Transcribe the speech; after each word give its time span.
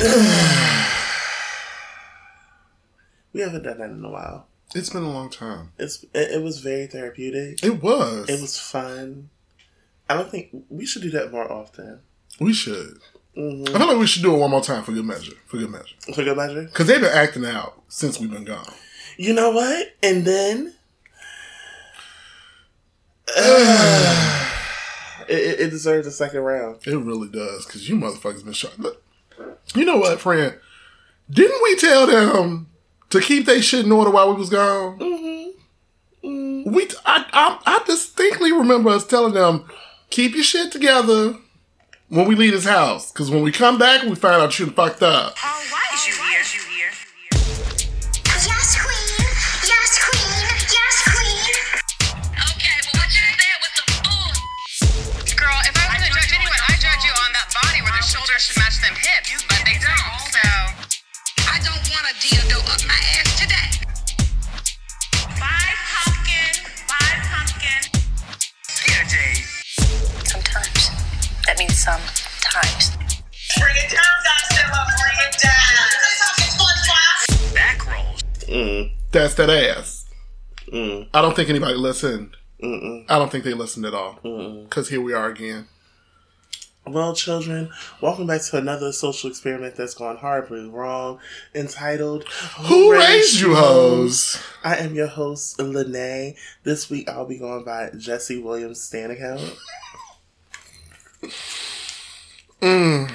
we 3.34 3.40
haven't 3.42 3.64
done 3.64 3.76
that 3.78 3.90
in 3.90 4.02
a 4.02 4.08
while. 4.08 4.46
It's 4.74 4.88
been 4.88 5.02
a 5.02 5.10
long 5.10 5.28
time. 5.28 5.72
It's 5.78 6.04
it, 6.14 6.30
it 6.36 6.42
was 6.42 6.60
very 6.60 6.86
therapeutic. 6.86 7.62
It 7.62 7.82
was. 7.82 8.30
It 8.30 8.40
was 8.40 8.58
fun. 8.58 9.28
I 10.08 10.14
don't 10.14 10.30
think 10.30 10.64
we 10.70 10.86
should 10.86 11.02
do 11.02 11.10
that 11.10 11.30
more 11.30 11.52
often. 11.52 12.00
We 12.40 12.54
should. 12.54 13.00
Mm-hmm. 13.36 13.76
I 13.76 13.78
feel 13.78 13.88
like 13.88 13.98
we 13.98 14.06
should 14.06 14.22
do 14.22 14.34
it 14.34 14.38
one 14.38 14.50
more 14.50 14.62
time 14.62 14.84
for 14.84 14.92
good 14.92 15.04
measure. 15.04 15.34
For 15.44 15.58
good 15.58 15.68
measure. 15.68 15.96
For 16.14 16.24
good 16.24 16.36
measure. 16.36 16.62
Because 16.62 16.86
they've 16.86 16.98
been 16.98 17.12
acting 17.12 17.44
out 17.44 17.82
since 17.88 18.18
we've 18.18 18.30
been 18.30 18.44
gone. 18.44 18.72
You 19.18 19.34
know 19.34 19.50
what? 19.50 19.86
And 20.02 20.24
then 20.24 20.72
uh, 23.36 24.50
it, 25.28 25.60
it 25.60 25.70
deserves 25.70 26.06
a 26.06 26.10
second 26.10 26.40
round. 26.40 26.86
It 26.86 26.96
really 26.96 27.28
does. 27.28 27.66
Because 27.66 27.86
you 27.86 27.96
motherfuckers 27.96 28.44
been 28.44 28.54
shot. 28.54 28.76
But 28.78 29.02
you 29.74 29.84
know 29.84 29.98
what, 29.98 30.20
friend? 30.20 30.54
Didn't 31.30 31.62
we 31.62 31.76
tell 31.76 32.06
them 32.06 32.68
to 33.10 33.20
keep 33.20 33.46
their 33.46 33.62
shit 33.62 33.84
in 33.84 33.92
order 33.92 34.10
while 34.10 34.32
we 34.32 34.40
was 34.40 34.50
gone? 34.50 34.98
Mm-hmm. 34.98 36.26
Mm-hmm. 36.26 36.72
We, 36.72 36.88
I, 37.06 37.24
I, 37.32 37.58
I 37.64 37.82
distinctly 37.86 38.52
remember 38.52 38.90
us 38.90 39.06
telling 39.06 39.34
them, 39.34 39.64
keep 40.10 40.34
your 40.34 40.44
shit 40.44 40.72
together 40.72 41.36
when 42.08 42.26
we 42.26 42.34
leave 42.34 42.52
this 42.52 42.66
house. 42.66 43.10
Because 43.12 43.30
when 43.30 43.42
we 43.42 43.52
come 43.52 43.78
back, 43.78 44.02
we 44.02 44.14
find 44.14 44.42
out 44.42 44.58
you 44.58 44.66
fucked 44.66 45.02
up. 45.02 45.34
My 62.90 62.98
ass 63.18 63.30
today. 63.38 63.70
five 65.38 65.78
pumpkin, 65.94 66.54
five 66.90 67.18
pumpkin. 67.30 67.82
Yeah, 68.88 69.02
Jay. 69.06 69.34
Sometimes. 70.24 70.82
That 71.46 71.56
means 71.58 71.76
sometimes. 71.78 72.96
Bring 73.58 73.76
it 73.76 73.90
down, 73.94 74.16
Godzilla. 74.26 74.82
Bring 74.98 75.18
it 75.28 75.34
down. 75.38 75.88
Back 77.54 77.78
rolls. 77.86 78.22
Mm, 78.48 78.92
That's 79.12 79.34
that 79.34 79.50
ass. 79.50 80.06
mm, 80.72 81.08
I 81.14 81.22
don't 81.22 81.34
think 81.36 81.48
anybody 81.50 81.74
listened. 81.74 82.36
mm-mm. 82.62 83.04
I 83.08 83.18
don't 83.18 83.30
think 83.30 83.44
they 83.44 83.54
listened 83.54 83.86
at 83.86 83.94
all. 83.94 84.18
Mm 84.24 84.64
Because 84.64 84.88
here 84.88 85.00
we 85.00 85.12
are 85.12 85.28
again. 85.28 85.68
Well, 86.86 87.14
children, 87.14 87.70
welcome 88.00 88.26
back 88.26 88.42
to 88.42 88.56
another 88.56 88.90
social 88.92 89.28
experiment 89.28 89.76
that's 89.76 89.94
gone 89.94 90.16
horribly 90.16 90.66
wrong, 90.66 91.20
entitled 91.54 92.24
Who 92.24 92.92
raised 92.92 93.38
you 93.38 93.54
hoes? 93.54 94.42
I 94.64 94.76
am 94.76 94.94
your 94.94 95.06
host, 95.06 95.60
Lene. 95.60 96.36
This 96.64 96.88
week 96.88 97.08
I'll 97.08 97.26
be 97.26 97.38
going 97.38 97.64
by 97.64 97.90
Jesse 97.96 98.42
Williams 98.42 98.80
Stan 98.80 99.10
account. 99.10 99.56
Mm. 102.60 103.10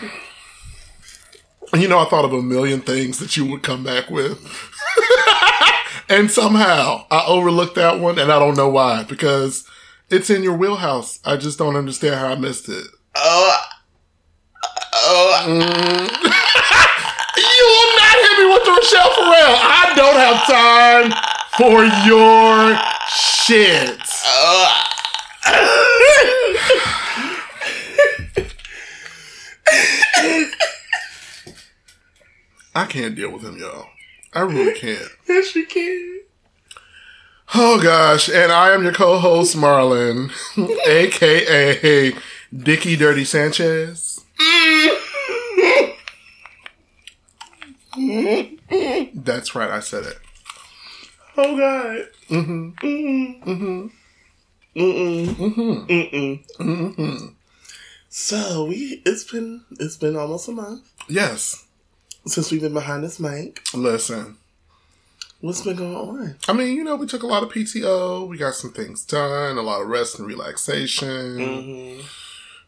You 1.76 1.88
know, 1.88 2.00
I 2.00 2.06
thought 2.06 2.26
of 2.26 2.34
a 2.34 2.42
million 2.42 2.82
things 2.82 3.20
that 3.20 3.38
you 3.38 3.46
would 3.46 3.62
come 3.62 3.84
back 3.84 4.10
with. 4.10 4.40
and 6.10 6.32
somehow 6.32 7.06
I 7.12 7.26
overlooked 7.28 7.76
that 7.76 8.00
one 8.00 8.18
and 8.18 8.32
I 8.32 8.40
don't 8.40 8.58
know 8.58 8.70
why. 8.70 9.04
Because 9.04 9.68
it's 10.10 10.32
in 10.32 10.42
your 10.42 10.58
wheelhouse. 10.58 11.20
I 11.24 11.38
just 11.38 11.60
don't 11.60 11.76
understand 11.76 12.16
how 12.16 12.30
I 12.30 12.36
missed 12.36 12.70
it. 12.70 12.88
Oh, 13.18 13.58
oh, 14.94 15.46
You 17.38 17.66
will 17.72 17.92
not 17.98 18.16
hit 18.22 18.36
me 18.40 18.46
with 18.54 18.64
the 18.64 18.72
Rachelle 18.72 19.12
Ferrell. 19.16 19.56
I 19.60 19.94
don't 19.96 20.20
have 20.20 20.40
time 20.48 21.12
for 21.58 21.84
your 22.08 22.78
shit. 23.08 24.02
I 32.76 32.86
can't 32.86 33.16
deal 33.16 33.32
with 33.32 33.44
him, 33.44 33.58
y'all. 33.58 33.88
I 34.34 34.42
really 34.42 34.78
can't. 34.78 35.08
yes, 35.30 35.56
you 35.56 35.66
can. 35.66 36.20
Oh 37.54 37.80
gosh, 37.82 38.28
and 38.28 38.52
I 38.52 38.72
am 38.72 38.84
your 38.84 38.92
co-host 38.92 39.56
Marlon, 39.56 40.30
aka 40.88 42.14
Dicky 42.54 42.96
Dirty 42.96 43.26
Sanchez. 43.26 44.22
That's 49.14 49.56
right, 49.56 49.70
I 49.70 49.80
said 49.80 50.06
it. 50.06 50.18
Oh 51.38 51.58
God. 51.58 52.08
Mm-hmm. 52.30 52.70
Mm-hmm. 52.86 53.50
Mm-hmm. 53.50 54.80
Mm-mm. 54.80 55.88
Mm-mm. 55.88 56.46
Mm-mm. 56.58 57.34
So 58.10 58.66
we 58.66 59.02
it's 59.06 59.24
been 59.30 59.64
it's 59.80 59.98
been 59.98 60.16
almost 60.16 60.48
a 60.48 60.52
month 60.52 60.84
Yes. 61.10 61.66
since 62.26 62.52
we've 62.52 62.62
been 62.62 62.74
behind 62.74 63.04
this 63.04 63.20
mic. 63.20 63.62
Listen, 63.74 64.38
What's 65.42 65.62
been 65.62 65.76
going 65.76 65.96
on? 65.96 66.36
I 66.48 66.54
mean, 66.54 66.76
you 66.76 66.84
know, 66.84 66.96
we 66.96 67.06
took 67.06 67.22
a 67.24 67.28
lot 67.28 67.44
of 67.44 67.50
PTO. 67.50 68.28
We 68.28 68.38
got 68.38 68.56
some 68.56 68.72
things 68.72 69.06
done, 69.06 69.58
a 69.58 69.62
lot 69.62 69.82
of 69.82 69.88
rest 69.88 70.18
and 70.18 70.28
relaxation. 70.28 71.08
Mm-hmm. 71.38 72.02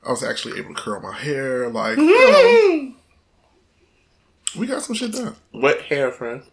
I 0.07 0.11
was 0.11 0.23
actually 0.23 0.57
able 0.57 0.73
to 0.73 0.81
curl 0.81 1.01
my 1.01 1.13
hair. 1.13 1.67
Like, 1.67 1.97
you 1.97 2.05
know, 2.05 2.93
mm-hmm. 2.93 4.59
we 4.59 4.65
got 4.65 4.81
some 4.81 4.95
shit 4.95 5.11
done. 5.11 5.35
What 5.51 5.81
hair, 5.81 6.13
friend? 6.13 6.43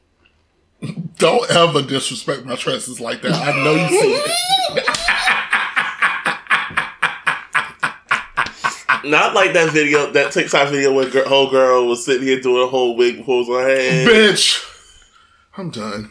Don't 1.19 1.48
ever 1.53 1.82
disrespect 1.82 2.44
my 2.44 2.56
tresses 2.56 2.98
like 2.98 3.22
that. 3.22 3.32
I 3.32 3.53
know 3.62 3.75
you 3.75 3.88
see 3.88 4.14
it. 4.14 4.31
Not 9.09 9.34
like 9.34 9.53
that 9.53 9.70
video, 9.70 10.10
that 10.10 10.32
TikTok 10.32 10.70
video 10.70 10.93
where 10.93 11.09
girl, 11.09 11.28
whole 11.28 11.48
girl 11.48 11.87
was 11.87 12.04
sitting 12.04 12.26
here 12.26 12.41
doing 12.41 12.64
a 12.64 12.66
whole 12.66 12.97
wig 12.97 13.19
before 13.19 13.43
it 13.43 13.48
on 13.48 13.62
her 13.62 13.69
head. 13.69 14.09
Bitch. 14.09 14.69
I'm 15.56 15.70
done. 15.70 16.10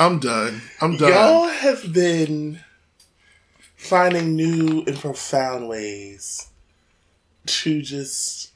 I'm 0.00 0.18
done. 0.18 0.60
I'm 0.80 0.96
done. 0.96 1.12
Y'all 1.12 1.46
have 1.46 1.92
been 1.92 2.58
finding 3.76 4.34
new 4.34 4.82
and 4.88 4.98
profound 4.98 5.68
ways 5.68 6.48
to 7.46 7.82
just 7.82 8.50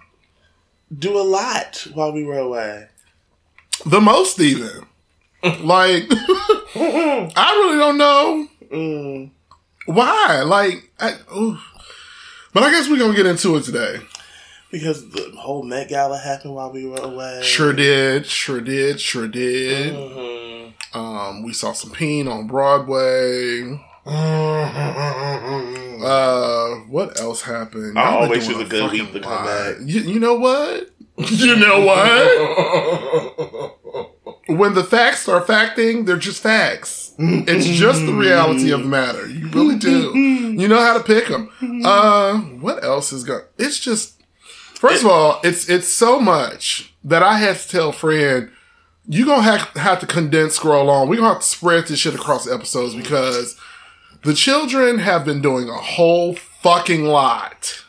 do 0.97 1.19
a 1.19 1.22
lot 1.22 1.87
while 1.94 2.12
we 2.12 2.25
were 2.25 2.38
away. 2.38 2.87
The 3.87 4.00
most 4.00 4.41
even. 4.41 4.87
Like, 5.43 6.04
I 6.10 7.53
really 7.65 7.78
don't 7.78 7.99
know 7.99 8.49
Mm. 8.72 9.31
why. 9.87 10.43
Like, 10.44 10.91
I, 11.00 11.15
but 12.53 12.62
I 12.62 12.71
guess 12.71 12.88
we're 12.88 12.99
gonna 12.99 13.16
get 13.16 13.25
into 13.26 13.56
it 13.56 13.62
today. 13.62 14.00
Because 14.71 15.09
the 15.10 15.31
whole 15.38 15.62
Met 15.62 15.88
Gala 15.88 16.19
happened 16.19 16.55
while 16.55 16.70
we 16.70 16.84
were 16.87 16.99
away. 17.00 17.41
Sure 17.43 17.72
did. 17.72 18.26
Sure 18.26 18.60
did. 18.60 19.00
Sure 19.00 19.26
did. 19.26 19.94
Mhm. 19.94 20.72
Um, 20.94 21.43
we 21.43 21.55
saw 21.55 21.72
some 21.72 21.91
peen 21.93 22.28
on 22.28 22.47
Broadway. 22.47 23.81
Uh, 25.98 26.76
what 26.88 27.20
else 27.20 27.42
happened? 27.42 27.98
I 27.98 28.12
always 28.12 28.46
choose 28.46 28.60
a 28.60 28.64
good 28.64 28.92
week 28.92 29.12
to 29.12 29.20
come 29.20 29.44
back. 29.44 29.76
You, 29.80 30.00
you 30.02 30.20
know 30.20 30.34
what? 30.34 30.91
You 31.19 31.56
know 31.56 31.84
what? 31.84 32.16
when 34.46 34.74
the 34.74 34.84
facts 34.84 35.28
are 35.28 35.41
facting, 35.41 36.04
they're 36.04 36.16
just 36.16 36.41
facts. 36.41 37.12
It's 37.19 37.66
just 37.66 38.06
the 38.06 38.14
reality 38.14 38.70
of 38.70 38.82
the 38.82 38.88
matter. 38.88 39.28
You 39.28 39.48
really 39.48 39.76
do. 39.76 40.16
You 40.16 40.69
know 40.69 40.78
how 40.78 40.96
to 40.96 41.02
pick 41.02 41.26
them. 41.26 41.50
Uh, 41.84 42.38
what 42.38 42.84
else 42.84 43.12
is 43.12 43.25
going? 43.25 43.42
It's 43.58 43.80
just. 43.80 44.22
First 44.75 45.02
of 45.02 45.10
all, 45.10 45.40
it's 45.42 45.69
it's 45.69 45.88
so 45.88 46.20
much 46.20 46.94
that 47.02 47.25
I 47.25 47.38
had 47.38 47.56
to 47.56 47.69
tell 47.69 47.90
Fred, 47.90 48.50
you 49.08 49.26
gonna 49.26 49.43
have, 49.43 49.69
have 49.75 49.99
to 50.00 50.06
condense 50.06 50.55
scroll 50.55 50.88
on. 50.88 51.08
We're 51.08 51.16
gonna 51.16 51.32
have 51.32 51.40
to 51.43 51.46
spread 51.46 51.88
this 51.88 51.99
shit 51.99 52.14
across 52.14 52.49
episodes 52.49 52.94
because 52.94 53.58
the 54.25 54.35
children 54.35 54.99
have 54.99 55.25
been 55.25 55.41
doing 55.41 55.69
a 55.69 55.76
whole 55.76 56.35
fucking 56.35 57.05
lot 57.05 57.85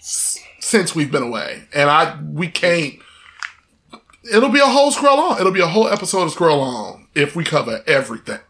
since 0.00 0.94
we've 0.94 1.10
been 1.10 1.22
away, 1.22 1.64
and 1.74 1.88
I 1.90 2.18
we 2.22 2.48
can't. 2.48 2.94
It'll 4.32 4.50
be 4.50 4.60
a 4.60 4.66
whole 4.66 4.90
scroll 4.90 5.18
on. 5.18 5.40
It'll 5.40 5.52
be 5.52 5.60
a 5.60 5.66
whole 5.66 5.88
episode 5.88 6.22
of 6.24 6.30
scroll 6.32 6.60
on 6.60 7.06
if 7.14 7.34
we 7.34 7.44
cover 7.44 7.82
everything. 7.86 8.40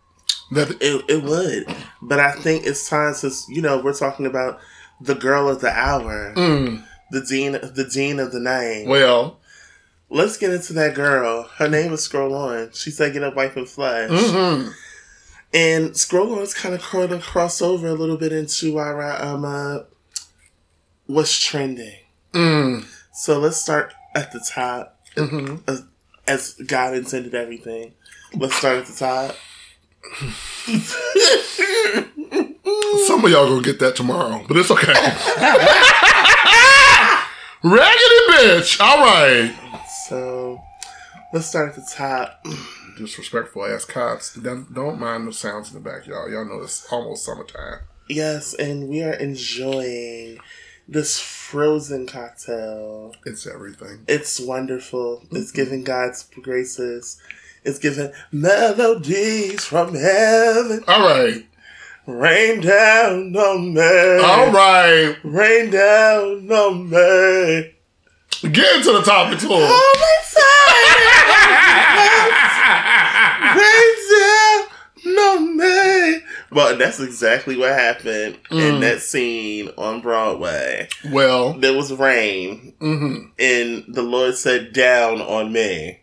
That 0.51 0.71
It, 0.81 1.05
it 1.09 1.23
would. 1.23 1.67
But 2.03 2.19
I 2.21 2.33
think 2.33 2.67
it's 2.67 2.89
time 2.89 3.15
since, 3.15 3.47
you 3.49 3.61
know, 3.63 3.79
we're 3.81 3.93
talking 3.93 4.27
about 4.27 4.59
the 5.01 5.15
girl 5.15 5.49
of 5.49 5.61
the 5.61 5.71
hour, 5.71 6.33
mm, 6.35 6.83
the 7.13 7.21
dean 7.21 7.53
the 7.53 7.89
dean 7.93 8.19
of 8.19 8.33
the 8.33 8.41
night. 8.41 8.87
well, 8.87 9.39
Let's 10.11 10.39
get 10.39 10.55
into 10.55 10.73
that 10.73 10.95
girl. 10.95 11.43
Her 11.59 11.69
name 11.69 11.93
is 11.93 12.03
Scroll 12.03 12.35
On. 12.35 12.71
She's 12.73 12.97
taking 12.97 13.23
up 13.23 13.37
Wife 13.37 13.57
and 13.59 13.69
Flesh. 13.69 14.11
mhm. 14.11 14.73
And 15.53 15.97
Scroll 15.97 16.35
On 16.35 16.43
is 16.43 16.53
kind 16.53 16.75
of 16.75 16.83
kind 16.83 17.11
of 17.13 17.23
cross 17.23 17.63
over 17.63 17.87
a 17.87 17.95
little 17.95 18.19
bit 18.19 18.33
into 18.33 18.79
our 18.79 19.03
um 19.23 19.45
uh, 19.45 19.79
what's 21.07 21.39
trending. 21.39 21.97
Mm. 22.33 22.87
So 23.13 23.39
let's 23.39 23.57
start 23.57 23.95
at 24.15 24.33
the 24.33 24.41
top 24.41 25.01
as, 25.67 25.85
as 26.27 26.55
God 26.67 26.95
intended 26.95 27.35
everything. 27.35 27.95
Let's 28.35 28.57
start 28.57 28.77
at 28.77 28.87
the 28.87 28.93
top. 28.93 29.37
Some 33.07 33.25
of 33.25 33.31
y'all 33.31 33.49
gonna 33.49 33.63
get 33.63 33.79
that 33.81 33.97
tomorrow, 33.97 34.45
but 34.47 34.57
it's 34.57 34.71
okay. 34.71 34.93
Raggedy 37.65 38.21
bitch. 38.31 38.81
All 38.81 38.99
right. 38.99 39.55
So 40.09 40.61
let's 41.33 41.47
start 41.47 41.71
at 41.71 41.75
the 41.77 41.91
top. 41.91 42.45
Disrespectful 42.99 43.65
ass 43.65 43.85
cops. 43.85 44.35
Don't, 44.35 44.73
don't 44.75 44.99
mind 44.99 45.29
the 45.29 45.33
sounds 45.33 45.73
in 45.73 45.83
the 45.83 45.89
back, 45.89 46.07
y'all. 46.07 46.29
Y'all 46.31 46.45
know 46.45 46.63
it's 46.63 46.91
almost 46.93 47.25
summertime. 47.25 47.81
Yes, 48.09 48.55
and 48.55 48.89
we 48.89 49.03
are 49.03 49.13
enjoying 49.13 50.39
this 50.89 51.21
frozen 51.21 52.07
cocktail. 52.07 53.15
It's 53.27 53.47
everything. 53.47 54.05
It's 54.09 54.41
wonderful. 54.41 55.23
It's 55.31 55.53
mm-hmm. 55.53 55.57
giving 55.57 55.85
God's 55.85 56.25
graces. 56.43 57.21
It's 57.65 57.79
giving 57.79 58.13
melodies 58.33 59.65
from 59.65 59.95
heaven. 59.95 60.83
All 60.89 61.01
right. 61.01 61.47
Rain 62.07 62.63
down 62.63 63.37
on 63.37 63.75
me. 63.75 64.25
All 64.25 64.51
right. 64.51 65.15
Rain 65.23 65.71
down 65.71 66.51
on 66.51 66.89
me. 66.89 67.75
Get 68.41 68.77
into 68.77 68.93
the 68.93 69.03
topic, 69.03 69.41
too. 69.41 69.49
Rain 69.49 69.69
down 74.19 75.19
on 75.19 75.57
me. 75.57 76.21
Well, 76.51 76.77
that's 76.77 77.01
exactly 77.01 77.57
what 77.57 77.71
happened 77.71 78.39
in 78.51 78.77
mm. 78.77 78.81
that 78.81 79.01
scene 79.01 79.71
on 79.77 80.01
Broadway. 80.01 80.89
Well, 81.11 81.53
There 81.53 81.75
was 81.75 81.93
rain, 81.93 82.75
mm-hmm. 82.81 83.31
and 83.39 83.85
the 83.89 84.03
Lord 84.03 84.37
said, 84.37 84.73
"Down 84.73 85.21
on 85.21 85.53
me," 85.53 86.01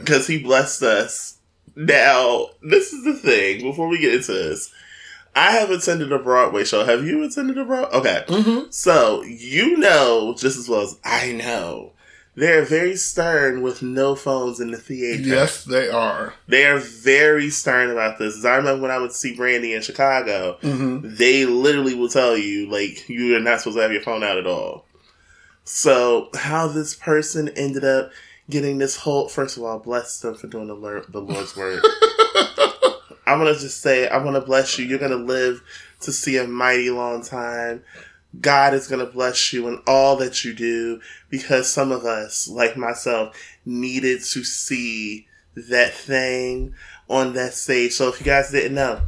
because 0.00 0.26
He 0.26 0.42
blessed 0.42 0.82
us. 0.82 1.38
Now, 1.76 2.48
this 2.62 2.92
is 2.92 3.04
the 3.04 3.14
thing. 3.14 3.62
Before 3.62 3.88
we 3.88 3.98
get 3.98 4.14
into 4.14 4.32
this, 4.32 4.72
I 5.34 5.52
have 5.52 5.70
attended 5.70 6.12
a 6.12 6.18
Broadway 6.18 6.64
show. 6.64 6.84
Have 6.84 7.04
you 7.04 7.22
attended 7.22 7.56
a 7.56 7.64
Broadway? 7.64 7.98
Okay, 7.98 8.24
mm-hmm. 8.26 8.70
so 8.70 9.22
you 9.22 9.76
know 9.76 10.34
just 10.36 10.58
as 10.58 10.68
well 10.68 10.82
as 10.82 10.98
I 11.04 11.32
know. 11.32 11.92
They're 12.36 12.64
very 12.64 12.96
stern 12.96 13.60
with 13.60 13.82
no 13.82 14.14
phones 14.14 14.60
in 14.60 14.70
the 14.70 14.76
theater. 14.78 15.22
yes, 15.22 15.64
they 15.64 15.88
are. 15.90 16.34
They 16.46 16.64
are 16.64 16.78
very 16.78 17.50
stern 17.50 17.90
about 17.90 18.18
this. 18.18 18.44
I 18.44 18.56
remember 18.56 18.82
when 18.82 18.90
I 18.92 18.98
would 18.98 19.12
see 19.12 19.34
Brandy 19.36 19.74
in 19.74 19.82
Chicago, 19.82 20.56
Mm-hmm. 20.62 21.16
they 21.16 21.44
literally 21.44 21.94
will 21.94 22.08
tell 22.08 22.36
you, 22.36 22.70
like, 22.70 23.08
you 23.08 23.36
are 23.36 23.40
not 23.40 23.58
supposed 23.60 23.76
to 23.78 23.82
have 23.82 23.92
your 23.92 24.02
phone 24.02 24.22
out 24.22 24.38
at 24.38 24.46
all. 24.46 24.86
So, 25.64 26.30
how 26.34 26.68
this 26.68 26.94
person 26.94 27.48
ended 27.50 27.84
up 27.84 28.10
getting 28.48 28.78
this 28.78 28.96
whole, 28.96 29.28
first 29.28 29.56
of 29.56 29.62
all, 29.64 29.78
bless 29.78 30.20
them 30.20 30.34
for 30.34 30.46
doing 30.46 30.68
the, 30.68 30.74
Lord, 30.74 31.04
the 31.10 31.20
Lord's 31.20 31.56
work. 31.56 31.82
I'm 33.26 33.38
going 33.38 33.52
to 33.54 33.60
just 33.60 33.80
say, 33.80 34.08
I 34.08 34.16
want 34.18 34.34
to 34.36 34.40
bless 34.40 34.78
you. 34.78 34.84
You're 34.86 34.98
going 34.98 35.10
to 35.12 35.16
live 35.16 35.62
to 36.00 36.12
see 36.12 36.36
a 36.36 36.46
mighty 36.46 36.90
long 36.90 37.22
time. 37.22 37.84
God 38.38 38.74
is 38.74 38.86
going 38.86 39.04
to 39.04 39.12
bless 39.12 39.52
you 39.52 39.66
in 39.66 39.80
all 39.86 40.16
that 40.16 40.44
you 40.44 40.54
do 40.54 41.00
because 41.28 41.70
some 41.70 41.90
of 41.90 42.04
us, 42.04 42.48
like 42.48 42.76
myself, 42.76 43.36
needed 43.64 44.22
to 44.22 44.44
see 44.44 45.26
that 45.56 45.92
thing 45.92 46.74
on 47.08 47.32
that 47.34 47.54
stage. 47.54 47.92
So 47.92 48.08
if 48.08 48.20
you 48.20 48.26
guys 48.26 48.50
didn't 48.50 48.74
know, 48.74 49.00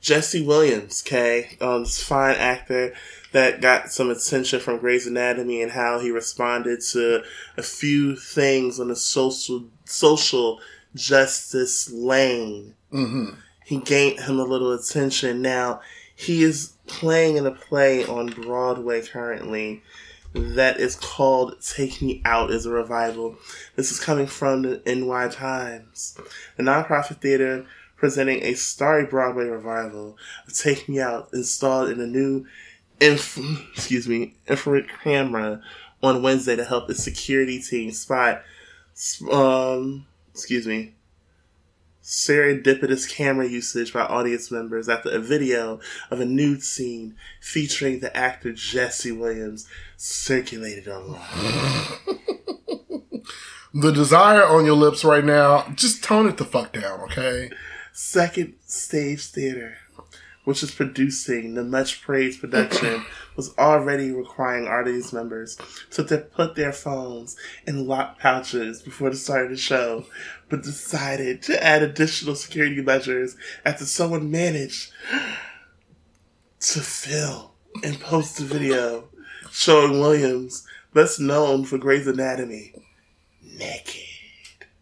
Jesse 0.00 0.44
Williams, 0.46 1.04
okay, 1.06 1.58
um, 1.60 1.82
this 1.82 2.02
fine 2.02 2.36
actor 2.36 2.94
that 3.32 3.60
got 3.60 3.92
some 3.92 4.10
attention 4.10 4.58
from 4.58 4.78
Grey's 4.78 5.06
Anatomy 5.06 5.62
and 5.62 5.72
how 5.72 5.98
he 5.98 6.10
responded 6.10 6.80
to 6.92 7.22
a 7.56 7.62
few 7.62 8.16
things 8.16 8.80
on 8.80 8.88
the 8.88 8.96
social 8.96 9.64
social 9.84 10.60
justice 10.94 11.90
lane. 11.92 12.74
He 13.66 13.76
gained 13.76 14.20
him 14.20 14.40
a 14.40 14.44
little 14.44 14.72
attention. 14.72 15.42
Now 15.42 15.80
he 16.20 16.42
is 16.42 16.74
playing 16.86 17.38
in 17.38 17.46
a 17.46 17.50
play 17.50 18.04
on 18.04 18.26
Broadway 18.26 19.00
currently 19.00 19.82
that 20.34 20.78
is 20.78 20.94
called 20.94 21.56
Take 21.62 22.02
Me 22.02 22.20
Out 22.26 22.50
as 22.50 22.66
a 22.66 22.70
revival. 22.70 23.36
This 23.74 23.90
is 23.90 23.98
coming 23.98 24.26
from 24.26 24.62
the 24.62 24.82
NY 24.84 25.28
Times, 25.28 26.18
a 26.58 26.62
nonprofit 26.62 27.22
theater 27.22 27.64
presenting 27.96 28.42
a 28.42 28.52
starry 28.52 29.06
Broadway 29.06 29.44
revival 29.44 30.18
of 30.46 30.54
Take 30.54 30.90
Me 30.90 31.00
Out 31.00 31.30
installed 31.32 31.88
in 31.88 32.00
a 32.00 32.06
new 32.06 32.46
inf- 33.00 33.38
excuse 33.74 34.06
me, 34.06 34.34
infrared 34.46 34.88
camera 35.02 35.62
on 36.02 36.22
Wednesday 36.22 36.54
to 36.54 36.64
help 36.64 36.90
its 36.90 37.02
security 37.02 37.60
team 37.60 37.92
spot 37.92 38.42
um 39.30 40.04
excuse 40.34 40.66
me 40.66 40.92
serendipitous 42.10 43.08
camera 43.08 43.46
usage 43.46 43.92
by 43.92 44.00
audience 44.00 44.50
members 44.50 44.88
after 44.88 45.08
a 45.10 45.20
video 45.20 45.78
of 46.10 46.18
a 46.18 46.24
nude 46.24 46.60
scene 46.60 47.14
featuring 47.40 48.00
the 48.00 48.14
actor 48.16 48.52
Jesse 48.52 49.12
Williams 49.12 49.68
circulated 49.96 50.88
online. 50.88 51.20
The 53.72 53.92
desire 53.92 54.44
on 54.44 54.66
your 54.66 54.74
lips 54.74 55.04
right 55.04 55.24
now, 55.24 55.72
just 55.76 56.02
tone 56.02 56.28
it 56.28 56.38
the 56.38 56.44
fuck 56.44 56.72
down, 56.72 57.02
okay? 57.02 57.50
Second 57.92 58.54
Stage 58.66 59.24
Theater, 59.26 59.76
which 60.44 60.62
is 60.62 60.70
producing 60.70 61.54
the 61.54 61.64
much 61.64 62.02
praised 62.02 62.40
production, 62.40 63.04
was 63.36 63.56
already 63.58 64.10
requiring 64.10 64.66
audience 64.66 65.12
members 65.12 65.56
to 65.90 66.02
put 66.02 66.56
their 66.56 66.72
phones 66.72 67.36
in 67.66 67.86
locked 67.86 68.20
pouches 68.20 68.82
before 68.82 69.10
the 69.10 69.16
start 69.16 69.44
of 69.44 69.50
the 69.50 69.56
show, 69.56 70.04
but 70.48 70.62
decided 70.62 71.42
to 71.42 71.62
add 71.62 71.82
additional 71.82 72.34
security 72.34 72.80
measures 72.80 73.36
after 73.64 73.84
someone 73.84 74.30
managed 74.30 74.92
to 76.60 76.80
film 76.80 77.50
and 77.82 78.00
post 78.00 78.40
a 78.40 78.44
video 78.44 79.08
showing 79.50 80.00
Williams, 80.00 80.66
best 80.94 81.20
known 81.20 81.64
for 81.64 81.78
Grey's 81.78 82.06
Anatomy, 82.06 82.74
naked. 83.56 84.02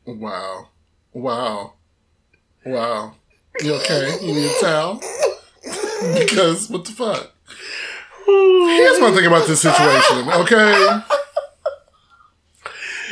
Wow. 0.06 0.68
Wow. 1.12 1.74
Wow. 2.64 3.14
You 3.60 3.74
okay? 3.74 4.18
You 4.22 4.34
need 4.34 4.50
a 4.50 4.60
towel? 4.60 5.00
because, 6.18 6.68
what 6.68 6.84
the 6.84 6.92
fuck? 6.92 7.30
Here's 8.26 9.00
my 9.00 9.10
thing 9.10 9.26
about 9.26 9.46
this 9.46 9.62
situation, 9.62 10.28
okay? 10.28 11.00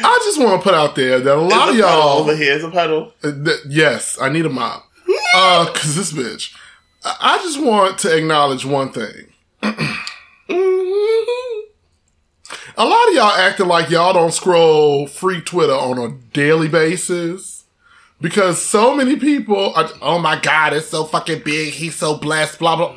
I 0.04 0.20
just 0.24 0.38
want 0.38 0.60
to 0.60 0.62
put 0.62 0.74
out 0.74 0.94
there 0.94 1.20
that 1.20 1.36
a 1.36 1.40
lot 1.40 1.70
of 1.70 1.76
y'all. 1.76 2.18
over 2.18 2.36
here 2.36 2.52
is 2.52 2.62
a 2.64 2.70
puddle. 2.70 3.14
Uh, 3.24 3.32
th- 3.44 3.60
yes, 3.68 4.18
I 4.20 4.28
need 4.28 4.44
a 4.44 4.50
mop. 4.50 4.84
Uh, 5.34 5.72
cause 5.74 5.96
this 5.96 6.12
bitch. 6.12 6.54
I 7.04 7.16
I 7.20 7.38
just 7.38 7.62
want 7.62 7.98
to 8.00 8.14
acknowledge 8.16 8.64
one 8.66 8.90
thing. 8.92 9.32
a 9.62 9.72
lot 12.84 13.08
of 13.08 13.14
y'all 13.14 13.30
acting 13.32 13.68
like 13.68 13.88
y'all 13.90 14.12
don't 14.12 14.34
scroll 14.34 15.06
free 15.06 15.40
Twitter 15.40 15.72
on 15.72 15.98
a 15.98 16.10
daily 16.32 16.68
basis. 16.68 17.55
Because 18.20 18.62
so 18.62 18.94
many 18.94 19.16
people 19.16 19.74
are, 19.74 19.90
oh 20.00 20.18
my 20.18 20.40
god, 20.40 20.72
it's 20.72 20.88
so 20.88 21.04
fucking 21.04 21.42
big, 21.44 21.74
he's 21.74 21.94
so 21.94 22.16
blessed, 22.16 22.58
blah 22.58 22.76
blah. 22.76 22.96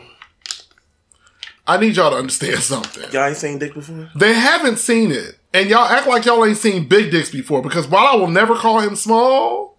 I 1.68 1.78
need 1.78 1.98
y'all 1.98 2.10
to 2.10 2.18
understand 2.18 2.60
something. 2.60 3.12
Y'all 3.12 3.28
ain't 3.28 3.38
seen 3.38 3.60
Dick 3.60 3.74
before? 3.76 4.10
They 4.16 4.34
haven't 4.34 4.78
seen 4.78 5.12
it. 5.12 5.38
And 5.54 5.70
y'all 5.70 5.86
act 5.86 6.08
like 6.08 6.26
y'all 6.26 6.46
ain't 6.46 6.58
seen 6.58 6.88
big 6.88 7.12
dicks 7.12 7.32
before 7.32 7.62
because 7.62 7.88
while 7.88 8.08
I 8.08 8.16
will 8.16 8.28
never 8.28 8.56
call 8.56 8.80
him 8.80 8.96
small, 8.96 9.78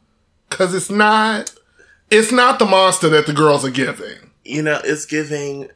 cause 0.51 0.75
it's 0.75 0.91
not, 0.91 1.53
it's 2.11 2.33
not 2.33 2.59
the 2.59 2.65
monster 2.65 3.09
that 3.09 3.27
the 3.27 3.33
girls 3.33 3.65
are 3.65 3.71
giving. 3.71 4.31
You 4.45 4.63
know, 4.63 4.81
it's 4.85 5.07
giving. 5.07 5.69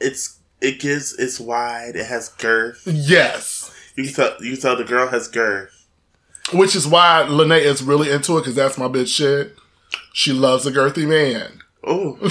It's 0.00 0.38
it 0.60 0.80
gives. 0.80 1.14
It's 1.18 1.40
wide. 1.40 1.96
It 1.96 2.06
has 2.06 2.28
girth. 2.28 2.82
Yes. 2.86 3.74
You 3.96 4.10
tell. 4.10 4.36
You 4.40 4.56
tell 4.56 4.76
the 4.76 4.84
girl 4.84 5.08
has 5.08 5.28
girth. 5.28 5.81
Which 6.52 6.74
is 6.74 6.86
why 6.86 7.22
Lene 7.24 7.52
is 7.52 7.82
really 7.82 8.10
into 8.10 8.36
it 8.36 8.40
because 8.40 8.54
that's 8.54 8.78
my 8.78 8.88
bitch 8.88 9.14
shit. 9.14 9.56
She 10.12 10.32
loves 10.32 10.66
a 10.66 10.72
girthy 10.72 11.06
man. 11.06 11.60
Oh, 11.84 12.18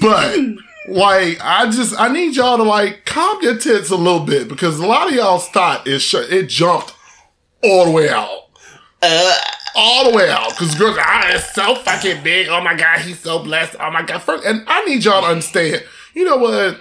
But 0.00 0.36
like, 0.88 1.38
I 1.40 1.70
just 1.70 1.98
I 1.98 2.08
need 2.08 2.34
y'all 2.34 2.56
to 2.56 2.64
like 2.64 3.04
calm 3.04 3.40
your 3.42 3.56
tits 3.56 3.90
a 3.90 3.96
little 3.96 4.24
bit 4.24 4.48
because 4.48 4.78
a 4.78 4.86
lot 4.86 5.08
of 5.08 5.14
y'all's 5.14 5.48
thought 5.48 5.86
is 5.86 6.02
sh- 6.02 6.14
it 6.28 6.48
jumped 6.48 6.92
all 7.62 7.84
the 7.84 7.90
way 7.92 8.08
out. 8.08 8.48
all 9.76 10.10
the 10.10 10.16
way 10.16 10.28
out 10.28 10.50
because 10.50 10.74
girls, 10.74 10.96
ah, 10.98 11.28
it's 11.34 11.54
so 11.54 11.76
fucking 11.76 12.22
big. 12.24 12.48
Oh 12.48 12.60
my 12.60 12.74
god, 12.74 13.00
he's 13.00 13.20
so 13.20 13.38
blessed. 13.42 13.76
Oh 13.78 13.90
my 13.92 14.02
god, 14.02 14.22
First, 14.22 14.44
and 14.44 14.64
I 14.66 14.84
need 14.84 15.04
y'all 15.04 15.22
to 15.22 15.28
understand. 15.28 15.84
You 16.14 16.24
know 16.24 16.38
what? 16.38 16.80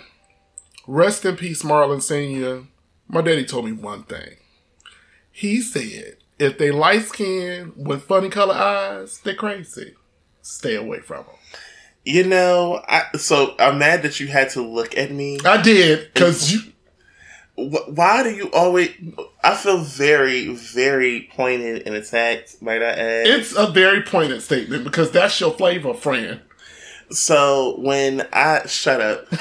Rest 0.88 1.26
in 1.26 1.36
peace, 1.36 1.62
Marlon 1.62 2.02
Senior. 2.02 2.64
My 3.08 3.22
daddy 3.22 3.46
told 3.46 3.66
me 3.66 3.72
one 3.72 4.04
thing. 4.04 4.38
He 5.38 5.60
said, 5.60 6.16
if 6.40 6.58
they 6.58 6.72
light 6.72 7.02
skinned 7.04 7.74
with 7.76 8.04
funny 8.04 8.30
color 8.30 8.54
eyes, 8.56 9.20
they're 9.22 9.36
crazy. 9.36 9.94
Stay 10.42 10.76
away 10.76 11.02
from 11.02 11.26
them. 11.26 11.36
you 12.06 12.24
know. 12.24 12.82
I 12.88 13.04
so 13.18 13.54
I'm 13.60 13.78
mad 13.80 14.04
that 14.04 14.22
you 14.22 14.28
had 14.28 14.50
to 14.52 14.62
look 14.62 14.96
at 14.98 15.12
me. 15.12 15.40
I 15.44 15.62
did 15.62 16.10
because 16.14 16.54
you. 16.54 16.60
Why 17.58 18.24
do 18.24 18.30
you 18.30 18.50
always? 18.52 18.92
I 19.44 19.56
feel 19.56 19.80
very, 19.80 20.54
very 20.56 21.30
pointed 21.36 21.86
and 21.86 21.96
attacked 21.96 22.64
by 22.64 22.78
that 22.80 22.98
ad. 22.98 23.28
It's 23.28 23.54
a 23.58 23.68
very 23.68 24.04
pointed 24.04 24.42
statement 24.42 24.86
because 24.86 25.12
that's 25.12 25.38
your 25.42 25.52
flavor, 25.52 25.94
friend. 25.94 26.40
So 27.12 27.76
when 27.80 28.26
I 28.32 28.66
shut 28.68 29.02
up, 29.02 29.28
so 29.36 29.38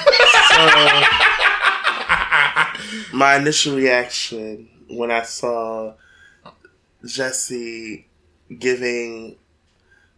my 3.13 3.37
initial 3.37 3.75
reaction 3.77 4.69
when 4.89 5.11
I 5.11 5.23
saw 5.23 5.93
Jesse 7.05 8.07
giving 8.59 9.37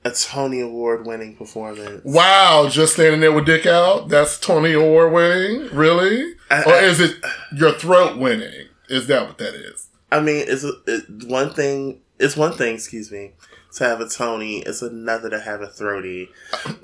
a 0.05 0.12
Tony 0.12 0.62
Award 0.62 1.05
winning 1.05 1.36
performance. 1.36 2.01
Wow, 2.05 2.67
just 2.69 2.93
standing 2.93 3.19
there 3.19 3.31
with 3.31 3.45
dick 3.45 3.65
out. 3.65 4.09
That's 4.09 4.39
Tony 4.39 4.74
Award 4.74 5.12
winning, 5.12 5.75
really? 5.75 6.33
I- 6.50 6.63
or 6.63 6.74
I- 6.74 6.83
is 6.83 7.00
it 7.00 7.17
your 7.55 7.74
throat 7.74 8.17
winning? 8.17 8.67
Is 8.89 9.07
that 9.07 9.27
what 9.27 9.38
that 9.39 9.53
is? 9.53 9.88
I 10.12 10.21
mean, 10.21 10.45
it's 10.47 10.63
a, 10.63 10.71
it, 10.86 11.25
one 11.25 11.53
thing. 11.53 12.01
It's 12.19 12.38
one 12.38 12.53
thing, 12.53 12.74
excuse 12.75 13.12
me, 13.12 13.33
to 13.74 13.83
have 13.83 14.00
a 14.00 14.07
Tony. 14.07 14.59
It's 14.59 14.81
another 14.81 15.29
to 15.29 15.39
have 15.41 15.62
a 15.62 15.67
throaty. 15.67 16.29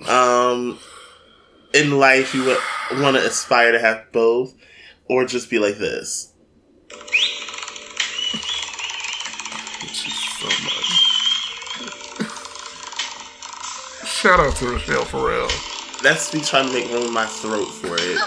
Um, 0.07 0.77
in 1.73 1.97
life, 1.97 2.35
you 2.35 2.43
would 2.43 2.57
want 3.01 3.15
to 3.15 3.25
aspire 3.25 3.71
to 3.71 3.79
have 3.79 4.11
both, 4.11 4.53
or 5.05 5.23
just 5.25 5.49
be 5.49 5.57
like 5.59 5.77
this. 5.77 6.33
so 10.39 10.47
much. 10.65 10.83
Shout 14.23 14.39
out 14.39 14.55
to 14.55 14.65
Rachelle 14.67 15.05
Ferrell. 15.05 15.49
That's 16.01 16.33
me 16.33 16.39
trying 16.39 16.67
to 16.67 16.73
make 16.73 16.89
room 16.89 17.07
in 17.07 17.13
my 17.13 17.25
throat 17.25 17.65
for 17.65 17.97
it. 17.99 18.19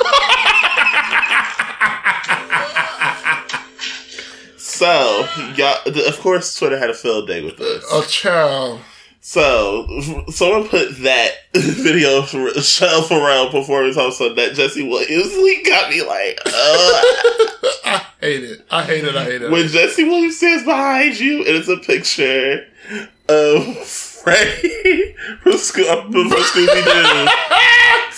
so, 4.59 5.27
y'all, 5.57 5.79
of 6.07 6.21
course, 6.21 6.55
Twitter 6.55 6.79
had 6.79 6.91
a 6.91 6.95
field 6.95 7.27
day 7.27 7.43
with 7.43 7.57
this. 7.57 7.91
A 7.91 8.03
child. 8.07 8.81
So, 9.23 9.87
someone 10.29 10.69
put 10.69 10.99
that 10.99 11.31
video 11.55 12.19
of 12.19 12.27
Rachelle 12.27 13.09
Ferrell 13.09 13.49
performance 13.49 13.97
also 13.97 14.35
that 14.35 14.53
Jesse 14.53 14.87
Williams 14.87 15.33
he 15.33 15.63
got 15.63 15.89
me 15.89 16.03
like, 16.03 16.39
uh, 16.45 16.51
I 17.87 18.07
hate 18.21 18.45
it. 18.45 18.67
I 18.71 18.83
hate 18.85 19.05
it. 19.05 19.17
I 19.17 19.25
hate 19.25 19.41
it. 19.41 19.51
when 19.51 19.67
Jesse 19.69 20.05
Williams 20.05 20.37
stands 20.37 20.63
behind 20.63 21.19
you 21.19 21.39
and 21.39 21.57
it's 21.57 21.69
a 21.69 21.79
picture 21.79 22.67
of 23.31 24.16
Freddy 24.27 25.15
from, 25.43 25.53
Sco- 25.53 26.03
from 26.03 26.13
Scooby 26.31 26.85
Doo 26.85 27.29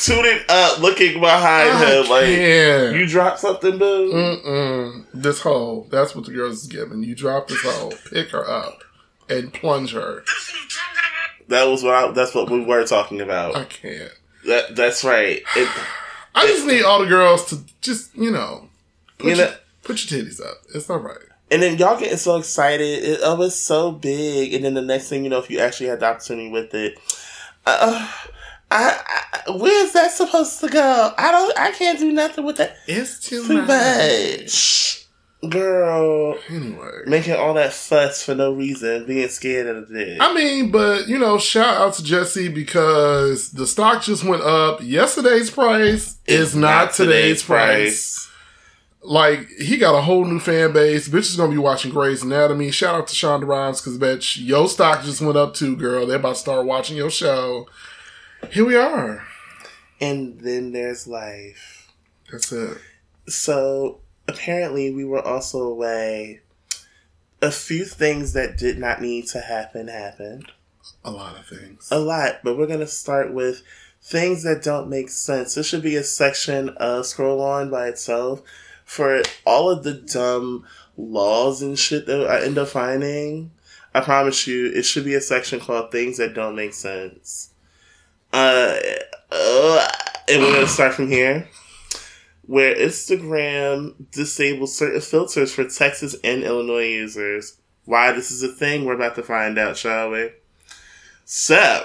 tuning 0.00 0.40
up, 0.48 0.78
looking 0.80 1.20
behind 1.20 1.68
I 1.70 1.94
him 2.02 2.08
like, 2.08 2.24
can't. 2.24 2.96
you 2.96 3.06
dropped 3.06 3.40
something, 3.40 3.76
boo? 3.78 4.12
Mm-mm. 4.14 5.04
This 5.12 5.40
hole. 5.42 5.86
That's 5.90 6.14
what 6.14 6.24
the 6.24 6.32
girls 6.32 6.62
is 6.62 6.66
giving. 6.66 7.02
You 7.02 7.14
drop 7.14 7.48
this 7.48 7.60
hole, 7.62 7.92
pick 8.10 8.30
her 8.30 8.48
up, 8.48 8.82
and 9.28 9.52
plunge 9.52 9.92
her. 9.92 10.24
That 11.48 11.64
was 11.64 11.82
what 11.82 11.94
I, 11.94 12.10
that's 12.12 12.34
what 12.34 12.48
we 12.48 12.64
were 12.64 12.86
talking 12.86 13.20
about. 13.20 13.54
I 13.56 13.64
can't. 13.64 14.12
That 14.46 14.76
that's 14.76 15.04
right. 15.04 15.42
It, 15.56 15.68
I 16.34 16.46
just 16.46 16.66
need 16.66 16.84
all 16.84 17.00
the 17.00 17.06
girls 17.08 17.44
to 17.50 17.58
just, 17.82 18.14
you 18.14 18.30
know, 18.30 18.68
put, 19.18 19.30
You 19.30 19.36
your, 19.36 19.46
know- 19.48 19.54
put 19.82 20.10
your 20.10 20.22
titties 20.24 20.40
up. 20.40 20.58
It's 20.74 20.88
all 20.88 20.98
right. 21.00 21.16
And 21.50 21.62
then 21.62 21.78
y'all 21.78 21.98
getting 21.98 22.18
so 22.18 22.36
excited. 22.36 23.04
It, 23.04 23.20
oh, 23.22 23.40
it's 23.42 23.56
so 23.56 23.92
big. 23.92 24.52
And 24.54 24.64
then 24.64 24.74
the 24.74 24.82
next 24.82 25.08
thing 25.08 25.24
you 25.24 25.30
know, 25.30 25.38
if 25.38 25.50
you 25.50 25.60
actually 25.60 25.86
had 25.86 26.00
the 26.00 26.06
opportunity 26.06 26.50
with 26.50 26.74
it, 26.74 26.98
uh, 27.66 28.12
I, 28.70 29.00
I 29.06 29.50
where's 29.52 29.92
that 29.92 30.10
supposed 30.10 30.60
to 30.60 30.68
go? 30.68 31.12
I 31.16 31.32
don't. 31.32 31.58
I 31.58 31.70
can't 31.72 31.98
do 31.98 32.12
nothing 32.12 32.44
with 32.44 32.56
that. 32.58 32.76
It's 32.86 33.18
too, 33.20 33.46
Too 33.46 33.62
much. 33.62 33.66
much, 33.66 35.06
girl. 35.50 36.36
Anyway. 36.50 36.90
Making 37.06 37.36
all 37.36 37.54
that 37.54 37.72
fuss 37.72 38.22
for 38.22 38.34
no 38.34 38.52
reason, 38.52 39.06
being 39.06 39.28
scared 39.28 39.74
of 39.74 39.88
the 39.88 39.94
dick. 40.04 40.18
I 40.20 40.34
mean, 40.34 40.70
but 40.70 41.08
you 41.08 41.18
know, 41.18 41.38
shout 41.38 41.78
out 41.78 41.94
to 41.94 42.04
Jesse 42.04 42.48
because 42.48 43.52
the 43.52 43.66
stock 43.66 44.02
just 44.02 44.22
went 44.24 44.42
up. 44.42 44.80
Yesterday's 44.82 45.50
price 45.50 46.18
is 46.26 46.54
not, 46.54 46.92
today's, 46.92 47.42
price. 47.42 48.27
Like 49.02 49.48
he 49.48 49.76
got 49.76 49.96
a 49.96 50.02
whole 50.02 50.24
new 50.24 50.40
fan 50.40 50.72
base. 50.72 51.08
Bitch 51.08 51.30
is 51.30 51.36
gonna 51.36 51.52
be 51.52 51.58
watching 51.58 51.92
Grey's 51.92 52.22
Anatomy. 52.22 52.70
Shout 52.70 52.94
out 52.94 53.06
to 53.08 53.14
Shonda 53.14 53.46
Rhimes 53.46 53.80
because 53.80 53.98
bitch, 53.98 54.44
your 54.44 54.68
stock 54.68 55.04
just 55.04 55.20
went 55.20 55.38
up 55.38 55.54
too, 55.54 55.76
girl. 55.76 56.06
They're 56.06 56.16
about 56.16 56.34
to 56.34 56.40
start 56.40 56.66
watching 56.66 56.96
your 56.96 57.10
show. 57.10 57.68
Here 58.50 58.64
we 58.64 58.76
are. 58.76 59.24
And 60.00 60.40
then 60.40 60.72
there's 60.72 61.06
life. 61.06 61.92
That's 62.30 62.52
it. 62.52 62.78
So 63.28 64.00
apparently, 64.26 64.92
we 64.92 65.04
were 65.04 65.24
also 65.24 65.62
away. 65.62 66.40
A 67.40 67.52
few 67.52 67.84
things 67.84 68.32
that 68.32 68.58
did 68.58 68.78
not 68.78 69.00
need 69.00 69.28
to 69.28 69.40
happen 69.40 69.86
happened. 69.86 70.50
A 71.04 71.10
lot 71.12 71.38
of 71.38 71.46
things. 71.46 71.88
a 71.90 72.00
lot, 72.00 72.40
but 72.42 72.58
we're 72.58 72.66
gonna 72.66 72.86
start 72.86 73.32
with 73.32 73.62
things 74.02 74.42
that 74.42 74.62
don't 74.62 74.88
make 74.88 75.08
sense. 75.08 75.54
This 75.54 75.66
should 75.66 75.82
be 75.82 75.96
a 75.96 76.02
section 76.02 76.70
of 76.70 77.06
scroll 77.06 77.40
on 77.40 77.70
by 77.70 77.86
itself 77.88 78.42
for 78.88 79.22
all 79.44 79.68
of 79.68 79.84
the 79.84 79.92
dumb 79.92 80.64
laws 80.96 81.60
and 81.60 81.78
shit 81.78 82.06
that 82.06 82.26
I 82.26 82.42
end 82.42 82.56
up 82.56 82.68
finding. 82.68 83.50
I 83.94 84.00
promise 84.00 84.46
you, 84.46 84.72
it 84.72 84.84
should 84.84 85.04
be 85.04 85.14
a 85.14 85.20
section 85.20 85.60
called 85.60 85.92
"Things 85.92 86.16
That 86.16 86.32
Don't 86.34 86.56
Make 86.56 86.72
Sense." 86.72 87.50
Uh, 88.32 88.78
uh, 89.30 89.88
and 90.28 90.42
we're 90.42 90.54
gonna 90.54 90.66
start 90.66 90.94
from 90.94 91.08
here, 91.08 91.48
where 92.46 92.74
Instagram 92.74 93.94
disables 94.10 94.74
certain 94.74 95.02
filters 95.02 95.52
for 95.52 95.64
Texas 95.64 96.16
and 96.24 96.42
Illinois 96.42 96.88
users. 96.88 97.58
Why 97.84 98.12
this 98.12 98.30
is 98.30 98.42
a 98.42 98.48
thing, 98.48 98.86
we're 98.86 98.94
about 98.94 99.16
to 99.16 99.22
find 99.22 99.58
out, 99.58 99.76
shall 99.76 100.10
we? 100.10 100.30
So, 101.26 101.84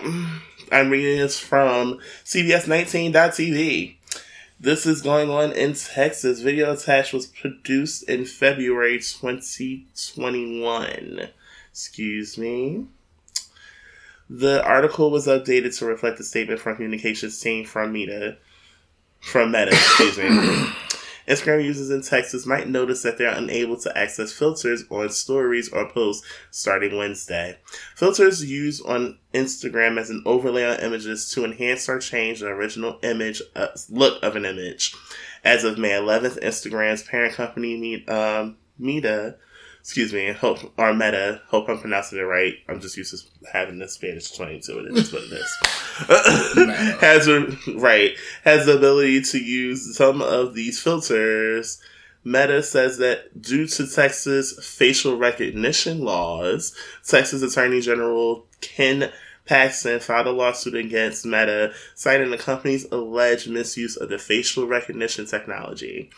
I'm 0.71 0.89
reading 0.89 1.17
this 1.17 1.37
from 1.37 1.99
CBS19.tv. 2.23 3.97
This 4.63 4.85
is 4.85 5.01
going 5.01 5.29
on 5.29 5.51
in 5.51 5.73
Texas. 5.73 6.39
Video 6.39 6.71
attached 6.71 7.11
was 7.11 7.25
produced 7.25 8.03
in 8.03 8.23
February 8.23 8.97
2021. 8.97 11.27
Excuse 11.69 12.37
me. 12.37 12.85
The 14.29 14.63
article 14.63 15.11
was 15.11 15.27
updated 15.27 15.77
to 15.79 15.85
reflect 15.85 16.17
the 16.17 16.23
statement 16.23 16.61
from 16.61 16.77
communications 16.77 17.41
team 17.41 17.65
from 17.65 17.91
Meta. 17.91 18.37
From 19.19 19.51
Meta, 19.51 19.71
excuse 19.71 20.17
me. 20.17 20.29
Instagram 21.27 21.63
users 21.63 21.89
in 21.89 22.01
Texas 22.01 22.45
might 22.45 22.67
notice 22.67 23.03
that 23.03 23.17
they're 23.17 23.29
unable 23.29 23.77
to 23.77 23.97
access 23.97 24.31
filters 24.31 24.83
on 24.89 25.09
stories 25.09 25.71
or 25.71 25.89
posts 25.89 26.25
starting 26.51 26.97
Wednesday. 26.97 27.57
Filters 27.95 28.43
used 28.43 28.85
on 28.85 29.17
Instagram 29.33 29.99
as 29.99 30.09
an 30.09 30.23
overlay 30.25 30.65
on 30.65 30.79
images 30.79 31.29
to 31.31 31.45
enhance 31.45 31.87
or 31.87 31.99
change 31.99 32.39
the 32.39 32.47
original 32.47 32.99
image 33.03 33.41
uh, 33.55 33.67
look 33.89 34.21
of 34.23 34.35
an 34.35 34.45
image. 34.45 34.95
As 35.43 35.63
of 35.63 35.77
May 35.77 35.91
11th, 35.91 36.41
Instagram's 36.41 37.03
parent 37.03 37.33
company, 37.33 38.07
um, 38.07 38.57
Meta, 38.77 39.35
excuse 39.83 40.13
me, 40.13 40.31
hope 40.31 40.59
or 40.77 40.93
Meta, 40.93 41.41
hope 41.47 41.67
I'm 41.67 41.77
pronouncing 41.77 42.17
it 42.17 42.21
right. 42.21 42.53
I'm 42.69 42.79
just 42.79 42.95
used 42.95 43.11
to 43.11 43.49
having 43.51 43.79
this 43.79 43.95
Spanish 43.95 44.31
twang 44.31 44.61
to 44.61 44.79
it. 44.79 44.97
It's 44.97 45.11
what 45.11 45.23
it 45.23 45.33
is. 45.33 45.57
has 47.01 47.27
a, 47.27 47.47
right 47.75 48.15
has 48.45 48.65
the 48.65 48.77
ability 48.77 49.21
to 49.21 49.37
use 49.39 49.97
some 49.97 50.21
of 50.21 50.55
these 50.55 50.81
filters. 50.81 51.81
Meta 52.23 52.63
says 52.63 52.97
that 52.99 53.41
due 53.41 53.67
to 53.67 53.85
Texas 53.85 54.57
facial 54.65 55.17
recognition 55.17 55.99
laws, 55.99 56.73
Texas 57.05 57.41
Attorney 57.41 57.81
General 57.81 58.45
Ken 58.61 59.11
Paxton 59.45 59.99
filed 59.99 60.27
a 60.27 60.31
lawsuit 60.31 60.75
against 60.75 61.25
Meta, 61.25 61.73
citing 61.95 62.31
the 62.31 62.37
company's 62.37 62.85
alleged 62.91 63.49
misuse 63.49 63.97
of 63.97 64.07
the 64.07 64.17
facial 64.17 64.65
recognition 64.65 65.25
technology. 65.25 66.09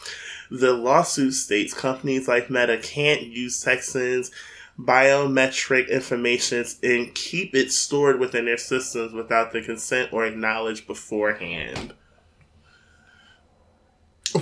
The 0.52 0.74
lawsuit 0.74 1.34
states 1.34 1.74
companies 1.74 2.28
like 2.28 2.50
Meta 2.50 2.78
can't 2.78 3.24
use 3.24 3.62
Texans' 3.62 4.32
biometric 4.80 5.90
information 5.90 6.66
and 6.84 7.16
keep 7.16 7.56
it 7.56 7.72
stored 7.72 8.20
within 8.20 8.46
their 8.46 8.58
systems 8.58 9.14
without 9.14 9.52
the 9.52 9.62
consent 9.62 10.12
or 10.12 10.25
acknowledge 10.25 10.86
beforehand. 10.86 11.94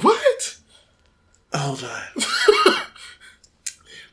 What? 0.02 0.58
Hold 1.54 1.84
on. 1.84 2.24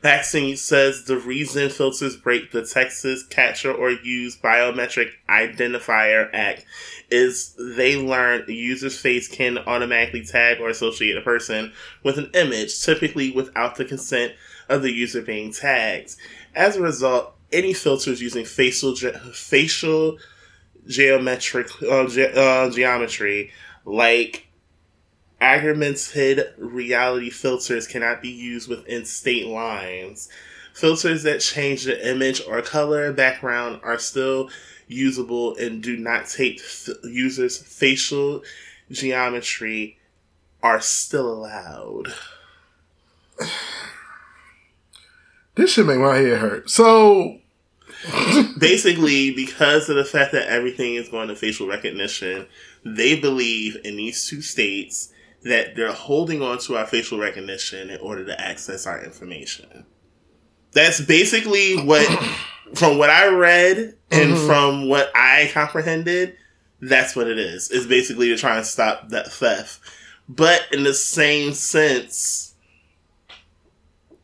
Paxton 0.01 0.57
says 0.57 1.03
the 1.03 1.17
reason 1.17 1.69
filters 1.69 2.15
break 2.15 2.51
the 2.51 2.65
Texas 2.65 3.23
Capture 3.23 3.71
or 3.71 3.91
Use 3.91 4.35
Biometric 4.35 5.11
Identifier 5.29 6.27
Act 6.33 6.65
is 7.11 7.55
they 7.59 7.95
learn 7.95 8.45
a 8.47 8.51
user's 8.51 8.97
face 8.97 9.27
can 9.27 9.59
automatically 9.59 10.25
tag 10.25 10.59
or 10.59 10.69
associate 10.69 11.17
a 11.17 11.21
person 11.21 11.71
with 12.03 12.17
an 12.17 12.31
image, 12.33 12.81
typically 12.81 13.31
without 13.31 13.75
the 13.75 13.85
consent 13.85 14.33
of 14.69 14.81
the 14.81 14.91
user 14.91 15.21
being 15.21 15.53
tagged. 15.53 16.15
As 16.55 16.77
a 16.77 16.81
result, 16.81 17.35
any 17.51 17.73
filters 17.73 18.21
using 18.21 18.45
facial 18.45 18.93
ge- 18.95 19.15
facial 19.33 20.17
geometric 20.87 21.67
uh, 21.83 22.07
ge- 22.07 22.35
uh, 22.35 22.69
geometry 22.71 23.51
like 23.85 24.47
augmented 25.41 26.53
reality 26.57 27.29
filters 27.29 27.87
cannot 27.87 28.21
be 28.21 28.29
used 28.29 28.69
within 28.69 29.05
state 29.05 29.47
lines. 29.47 30.29
Filters 30.73 31.23
that 31.23 31.41
change 31.41 31.83
the 31.83 32.09
image 32.09 32.41
or 32.47 32.61
color 32.61 33.11
background 33.11 33.81
are 33.83 33.99
still 33.99 34.49
usable 34.87 35.55
and 35.57 35.81
do 35.81 35.97
not 35.97 36.27
take 36.27 36.59
f- 36.59 36.89
users' 37.03 37.57
facial 37.57 38.43
geometry 38.91 39.97
are 40.61 40.81
still 40.81 41.31
allowed. 41.31 42.13
This 45.55 45.73
should 45.73 45.85
make 45.85 45.99
my 45.99 46.15
head 46.15 46.37
hurt. 46.37 46.69
So 46.69 47.41
Basically, 48.57 49.31
because 49.31 49.89
of 49.89 49.95
the 49.95 50.05
fact 50.05 50.31
that 50.31 50.47
everything 50.47 50.95
is 50.95 51.09
going 51.09 51.27
to 51.27 51.35
facial 51.35 51.67
recognition, 51.67 52.47
they 52.83 53.19
believe 53.19 53.77
in 53.83 53.95
these 53.95 54.25
two 54.25 54.41
states 54.41 55.10
that 55.43 55.75
they're 55.75 55.91
holding 55.91 56.41
on 56.41 56.59
to 56.59 56.77
our 56.77 56.85
facial 56.85 57.19
recognition 57.19 57.89
in 57.89 57.99
order 57.99 58.25
to 58.25 58.39
access 58.39 58.85
our 58.85 59.03
information. 59.03 59.85
That's 60.71 61.01
basically 61.01 61.77
what, 61.83 62.07
from 62.75 62.97
what 62.97 63.09
I 63.09 63.27
read 63.27 63.95
and 64.11 64.33
mm-hmm. 64.33 64.47
from 64.47 64.87
what 64.87 65.11
I 65.15 65.49
comprehended, 65.53 66.37
that's 66.79 67.15
what 67.15 67.27
it 67.27 67.37
is. 67.37 67.69
It's 67.71 67.85
basically 67.85 68.29
to 68.29 68.37
try 68.37 68.57
and 68.57 68.65
stop 68.65 69.09
that 69.09 69.31
theft. 69.31 69.79
But 70.27 70.65
in 70.71 70.83
the 70.83 70.93
same 70.93 71.53
sense, 71.53 72.55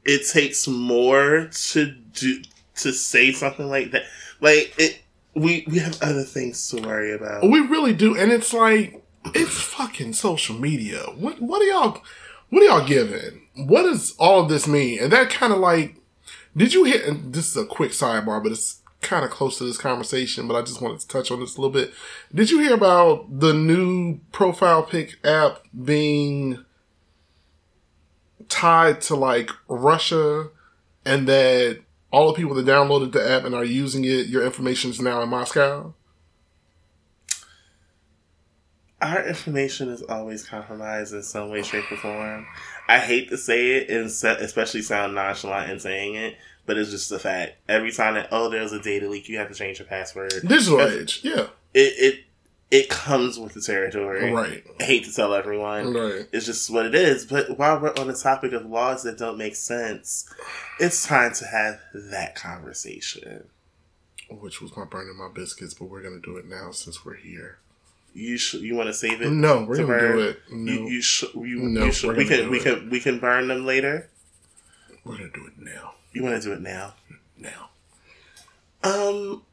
it 0.05 0.25
takes 0.31 0.67
more 0.67 1.49
to 1.51 1.91
do 2.13 2.41
to 2.75 2.93
say 2.93 3.31
something 3.31 3.69
like 3.69 3.91
that. 3.91 4.03
Like 4.39 4.73
it, 4.77 5.01
we 5.35 5.65
we 5.67 5.79
have 5.79 6.01
other 6.01 6.23
things 6.23 6.69
to 6.69 6.81
worry 6.81 7.13
about. 7.13 7.43
we 7.43 7.59
really 7.59 7.93
do, 7.93 8.17
and 8.17 8.31
it's 8.31 8.53
like 8.53 9.03
it's 9.35 9.59
fucking 9.61 10.13
social 10.13 10.55
media. 10.55 11.03
What 11.15 11.41
what 11.41 11.61
are 11.61 11.65
y'all 11.65 12.01
what 12.49 12.63
are 12.63 12.65
y'all 12.65 12.87
giving? 12.87 13.47
What 13.55 13.83
does 13.83 14.15
all 14.17 14.41
of 14.41 14.49
this 14.49 14.67
mean? 14.67 14.99
And 14.99 15.11
that 15.11 15.29
kind 15.29 15.53
of 15.53 15.59
like 15.59 15.97
did 16.57 16.73
you 16.73 16.85
hear? 16.85 17.01
And 17.05 17.33
this 17.33 17.49
is 17.49 17.55
a 17.55 17.65
quick 17.65 17.91
sidebar, 17.91 18.41
but 18.41 18.51
it's 18.51 18.81
kind 19.01 19.23
of 19.23 19.29
close 19.29 19.59
to 19.59 19.63
this 19.63 19.77
conversation. 19.77 20.47
But 20.47 20.55
I 20.55 20.63
just 20.63 20.81
wanted 20.81 20.99
to 21.01 21.07
touch 21.07 21.29
on 21.29 21.39
this 21.39 21.55
a 21.55 21.61
little 21.61 21.71
bit. 21.71 21.93
Did 22.33 22.49
you 22.49 22.59
hear 22.59 22.73
about 22.73 23.39
the 23.39 23.53
new 23.53 24.19
profile 24.31 24.81
pic 24.81 25.17
app 25.23 25.59
being 25.85 26.65
tied 28.49 29.01
to 29.01 29.15
like 29.15 29.51
Russia, 29.67 30.49
and 31.05 31.27
that 31.27 31.81
all 32.11 32.27
the 32.27 32.37
people 32.37 32.55
that 32.55 32.65
downloaded 32.65 33.11
the 33.11 33.29
app 33.29 33.43
and 33.43 33.53
are 33.53 33.63
using 33.63 34.03
it, 34.03 34.27
your 34.27 34.43
information 34.43 34.89
is 34.89 34.99
now 34.99 35.21
in 35.21 35.29
Moscow? 35.29 35.93
Our 39.01 39.23
information 39.27 39.89
is 39.89 40.01
always 40.03 40.43
compromised 40.43 41.13
in 41.13 41.21
some 41.21 41.49
way, 41.49 41.61
shape, 41.61 41.91
or 41.91 41.97
form. 41.97 42.47
I 42.87 42.97
hate 42.99 43.29
to 43.29 43.37
say 43.37 43.73
it, 43.77 43.89
and 43.91 44.05
especially 44.07 44.81
sound 44.81 45.13
nonchalant 45.13 45.69
in 45.71 45.79
saying 45.79 46.15
it, 46.15 46.35
but 46.65 46.77
it's 46.77 46.89
just 46.89 47.09
the 47.09 47.19
fact. 47.19 47.57
Every 47.69 47.91
time 47.91 48.15
that 48.15 48.29
oh, 48.31 48.49
there's 48.49 48.71
a 48.73 48.81
data 48.81 49.07
leak, 49.07 49.29
you 49.29 49.37
have 49.37 49.49
to 49.49 49.53
change 49.53 49.77
your 49.79 49.87
password. 49.87 50.33
Digital 50.47 50.79
If- 50.79 50.93
age, 51.01 51.19
yeah, 51.23 51.47
It 51.75 51.93
it 51.99 52.23
it 52.69 52.89
comes 52.89 53.37
with 53.39 53.53
the 53.53 53.61
territory. 53.61 54.31
right, 54.31 54.63
I 54.79 54.83
hate 54.83 55.05
to 55.05 55.13
tell 55.13 55.33
everyone. 55.33 55.93
right. 55.93 56.27
It's 56.33 56.45
just 56.47 56.69
what 56.69 56.85
it 56.87 56.95
is. 56.95 57.25
But 57.25 57.57
while 57.57 57.79
we're 57.79 57.93
on 57.97 58.07
the 58.07 58.15
topic 58.15 58.51
of 58.51 58.65
laws 58.65 59.03
that 59.03 59.17
don't 59.19 59.37
make 59.37 59.55
sense, 59.55 60.27
it's 60.79 61.05
time 61.05 61.33
to 61.35 61.45
have 61.45 61.79
that 61.93 62.35
conversation. 62.35 63.47
Which 64.29 64.59
was 64.59 64.75
my 64.75 64.83
burning 64.85 65.15
my 65.17 65.29
biscuits, 65.33 65.73
but 65.75 65.85
we're 65.85 66.01
gonna 66.03 66.19
do 66.19 66.35
it 66.37 66.45
now 66.47 66.71
since 66.71 67.05
we're 67.05 67.15
here. 67.15 67.59
You 68.13 68.37
sh- 68.37 68.55
you 68.55 68.75
want 68.75 68.87
to 68.87 68.93
save 68.93 69.21
it? 69.21 69.29
No, 69.29 69.63
we're 69.65 69.75
gonna 69.77 69.87
burn? 69.87 70.17
do 70.17 70.23
it. 70.23 70.39
No, 70.51 70.71
You 70.71 70.87
you, 70.89 71.01
sh- 71.01 71.23
you, 71.35 71.57
No, 71.59 71.85
you 71.85 71.91
sh- 71.91 72.03
we 72.05 72.25
can 72.25 72.49
we 72.49 72.57
it. 72.59 72.63
can 72.63 72.89
we 72.89 72.99
can 72.99 73.19
burn 73.19 73.47
them 73.47 73.65
later. 73.65 74.09
we're 75.03 75.17
gonna 75.17 75.29
do 75.29 75.45
it 75.47 75.53
now. 75.59 75.93
You 76.13 76.23
want 76.23 76.41
to 76.41 76.47
do 76.49 76.53
it 76.53 76.61
now? 76.61 76.95
Now, 77.37 77.69
Um, 78.83 79.43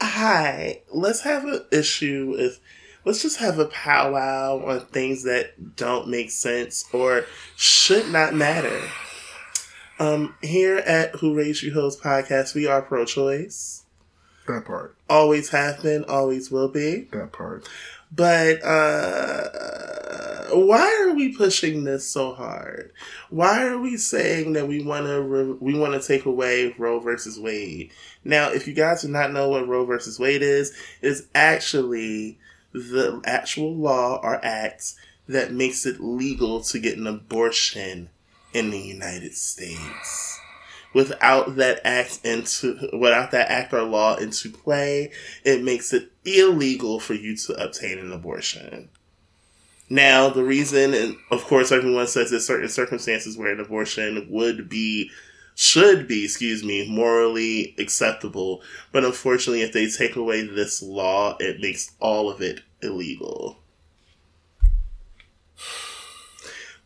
hi. 0.00 0.82
Let's 0.90 1.20
have 1.22 1.44
an 1.44 1.64
issue 1.70 2.34
with. 2.36 2.58
Let's 3.04 3.22
just 3.22 3.36
have 3.38 3.60
a 3.60 3.66
powwow 3.66 4.64
on 4.66 4.80
things 4.86 5.22
that 5.22 5.76
don't 5.76 6.08
make 6.08 6.32
sense 6.32 6.84
or 6.92 7.24
should 7.54 8.08
not 8.10 8.34
matter. 8.34 8.82
Um, 10.00 10.34
here 10.42 10.78
at 10.78 11.14
Who 11.16 11.32
Raised 11.36 11.62
You 11.62 11.72
Hoes 11.72 11.96
podcast, 11.98 12.56
we 12.56 12.66
are 12.66 12.82
pro-choice. 12.82 13.84
that 14.48 14.64
part, 14.64 14.95
Always 15.08 15.50
have 15.50 15.82
been, 15.82 16.04
always 16.04 16.50
will 16.50 16.68
be. 16.68 17.08
that 17.12 17.32
part. 17.32 17.68
But 18.14 18.62
uh, 18.64 19.48
why 20.52 21.06
are 21.06 21.14
we 21.14 21.34
pushing 21.36 21.84
this 21.84 22.08
so 22.08 22.34
hard? 22.34 22.92
Why 23.30 23.64
are 23.66 23.78
we 23.78 23.96
saying 23.96 24.54
that 24.54 24.68
we 24.68 24.82
want 24.82 25.06
to 25.06 25.20
re- 25.20 25.56
we 25.60 25.78
want 25.78 26.00
to 26.00 26.06
take 26.06 26.24
away 26.24 26.74
Roe 26.78 27.00
versus 27.00 27.38
Wade? 27.38 27.92
Now, 28.24 28.50
if 28.50 28.66
you 28.66 28.74
guys 28.74 29.02
do 29.02 29.08
not 29.08 29.32
know 29.32 29.48
what 29.48 29.68
Roe 29.68 29.84
versus 29.84 30.18
Wade 30.18 30.42
is, 30.42 30.72
is 31.02 31.26
actually 31.34 32.38
the 32.72 33.20
actual 33.24 33.74
law 33.74 34.20
or 34.22 34.44
act 34.44 34.94
that 35.28 35.52
makes 35.52 35.86
it 35.86 36.00
legal 36.00 36.60
to 36.60 36.78
get 36.78 36.96
an 36.98 37.06
abortion 37.06 38.10
in 38.52 38.70
the 38.70 38.78
United 38.78 39.34
States. 39.34 40.40
Without 40.96 41.56
that 41.56 41.82
act 41.84 42.20
into 42.24 42.88
without 42.94 43.30
that 43.32 43.50
act 43.50 43.74
or 43.74 43.82
law 43.82 44.16
into 44.16 44.48
play, 44.50 45.12
it 45.44 45.62
makes 45.62 45.92
it 45.92 46.10
illegal 46.24 47.00
for 47.00 47.12
you 47.12 47.36
to 47.36 47.52
obtain 47.62 47.98
an 47.98 48.12
abortion. 48.12 48.88
Now, 49.90 50.30
the 50.30 50.42
reason, 50.42 50.94
and 50.94 51.16
of 51.30 51.44
course, 51.44 51.70
everyone 51.70 52.06
says 52.06 52.30
there's 52.30 52.46
certain 52.46 52.70
circumstances 52.70 53.36
where 53.36 53.52
an 53.52 53.60
abortion 53.60 54.26
would 54.30 54.70
be, 54.70 55.10
should 55.54 56.08
be, 56.08 56.24
excuse 56.24 56.64
me, 56.64 56.88
morally 56.88 57.74
acceptable. 57.78 58.62
But 58.90 59.04
unfortunately, 59.04 59.60
if 59.60 59.74
they 59.74 59.90
take 59.90 60.16
away 60.16 60.46
this 60.46 60.82
law, 60.82 61.36
it 61.38 61.60
makes 61.60 61.92
all 62.00 62.30
of 62.30 62.40
it 62.40 62.62
illegal. 62.80 63.58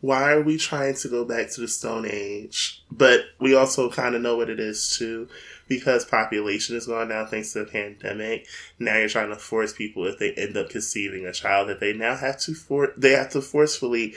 Why 0.00 0.32
are 0.32 0.40
we 0.40 0.56
trying 0.56 0.94
to 0.94 1.08
go 1.08 1.24
back 1.24 1.50
to 1.50 1.60
the 1.60 1.68
Stone 1.68 2.06
Age? 2.10 2.82
But 2.90 3.24
we 3.38 3.54
also 3.54 3.90
kind 3.90 4.14
of 4.14 4.22
know 4.22 4.36
what 4.36 4.48
it 4.48 4.58
is 4.58 4.96
too, 4.96 5.28
because 5.68 6.04
population 6.04 6.74
is 6.76 6.86
going 6.86 7.08
down 7.08 7.26
thanks 7.26 7.52
to 7.52 7.60
the 7.60 7.66
pandemic. 7.66 8.46
Now 8.78 8.96
you're 8.96 9.08
trying 9.08 9.28
to 9.28 9.36
force 9.36 9.74
people 9.74 10.06
if 10.06 10.18
they 10.18 10.32
end 10.32 10.56
up 10.56 10.70
conceiving 10.70 11.26
a 11.26 11.32
child 11.32 11.68
that 11.68 11.80
they 11.80 11.92
now 11.92 12.16
have 12.16 12.38
to 12.40 12.54
for 12.54 12.94
they 12.96 13.12
have 13.12 13.30
to 13.30 13.42
forcefully 13.42 14.14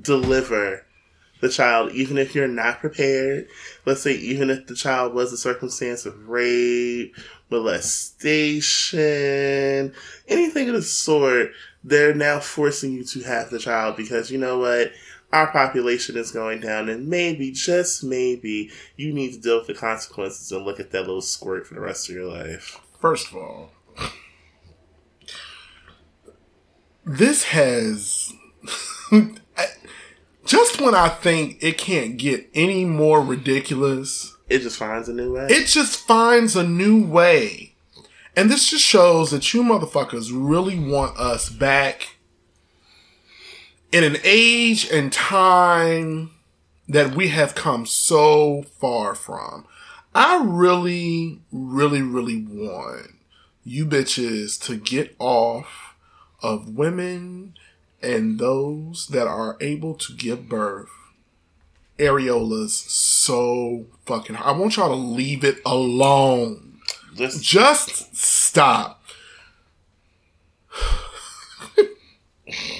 deliver 0.00 0.86
the 1.40 1.48
child, 1.48 1.92
even 1.92 2.18
if 2.18 2.34
you're 2.34 2.48
not 2.48 2.80
prepared. 2.80 3.48
Let's 3.86 4.02
say 4.02 4.14
even 4.14 4.50
if 4.50 4.66
the 4.66 4.74
child 4.74 5.14
was 5.14 5.32
a 5.32 5.38
circumstance 5.38 6.04
of 6.06 6.28
rape, 6.28 7.16
molestation, 7.50 8.98
anything 10.28 10.68
of 10.68 10.74
the 10.74 10.82
sort, 10.82 11.52
they're 11.82 12.14
now 12.14 12.40
forcing 12.40 12.92
you 12.92 13.04
to 13.04 13.22
have 13.22 13.48
the 13.50 13.58
child 13.58 13.96
because 13.96 14.30
you 14.30 14.36
know 14.38 14.58
what? 14.58 14.92
Our 15.32 15.46
population 15.52 16.16
is 16.16 16.32
going 16.32 16.60
down, 16.60 16.88
and 16.88 17.06
maybe, 17.08 17.52
just 17.52 18.02
maybe, 18.02 18.70
you 18.96 19.12
need 19.12 19.32
to 19.34 19.38
deal 19.40 19.58
with 19.58 19.68
the 19.68 19.74
consequences 19.74 20.50
and 20.50 20.64
look 20.64 20.80
at 20.80 20.90
that 20.90 21.02
little 21.02 21.20
squirt 21.22 21.66
for 21.66 21.74
the 21.74 21.80
rest 21.80 22.08
of 22.08 22.16
your 22.16 22.26
life. 22.26 22.80
First 23.00 23.28
of 23.28 23.36
all, 23.36 23.70
this 27.04 27.44
has 27.44 28.32
just 30.44 30.80
when 30.80 30.94
I 30.94 31.08
think 31.08 31.58
it 31.62 31.78
can't 31.78 32.16
get 32.16 32.48
any 32.54 32.84
more 32.84 33.22
ridiculous, 33.22 34.36
It 34.48 34.60
just 34.60 34.76
finds 34.78 35.08
a 35.08 35.12
new 35.14 35.34
way. 35.34 35.46
it 35.48 35.66
just 35.66 36.06
finds 36.06 36.56
a 36.56 36.64
new 36.66 37.04
way. 37.04 37.74
And 38.36 38.48
this 38.50 38.68
just 38.70 38.84
shows 38.84 39.30
that 39.32 39.52
you 39.52 39.62
motherfuckers 39.62 40.30
really 40.32 40.78
want 40.78 41.18
us 41.18 41.48
back 41.48 42.16
in 43.92 44.04
an 44.04 44.16
age 44.22 44.88
and 44.90 45.12
time 45.12 46.30
that 46.88 47.14
we 47.14 47.28
have 47.28 47.54
come 47.54 47.86
so 47.86 48.62
far 48.62 49.14
from. 49.14 49.66
I 50.14 50.42
really, 50.44 51.40
really, 51.52 52.02
really 52.02 52.44
want 52.44 53.12
you 53.64 53.86
bitches 53.86 54.60
to 54.64 54.76
get 54.76 55.14
off 55.18 55.94
of 56.42 56.74
women 56.74 57.54
and 58.02 58.38
those 58.38 59.08
that 59.08 59.26
are 59.26 59.56
able 59.60 59.94
to 59.94 60.14
give 60.14 60.48
birth 60.48 60.88
areolas 61.98 62.70
so 62.70 63.84
fucking 64.06 64.34
I 64.36 64.52
want 64.52 64.76
y'all 64.76 64.88
to 64.88 64.94
leave 64.94 65.44
it 65.44 65.58
alone. 65.66 66.78
Just 67.14 67.42
Just 67.42 68.16
stop. 68.16 69.02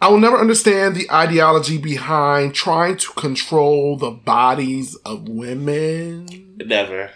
I 0.00 0.08
will 0.08 0.18
never 0.18 0.38
understand 0.38 0.94
the 0.94 1.10
ideology 1.10 1.76
behind 1.76 2.54
trying 2.54 2.96
to 2.96 3.12
control 3.12 3.96
the 3.96 4.10
bodies 4.10 4.94
of 4.96 5.28
women. 5.28 6.56
never. 6.64 7.10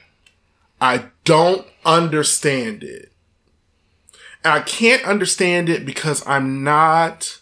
I 0.81 1.07
don't 1.25 1.67
understand 1.87 2.83
it. 2.83 3.11
And 4.45 4.53
I 4.53 4.61
can't 4.61 5.03
understand 5.05 5.71
it 5.71 5.87
because 5.87 6.27
I'm 6.27 6.63
not 6.63 7.41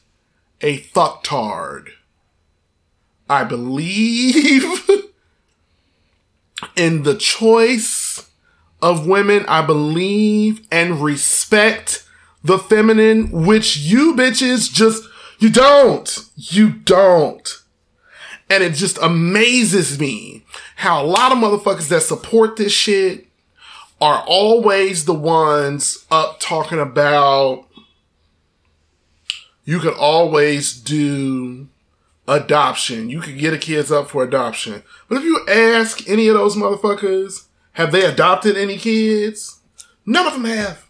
a 0.61 0.79
fucktard. 0.79 1.89
I 3.29 3.43
believe 3.43 4.65
in 6.77 7.03
the 7.03 7.17
choice 7.17 8.31
of 8.81 9.07
women. 9.07 9.45
I 9.49 9.63
believe 9.63 10.67
and 10.71 11.03
respect 11.03 12.07
the 12.45 12.59
feminine, 12.59 13.31
which 13.31 13.77
you 13.77 14.15
bitches 14.15 14.73
just, 14.73 15.09
you 15.43 15.51
don't. 15.51 16.19
You 16.37 16.71
don't. 16.71 17.63
And 18.49 18.63
it 18.63 18.75
just 18.75 18.97
amazes 19.03 19.99
me 19.99 20.45
how 20.77 21.03
a 21.03 21.07
lot 21.07 21.33
of 21.33 21.39
motherfuckers 21.39 21.89
that 21.89 22.03
support 22.03 22.57
this 22.57 22.73
shit 22.73 23.27
are 24.01 24.23
always 24.27 25.05
the 25.05 25.15
ones 25.15 26.07
up 26.11 26.39
talking 26.39 26.79
about 26.79 27.67
you 29.65 29.81
could 29.81 29.95
always 29.95 30.75
do 30.75 31.69
adoption. 32.29 33.11
You 33.11 33.21
could 33.21 33.39
get 33.39 33.55
a 33.55 33.59
kids 33.59 33.91
up 33.91 34.11
for 34.11 34.23
adoption. 34.23 34.83
But 35.09 35.19
if 35.19 35.25
you 35.25 35.45
ask 35.49 36.09
any 36.09 36.29
of 36.29 36.35
those 36.35 36.57
motherfuckers, 36.57 37.47
have 37.73 37.91
they 37.91 38.05
adopted 38.05 38.57
any 38.57 38.77
kids? 38.77 39.61
None 40.07 40.27
of 40.27 40.35
them 40.35 40.45
have. 40.45 40.82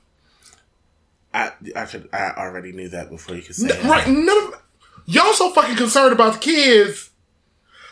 I 1.35 1.53
I 1.75 1.85
could 1.87 2.09
I 2.13 2.33
already 2.37 2.73
knew 2.73 2.89
that 2.91 3.11
before 3.11 3.35
you 3.37 3.43
could 3.43 3.55
say 3.57 3.71
N- 3.71 3.85
it. 3.85 3.89
right? 3.89 4.07
None 4.09 4.39
of 4.53 4.63
y'all 5.07 5.33
so 5.33 5.51
fucking 5.53 5.77
concerned 5.77 6.13
about 6.13 6.35
the 6.35 6.39
kids, 6.41 7.11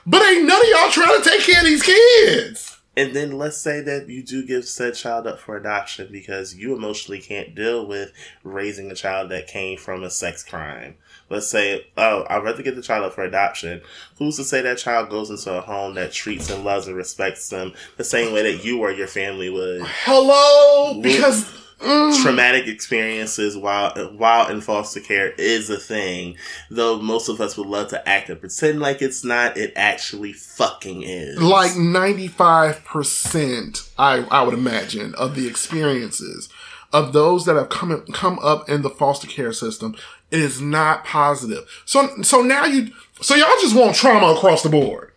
but 0.06 0.22
ain't 0.22 0.46
none 0.46 0.60
of 0.60 0.68
y'all 0.68 0.90
trying 0.90 1.22
to 1.22 1.28
take 1.28 1.40
care 1.42 1.60
of 1.60 1.66
these 1.66 1.82
kids. 1.82 2.76
And 2.96 3.14
then 3.14 3.38
let's 3.38 3.56
say 3.56 3.80
that 3.82 4.08
you 4.08 4.22
do 4.22 4.44
give 4.44 4.66
said 4.66 4.94
child 4.94 5.26
up 5.26 5.38
for 5.38 5.56
adoption 5.56 6.08
because 6.10 6.56
you 6.56 6.74
emotionally 6.76 7.20
can't 7.20 7.54
deal 7.54 7.86
with 7.86 8.12
raising 8.42 8.90
a 8.90 8.94
child 8.96 9.30
that 9.30 9.46
came 9.46 9.78
from 9.78 10.02
a 10.02 10.10
sex 10.10 10.42
crime. 10.42 10.96
Let's 11.30 11.46
say, 11.48 11.86
oh, 11.96 12.26
I'd 12.28 12.42
rather 12.42 12.64
get 12.64 12.74
the 12.74 12.82
child 12.82 13.04
up 13.04 13.14
for 13.14 13.22
adoption. 13.22 13.80
Who's 14.18 14.36
to 14.36 14.44
say 14.44 14.60
that 14.62 14.78
child 14.78 15.08
goes 15.08 15.30
into 15.30 15.56
a 15.56 15.60
home 15.60 15.94
that 15.94 16.12
treats 16.12 16.50
and 16.50 16.64
loves 16.64 16.88
and 16.88 16.96
respects 16.96 17.48
them 17.48 17.72
the 17.96 18.04
same 18.04 18.34
way 18.34 18.42
that 18.42 18.64
you 18.64 18.80
or 18.80 18.90
your 18.90 19.06
family 19.06 19.48
would? 19.48 19.82
Hello, 20.04 21.00
because 21.00 21.48
mm, 21.80 22.22
Traumatic 22.22 22.66
experiences 22.66 23.56
while 23.56 23.92
while 24.16 24.48
in 24.48 24.60
foster 24.60 25.00
care 25.00 25.30
is 25.32 25.70
a 25.70 25.78
thing. 25.78 26.36
Though 26.70 27.00
most 27.00 27.28
of 27.28 27.40
us 27.40 27.56
would 27.56 27.66
love 27.66 27.88
to 27.88 28.08
act 28.08 28.28
and 28.30 28.38
pretend 28.38 28.80
like 28.80 29.02
it's 29.02 29.24
not, 29.24 29.56
it 29.56 29.72
actually 29.76 30.32
fucking 30.32 31.02
is. 31.02 31.40
like 31.40 31.76
ninety 31.76 32.28
five 32.28 32.84
percent, 32.84 33.90
I 33.98 34.26
I 34.30 34.42
would 34.42 34.54
imagine 34.54 35.14
of 35.16 35.34
the 35.34 35.46
experiences 35.46 36.48
of 36.92 37.12
those 37.12 37.44
that 37.46 37.56
have 37.56 37.68
come 37.68 38.04
come 38.12 38.38
up 38.40 38.68
in 38.68 38.82
the 38.82 38.90
foster 38.90 39.26
care 39.28 39.52
system 39.52 39.94
is 40.30 40.60
not 40.60 41.04
positive. 41.04 41.66
So 41.84 42.22
so 42.22 42.42
now 42.42 42.64
you 42.66 42.90
so 43.20 43.34
y'all 43.34 43.48
just 43.60 43.76
want 43.76 43.94
trauma 43.96 44.34
across 44.34 44.62
the 44.62 44.68
board. 44.68 45.12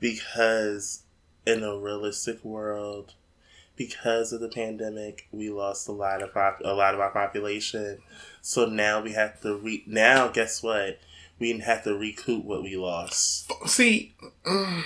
because 0.00 1.02
in 1.46 1.62
a 1.62 1.76
realistic 1.76 2.44
world, 2.44 3.14
because 3.76 4.32
of 4.32 4.40
the 4.40 4.48
pandemic, 4.48 5.26
we 5.32 5.50
lost 5.50 5.88
a 5.88 5.92
lot 5.92 6.22
of 6.22 6.32
pop- 6.32 6.60
a 6.64 6.74
lot 6.74 6.94
of 6.94 7.00
our 7.00 7.10
population. 7.10 7.98
So 8.40 8.66
now 8.66 9.02
we 9.02 9.12
have 9.12 9.40
to 9.40 9.56
re- 9.56 9.84
now 9.86 10.28
guess 10.28 10.62
what? 10.62 10.98
We 11.38 11.58
have 11.58 11.82
to 11.84 11.96
recoup 11.96 12.44
what 12.44 12.62
we 12.62 12.76
lost. 12.76 13.50
See, 13.66 14.14
because 14.44 14.84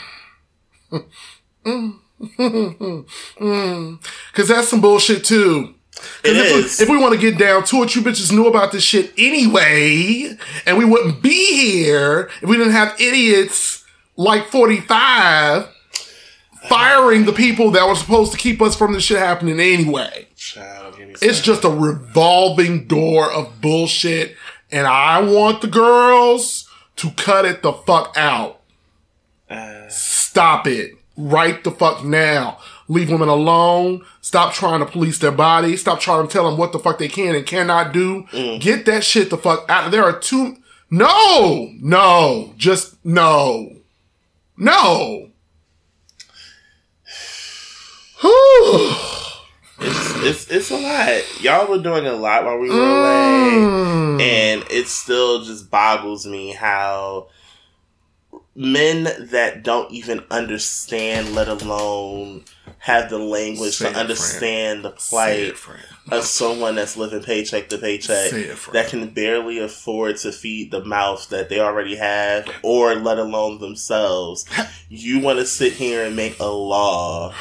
that's 4.48 4.68
some 4.68 4.81
bullshit 4.81 5.24
too. 5.24 5.74
It 6.24 6.37
if, 6.37 6.46
is. 6.46 6.79
We, 6.79 6.85
if 6.85 6.90
we 6.90 6.98
want 6.98 7.14
to 7.14 7.20
get 7.20 7.38
down 7.38 7.64
to 7.64 7.83
it, 7.83 7.94
you 7.94 8.03
bitches 8.03 8.33
knew 8.33 8.46
about 8.46 8.72
this 8.72 8.85
shit 8.85 9.12
anyway, 9.18 10.37
and 10.64 10.79
we 10.79 10.85
wouldn't 10.85 11.22
be 11.22 11.55
here 11.55 12.31
if 12.40 12.48
we 12.48 12.57
didn't 12.57 12.72
have 12.72 12.98
idiots 13.01 13.85
like 14.16 14.46
45 14.46 15.68
firing 16.68 17.24
the 17.24 17.33
people 17.33 17.70
that 17.72 17.87
were 17.87 17.94
supposed 17.94 18.33
to 18.33 18.38
keep 18.38 18.61
us 18.62 18.76
from 18.76 18.92
this 18.92 19.04
shit 19.04 19.18
happening 19.18 19.59
anyway. 19.61 20.28
Child, 20.37 20.96
It's 21.22 21.40
just 21.40 21.64
a 21.64 21.70
revolving 21.70 22.87
door 22.87 23.31
of 23.31 23.61
bullshit, 23.61 24.37
and 24.70 24.87
I 24.87 25.20
want 25.22 25.61
the 25.62 25.68
girls 25.68 26.68
to 26.96 27.11
cut 27.11 27.44
it 27.44 27.62
the 27.62 27.72
fuck 27.72 28.14
out. 28.16 28.61
Uh, 29.48 29.88
Stop 29.88 30.66
it. 30.66 30.92
Right 31.16 31.62
the 31.64 31.70
fuck 31.70 32.04
now. 32.04 32.59
Leave 32.87 33.11
women 33.11 33.28
alone. 33.28 34.04
Stop 34.20 34.54
trying 34.54 34.81
to 34.81 34.87
police 34.87 35.18
their 35.18 35.33
body. 35.33 35.76
Stop 35.76 36.00
trying 36.00 36.26
to 36.26 36.33
tell 36.33 36.48
them 36.48 36.59
what 36.59 36.72
the 36.72 36.78
fuck 36.78 36.98
they 36.98 37.09
can 37.09 37.35
and 37.35 37.44
cannot 37.46 37.92
do. 37.92 38.24
Get 38.61 38.87
that 38.87 39.02
shit 39.04 39.28
the 39.31 39.37
fuck 39.37 39.64
out. 39.68 39.90
There 39.90 40.04
are 40.04 40.18
two. 40.18 40.57
No! 40.90 41.70
No! 41.81 42.54
Just 42.57 43.04
no. 43.04 43.76
No! 44.57 45.27
It's, 49.81 50.24
it's 50.24 50.50
it's 50.50 50.70
a 50.72 50.76
lot. 50.76 51.40
Y'all 51.40 51.68
were 51.70 51.78
doing 51.81 52.04
a 52.04 52.12
lot 52.14 52.44
while 52.44 52.59
we 52.59 52.68
were 52.68 52.74
Mm. 52.74 52.98
away, 52.98 53.62
and 54.20 54.64
it 54.72 54.88
still 54.88 55.44
just 55.44 55.70
boggles 55.70 56.26
me 56.26 56.50
how 56.50 57.28
men 58.57 59.04
that 59.31 59.62
don't 59.62 59.92
even 59.92 60.24
understand, 60.33 61.33
let 61.37 61.46
alone 61.46 62.44
have 62.78 63.09
the 63.09 63.18
language 63.18 63.76
Say 63.76 63.92
to 63.92 63.96
understand 63.98 64.85
the 64.85 64.90
plight 64.90 65.54
of 66.11 66.24
someone 66.24 66.74
that's 66.74 66.96
living 66.96 67.22
paycheck 67.22 67.68
to 67.68 67.78
paycheck 67.78 68.33
it, 68.33 68.59
that 68.72 68.88
can 68.88 69.11
barely 69.11 69.61
afford 69.61 70.16
to 70.18 70.33
feed 70.33 70.72
the 70.72 70.85
mouth 70.85 71.28
that 71.28 71.48
they 71.50 71.61
already 71.61 71.94
have 71.94 72.48
or 72.64 72.96
let 72.96 73.18
alone 73.20 73.61
themselves. 73.61 74.44
You 74.88 75.20
want 75.20 75.38
to 75.38 75.46
sit 75.46 75.74
here 75.74 76.04
and 76.04 76.16
make 76.16 76.40
a 76.40 76.46
law 76.46 77.33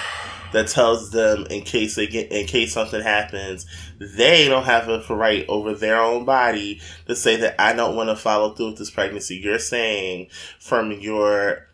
that 0.54 0.68
tells 0.68 1.12
them 1.12 1.46
in 1.50 1.62
case 1.62 1.96
they 1.96 2.08
get 2.08 2.32
in 2.32 2.46
case 2.48 2.74
something 2.74 3.02
happens 3.02 3.66
they 4.00 4.48
don't 4.48 4.66
have 4.66 4.88
a 4.88 5.16
right 5.16 5.46
over 5.48 5.74
their 5.74 6.00
own 6.02 6.26
body 6.26 6.80
to 7.06 7.16
say 7.16 7.36
that 7.36 7.56
i 7.60 7.74
don't 7.74 7.96
want 7.96 8.10
to 8.10 8.16
follow 8.16 8.54
through 8.54 8.68
with 8.68 8.78
this 8.78 8.92
pregnancy 8.92 9.36
you're 9.36 9.60
saying 9.60 10.28
from 10.60 10.92
your 10.92 11.68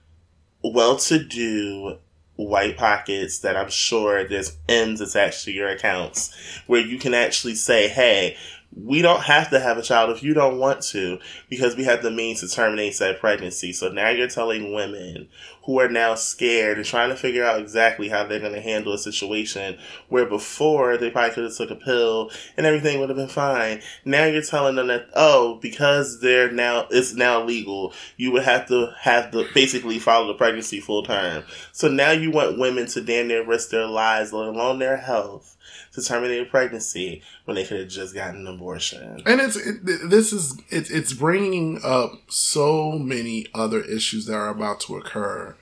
well-to-do 0.64 1.98
white 2.36 2.78
pockets 2.78 3.40
that 3.40 3.56
I'm 3.56 3.70
sure 3.70 4.28
there's 4.28 4.58
M's 4.68 5.02
attached 5.02 5.46
to 5.46 5.52
your 5.52 5.70
accounts 5.70 6.34
where 6.68 6.82
you 6.82 6.98
can 6.98 7.14
actually 7.14 7.56
say, 7.56 7.88
hey, 7.88 8.38
we 8.76 9.04
don't 9.04 9.22
have 9.22 9.52
to 9.52 9.60
have 9.60 9.78
a 9.78 9.84
child 9.84 10.10
if 10.10 10.24
you 10.24 10.34
don't 10.34 10.58
want 10.58 10.82
to 10.82 11.20
because 11.48 11.76
we 11.76 11.84
have 11.84 12.02
the 12.02 12.10
means 12.10 12.40
to 12.40 12.48
terminate 12.48 12.96
said 12.96 13.20
pregnancy. 13.20 13.72
So 13.72 13.90
now 13.90 14.10
you're 14.10 14.28
telling 14.28 14.74
women 14.74 15.30
who 15.66 15.80
are 15.80 15.90
now 15.90 16.14
scared 16.14 16.78
and 16.78 16.86
trying 16.86 17.10
to 17.10 17.16
figure 17.16 17.44
out 17.44 17.60
exactly 17.60 18.10
how 18.10 18.26
they're 18.26 18.40
going 18.40 18.54
to 18.54 18.62
handle 18.62 18.94
a 18.94 18.98
situation 18.98 19.78
where 20.10 20.26
before 20.26 20.98
they 20.98 21.10
probably 21.10 21.34
could 21.34 21.44
have 21.46 21.56
took 21.56 21.72
a 21.72 21.76
pill 21.76 22.30
and 22.58 22.66
everything 22.66 23.00
would 23.00 23.10
have 23.10 23.18
been 23.18 23.28
fine. 23.28 23.82
Now 24.04 24.26
you're 24.26 24.42
telling 24.42 24.76
them 24.76 24.88
that, 24.88 25.08
oh, 25.16 25.60
because 25.62 26.20
they're 26.20 26.52
now, 26.52 26.88
it's 26.90 27.14
now 27.14 27.42
legal, 27.44 27.94
you 28.18 28.32
would 28.32 28.44
have 28.44 28.68
to 28.68 28.94
have 29.00 29.32
the, 29.32 29.48
basically 29.54 30.00
follow 30.00 30.28
the 30.28 30.34
pregnancy 30.34 30.82
full 30.82 31.04
term. 31.04 31.44
So 31.72 31.88
now 31.88 32.12
you 32.12 32.30
want 32.30 32.60
women 32.60 32.88
to 32.88 33.02
damn 33.02 33.30
near 33.30 33.46
risk 33.46 33.70
their 33.70 33.88
lives, 33.88 34.34
let 34.34 34.50
alone 34.50 34.80
their 34.80 34.98
health, 34.98 35.56
to 35.94 36.02
terminate 36.02 36.42
a 36.42 36.50
pregnancy 36.50 37.22
when 37.46 37.56
they 37.56 37.66
could 37.66 37.80
have 37.80 37.90
just 37.90 38.14
gotten 38.14 38.48
an 38.48 38.56
abortion. 38.56 39.22
and 39.26 39.42
it's 39.42 39.56
it, 39.56 40.10
this 40.10 40.34
is 40.34 40.60
it, 40.70 40.90
it's 40.90 41.14
bringing 41.14 41.80
up 41.84 42.14
so 42.30 42.94
many 42.94 43.48
other 43.54 43.82
issues 43.82 44.26
that 44.26 44.36
are 44.36 44.50
about 44.50 44.80
to 44.82 44.98
occur 44.98 45.56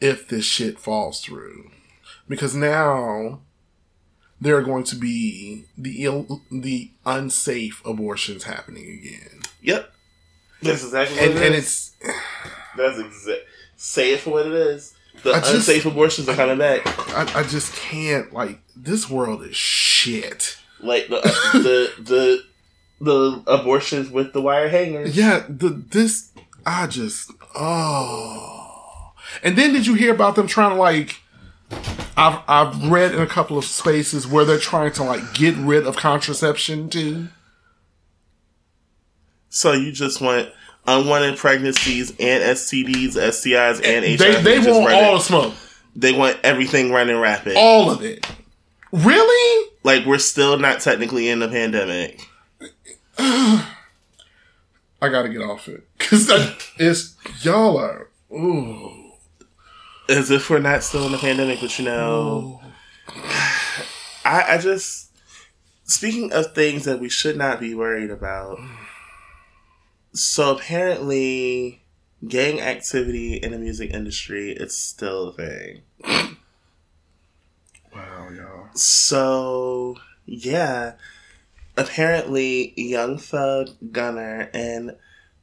if 0.00 0.28
this 0.28 0.44
shit 0.44 0.78
falls 0.78 1.20
through 1.20 1.70
because 2.28 2.54
now 2.54 3.40
there 4.40 4.56
are 4.56 4.62
going 4.62 4.84
to 4.84 4.94
be 4.94 5.64
the 5.76 6.04
Ill, 6.04 6.42
the 6.52 6.92
unsafe 7.04 7.82
abortions 7.84 8.44
happening 8.44 8.88
again 8.88 9.38
Yep. 9.62 9.92
That's 10.62 10.84
exactly 10.84 11.16
what 11.16 11.28
and, 11.28 11.38
it 11.38 11.46
and 11.46 11.54
is. 11.54 11.94
it's 12.00 12.14
That's 12.76 12.98
exact. 12.98 13.40
Say 13.76 14.12
it 14.12 14.20
for 14.20 14.30
what 14.30 14.46
it 14.46 14.52
is. 14.52 14.94
The 15.22 15.32
I 15.32 15.40
just- 15.40 15.54
unsafe 15.54 15.86
abortions 15.86 16.28
are 16.28 16.34
coming 16.34 16.58
back. 16.58 16.82
I, 17.14 17.40
I 17.40 17.42
just 17.42 17.74
can't 17.74 18.32
like 18.32 18.60
this 18.76 19.08
world 19.10 19.42
is 19.42 19.56
shit 19.56 20.56
Like 20.80 21.08
the 21.08 21.16
uh, 21.18 21.52
the 21.52 21.92
the 22.00 22.42
the 23.00 23.42
abortions 23.46 24.10
with 24.10 24.32
the 24.32 24.40
wire 24.42 24.68
hangers. 24.68 25.16
yeah 25.16 25.44
the 25.48 25.68
this 25.70 26.30
i 26.66 26.86
just 26.88 27.30
oh 27.54 29.12
and 29.42 29.56
then 29.56 29.72
did 29.72 29.86
you 29.86 29.94
hear 29.94 30.12
about 30.12 30.34
them 30.36 30.46
trying 30.48 30.70
to 30.70 30.76
like 30.76 31.20
i've 32.16 32.40
i've 32.48 32.88
read 32.90 33.14
in 33.14 33.20
a 33.20 33.26
couple 33.26 33.56
of 33.56 33.64
spaces 33.64 34.26
where 34.26 34.44
they're 34.44 34.58
trying 34.58 34.92
to 34.92 35.04
like 35.04 35.32
get 35.34 35.54
rid 35.56 35.86
of 35.86 35.96
contraception 35.96 36.88
too 36.90 37.28
So 39.48 39.72
you 39.72 39.92
just 39.92 40.20
want 40.20 40.48
unwanted 40.88 41.36
pregnancies 41.38 42.10
and 42.10 42.42
STDs, 42.42 43.12
STIs, 43.16 43.76
and 43.84 44.04
HIV. 44.04 44.18
they 44.18 44.42
they 44.42 44.56
just 44.56 44.68
want 44.70 44.86
running- 44.86 45.04
all 45.04 45.14
the 45.18 45.20
smoke 45.22 45.54
They 45.94 46.12
want 46.12 46.38
everything 46.42 46.90
running 46.90 47.18
rapid. 47.18 47.54
all 47.56 47.90
of 47.90 48.02
it 48.02 48.26
really 48.90 49.70
like 49.84 50.04
we're 50.06 50.18
still 50.18 50.58
not 50.58 50.80
technically 50.80 51.28
in 51.28 51.38
the 51.40 51.48
pandemic. 51.48 52.20
I 55.00 55.08
gotta 55.10 55.28
get 55.28 55.42
off 55.42 55.68
it 55.68 55.86
because 55.98 56.28
it's 56.78 57.14
y'all 57.44 57.76
are. 57.78 58.08
Ooh, 58.32 59.12
As 60.08 60.30
if 60.30 60.50
we're 60.50 60.58
not 60.58 60.82
still 60.82 61.06
in 61.06 61.12
the 61.12 61.18
pandemic, 61.18 61.60
but 61.60 61.78
you 61.78 61.84
know, 61.84 62.60
I, 64.24 64.44
I 64.54 64.58
just 64.58 65.10
speaking 65.84 66.32
of 66.32 66.54
things 66.54 66.84
that 66.84 67.00
we 67.00 67.08
should 67.08 67.36
not 67.36 67.60
be 67.60 67.74
worried 67.74 68.10
about. 68.10 68.58
So 70.18 70.56
apparently, 70.56 71.84
gang 72.26 72.60
activity 72.60 73.34
in 73.34 73.52
the 73.52 73.58
music 73.58 73.92
industry 73.92 74.50
it's 74.50 74.76
still 74.76 75.28
a 75.28 75.32
thing. 75.32 75.82
wow, 77.94 78.28
y'all. 78.34 78.66
So 78.74 79.94
yeah, 80.26 80.94
apparently 81.76 82.74
Young 82.76 83.16
Thug, 83.16 83.70
Gunna, 83.92 84.48
and 84.52 84.96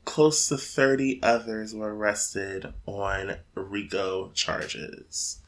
close 0.03 0.49
to 0.49 0.57
thirty 0.57 1.23
others 1.23 1.73
were 1.73 1.95
arrested 1.95 2.73
on 2.85 3.37
RICO 3.55 4.31
charges. 4.33 5.39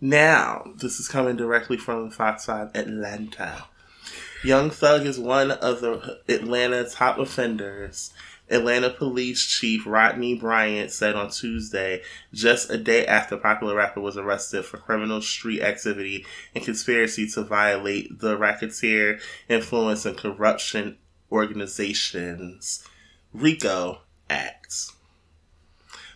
Now, 0.00 0.72
this 0.76 0.98
is 0.98 1.06
coming 1.06 1.36
directly 1.36 1.76
from 1.76 2.10
Fox 2.10 2.46
Five 2.46 2.70
Atlanta. 2.74 3.66
Young 4.42 4.70
Thug 4.70 5.04
is 5.04 5.18
one 5.18 5.50
of 5.50 5.82
the 5.82 6.20
Atlanta 6.28 6.88
top 6.88 7.18
offenders. 7.18 8.10
Atlanta 8.50 8.90
Police 8.90 9.44
Chief 9.46 9.86
Rodney 9.86 10.34
Bryant 10.34 10.90
said 10.90 11.14
on 11.14 11.30
Tuesday, 11.30 12.02
just 12.32 12.70
a 12.70 12.76
day 12.76 13.06
after 13.06 13.36
popular 13.36 13.74
rapper 13.74 14.00
was 14.00 14.16
arrested 14.16 14.64
for 14.64 14.76
criminal 14.76 15.22
street 15.22 15.62
activity 15.62 16.26
and 16.54 16.64
conspiracy 16.64 17.26
to 17.28 17.42
violate 17.42 18.20
the 18.20 18.36
Racketeer 18.36 19.18
Influence 19.48 20.04
and 20.04 20.16
Corruption 20.16 20.98
Organizations 21.32 22.86
RICO 23.32 24.02
Act. 24.28 24.63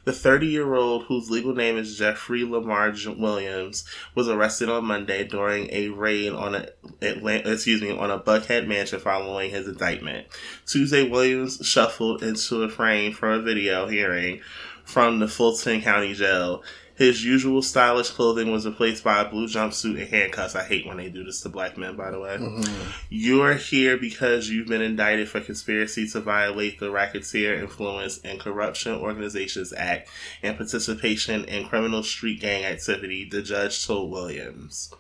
The 0.08 0.14
30 0.14 0.46
year 0.46 0.74
old, 0.74 1.02
whose 1.02 1.30
legal 1.30 1.54
name 1.54 1.76
is 1.76 1.98
Jeffrey 1.98 2.42
Lamar 2.42 2.94
Williams, 3.18 3.84
was 4.14 4.26
arrested 4.26 4.70
on 4.70 4.86
Monday 4.86 5.28
during 5.28 5.68
a 5.70 5.90
raid 5.90 6.32
on 6.32 6.54
a 6.54 6.70
Atlanta, 7.02 7.52
excuse 7.52 7.82
me, 7.82 7.90
on 7.90 8.10
a 8.10 8.18
Buckhead 8.18 8.66
mansion 8.66 9.00
following 9.00 9.50
his 9.50 9.68
indictment. 9.68 10.26
Tuesday, 10.64 11.06
Williams 11.06 11.58
shuffled 11.62 12.22
into 12.22 12.62
a 12.62 12.70
frame 12.70 13.12
for 13.12 13.30
a 13.30 13.42
video 13.42 13.86
hearing 13.86 14.40
from 14.82 15.18
the 15.18 15.28
Fulton 15.28 15.82
County 15.82 16.14
Jail. 16.14 16.62
His 16.98 17.24
usual 17.24 17.62
stylish 17.62 18.11
clothing 18.11 18.50
was 18.50 18.66
replaced 18.66 19.04
by 19.04 19.20
a 19.20 19.28
blue 19.28 19.46
jumpsuit 19.46 20.00
and 20.00 20.08
handcuffs. 20.08 20.56
I 20.56 20.64
hate 20.64 20.84
when 20.84 20.96
they 20.96 21.08
do 21.08 21.22
this 21.22 21.40
to 21.42 21.48
black 21.48 21.78
men, 21.78 21.94
by 21.94 22.11
the 22.11 22.18
way. 22.18 22.37
Mm-hmm. 22.37 22.90
You're 23.08 23.54
here 23.54 23.96
because 23.96 24.50
you've 24.50 24.66
been 24.66 24.82
indicted 24.82 25.28
for 25.28 25.40
conspiracy 25.40 26.08
to 26.08 26.20
violate 26.20 26.80
the 26.80 26.90
Racketeer 26.90 27.54
Influence 27.54 28.18
and 28.24 28.40
Corruption 28.40 28.94
Organizations 28.94 29.72
Act 29.72 30.11
and 30.42 30.56
participation 30.56 31.44
in 31.44 31.68
criminal 31.68 32.02
street 32.02 32.40
gang 32.40 32.64
activity, 32.64 33.28
the 33.30 33.42
judge 33.42 33.87
told 33.87 34.11
Williams. 34.11 34.92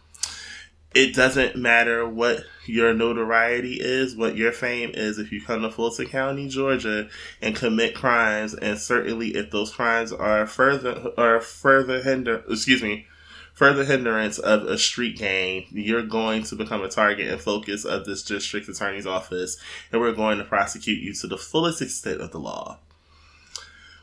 It 0.94 1.14
doesn't 1.14 1.54
matter 1.54 2.08
what 2.08 2.44
your 2.66 2.94
notoriety 2.94 3.74
is, 3.74 4.16
what 4.16 4.36
your 4.36 4.52
fame 4.52 4.90
is, 4.94 5.18
if 5.18 5.30
you 5.30 5.40
come 5.40 5.62
to 5.62 5.70
Fulton 5.70 6.06
County, 6.06 6.48
Georgia, 6.48 7.08
and 7.42 7.54
commit 7.54 7.94
crimes, 7.94 8.54
and 8.54 8.78
certainly 8.78 9.28
if 9.36 9.50
those 9.50 9.70
crimes 9.70 10.12
are 10.12 10.46
further 10.46 11.12
are 11.18 11.40
further 11.40 12.02
hinder 12.02 12.42
excuse 12.48 12.82
me, 12.82 13.06
further 13.52 13.84
hindrance 13.84 14.38
of 14.38 14.62
a 14.64 14.78
street 14.78 15.18
gang, 15.18 15.66
you're 15.70 16.02
going 16.02 16.42
to 16.44 16.56
become 16.56 16.82
a 16.82 16.88
target 16.88 17.28
and 17.28 17.40
focus 17.40 17.84
of 17.84 18.06
this 18.06 18.22
district 18.22 18.68
attorney's 18.68 19.06
office, 19.06 19.58
and 19.92 20.00
we're 20.00 20.12
going 20.12 20.38
to 20.38 20.44
prosecute 20.44 21.02
you 21.02 21.12
to 21.12 21.26
the 21.26 21.36
fullest 21.36 21.82
extent 21.82 22.20
of 22.20 22.30
the 22.32 22.40
law. 22.40 22.78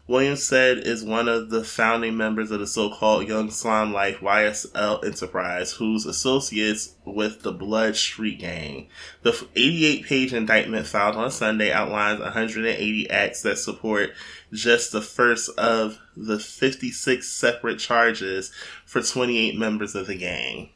Williams 0.07 0.43
said 0.43 0.77
is 0.77 1.03
one 1.03 1.27
of 1.27 1.49
the 1.49 1.63
founding 1.63 2.15
members 2.15 2.51
of 2.51 2.59
the 2.59 2.67
so-called 2.67 3.27
Young 3.27 3.49
Slime 3.49 3.91
Life 3.91 4.19
YSL 4.19 5.03
enterprise, 5.03 5.71
who's 5.73 6.05
associates 6.05 6.93
with 7.05 7.41
the 7.41 7.51
Blood 7.51 7.95
Street 7.95 8.39
Gang. 8.39 8.87
The 9.23 9.31
88-page 9.31 10.31
indictment 10.31 10.85
filed 10.85 11.15
on 11.15 11.31
Sunday 11.31 11.71
outlines 11.71 12.19
180 12.19 13.09
acts 13.09 13.41
that 13.41 13.57
support 13.57 14.11
just 14.53 14.91
the 14.91 15.01
first 15.01 15.49
of 15.57 15.97
the 16.15 16.37
56 16.37 17.27
separate 17.27 17.79
charges 17.79 18.51
for 18.85 19.01
28 19.01 19.57
members 19.57 19.95
of 19.95 20.05
the 20.05 20.15
gang. 20.15 20.69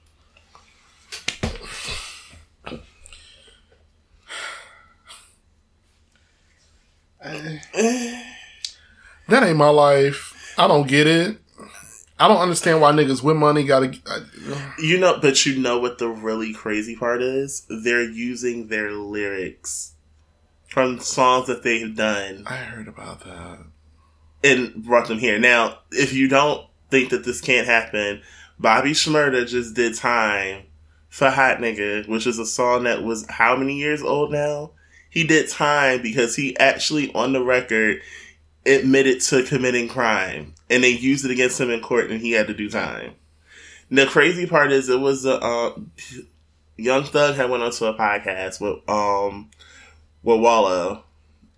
That 9.29 9.43
ain't 9.43 9.57
my 9.57 9.69
life. 9.69 10.53
I 10.57 10.67
don't 10.67 10.87
get 10.87 11.07
it. 11.07 11.37
I 12.19 12.27
don't 12.27 12.41
understand 12.41 12.81
why 12.81 12.91
niggas 12.91 13.23
with 13.23 13.37
money 13.37 13.63
gotta. 13.63 13.93
I, 14.07 14.19
You 14.79 14.99
know, 14.99 15.19
but 15.21 15.45
you 15.45 15.57
know 15.57 15.79
what 15.79 15.99
the 15.99 16.09
really 16.09 16.53
crazy 16.53 16.95
part 16.95 17.21
is? 17.21 17.65
They're 17.69 18.03
using 18.03 18.67
their 18.67 18.91
lyrics 18.91 19.93
from 20.67 20.99
songs 20.99 21.47
that 21.47 21.63
they've 21.63 21.95
done 21.95 22.43
I 22.45 22.57
heard 22.57 22.87
about 22.87 23.21
that. 23.23 23.59
and 24.43 24.83
brought 24.83 25.07
them 25.07 25.17
here. 25.19 25.39
Now, 25.39 25.79
if 25.91 26.13
you 26.13 26.27
don't 26.27 26.67
think 26.89 27.09
that 27.09 27.23
this 27.23 27.41
can't 27.41 27.65
happen, 27.67 28.21
Bobby 28.59 28.91
Shmurda 28.91 29.47
just 29.47 29.73
did 29.75 29.95
time 29.95 30.63
for 31.07 31.29
Hot 31.29 31.57
Nigga, 31.57 32.07
which 32.07 32.27
is 32.27 32.37
a 32.37 32.45
song 32.45 32.83
that 32.83 33.03
was 33.03 33.25
how 33.29 33.55
many 33.55 33.77
years 33.77 34.01
old 34.03 34.31
now? 34.31 34.71
He 35.09 35.23
did 35.23 35.49
time 35.49 36.01
because 36.03 36.35
he 36.35 36.55
actually 36.57 37.11
on 37.13 37.33
the 37.33 37.43
record 37.43 38.01
admitted 38.65 39.21
to 39.21 39.43
committing 39.43 39.87
crime 39.87 40.53
and 40.69 40.83
they 40.83 40.89
used 40.89 41.25
it 41.25 41.31
against 41.31 41.59
him 41.59 41.69
in 41.69 41.81
court 41.81 42.11
and 42.11 42.21
he 42.21 42.31
had 42.31 42.47
to 42.47 42.53
do 42.53 42.69
time. 42.69 43.13
The 43.89 44.05
crazy 44.05 44.45
part 44.45 44.71
is 44.71 44.89
it 44.89 44.99
was 44.99 45.25
a 45.25 45.41
uh, 45.41 45.79
Young 46.77 47.03
Thug 47.03 47.35
had 47.35 47.49
went 47.49 47.63
onto 47.63 47.85
a 47.85 47.97
podcast 47.97 48.61
with 48.61 48.87
um 48.87 49.49
with 50.23 50.39
Wallo 50.39 51.03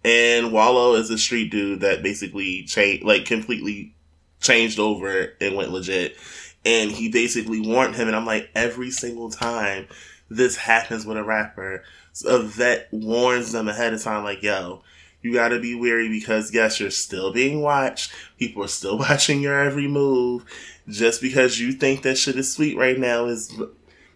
and 0.03 0.51
Wallo 0.51 0.95
is 0.95 1.09
a 1.09 1.17
street 1.17 1.51
dude 1.51 1.81
that 1.81 2.01
basically 2.01 2.63
changed, 2.63 3.03
like 3.03 3.25
completely 3.25 3.93
changed 4.39 4.79
over 4.79 5.33
and 5.39 5.55
went 5.55 5.71
legit. 5.71 6.17
And 6.65 6.91
he 6.91 7.09
basically 7.09 7.59
warned 7.59 7.95
him, 7.95 8.07
and 8.07 8.15
I'm 8.15 8.25
like, 8.25 8.49
every 8.53 8.91
single 8.91 9.29
time 9.29 9.87
this 10.29 10.55
happens 10.55 11.05
with 11.05 11.17
a 11.17 11.23
rapper, 11.23 11.83
a 12.25 12.39
vet 12.39 12.87
warns 12.91 13.51
them 13.51 13.67
ahead 13.67 13.93
of 13.93 14.01
time, 14.01 14.23
like, 14.23 14.43
yo, 14.43 14.83
you 15.21 15.33
gotta 15.33 15.59
be 15.59 15.75
wary 15.75 16.09
because 16.09 16.53
yes, 16.53 16.79
you're 16.79 16.89
still 16.89 17.31
being 17.31 17.61
watched. 17.61 18.11
People 18.37 18.63
are 18.63 18.69
still 18.69 18.97
watching 18.99 19.41
your 19.41 19.59
every 19.59 19.87
move. 19.87 20.45
Just 20.87 21.21
because 21.21 21.59
you 21.59 21.73
think 21.73 22.01
that 22.01 22.17
shit 22.17 22.35
is 22.35 22.51
sweet 22.51 22.77
right 22.77 22.97
now 22.97 23.25
is 23.25 23.53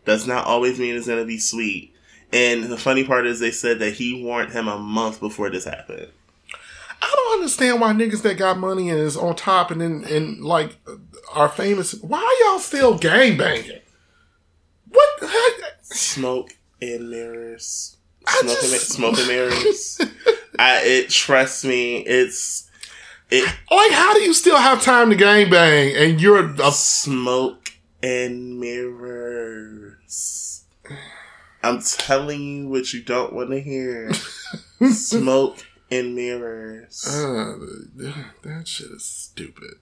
does 0.05 0.27
not 0.27 0.45
always 0.45 0.79
mean 0.79 0.95
it's 0.95 1.07
gonna 1.07 1.25
be 1.25 1.39
sweet. 1.39 1.93
And 2.33 2.65
the 2.65 2.77
funny 2.77 3.03
part 3.03 3.27
is 3.27 3.39
they 3.39 3.51
said 3.51 3.79
that 3.79 3.93
he 3.93 4.23
warned 4.23 4.51
him 4.51 4.67
a 4.67 4.77
month 4.77 5.19
before 5.19 5.49
this 5.49 5.65
happened. 5.65 6.09
I 7.01 7.13
don't 7.15 7.33
understand 7.39 7.79
why 7.79 7.93
niggas 7.93 8.23
that 8.23 8.37
got 8.37 8.57
money 8.57 8.89
and 8.89 8.99
is 8.99 9.15
on 9.15 9.35
top 9.35 9.69
and 9.69 9.79
then 9.79 10.03
and 10.05 10.43
like 10.43 10.75
are 11.33 11.49
famous. 11.49 11.93
Why 11.95 12.43
y'all 12.43 12.59
still 12.59 12.97
gang 12.97 13.37
banging? 13.37 13.79
What? 14.89 15.31
Smoke 15.81 16.55
and 16.81 17.09
mirrors. 17.09 17.97
Smoke, 18.27 18.57
and, 18.63 18.71
smoke 18.71 19.17
and 19.19 19.27
mirrors. 19.27 20.01
I, 20.59 20.81
it 20.81 21.09
trust 21.09 21.65
me, 21.65 21.97
it's 21.97 22.69
it 23.29 23.43
Like, 23.71 23.91
how 23.91 24.13
do 24.13 24.21
you 24.21 24.33
still 24.33 24.57
have 24.57 24.81
time 24.81 25.09
to 25.09 25.15
gang 25.15 25.49
bang 25.49 25.95
and 25.95 26.21
you're 26.21 26.53
a 26.61 26.71
smoke 26.71 27.65
and 28.05 28.59
mirrors. 28.59 30.65
I'm 31.63 31.81
telling 31.81 32.41
you 32.41 32.69
what 32.69 32.93
you 32.93 33.01
don't 33.01 33.33
want 33.33 33.49
to 33.49 33.59
hear. 33.59 34.13
smoke 34.91 35.65
and 35.89 36.13
mirrors. 36.13 37.03
Uh, 37.07 37.55
that 38.43 38.67
shit 38.67 38.91
is 38.91 39.03
stupid. 39.03 39.73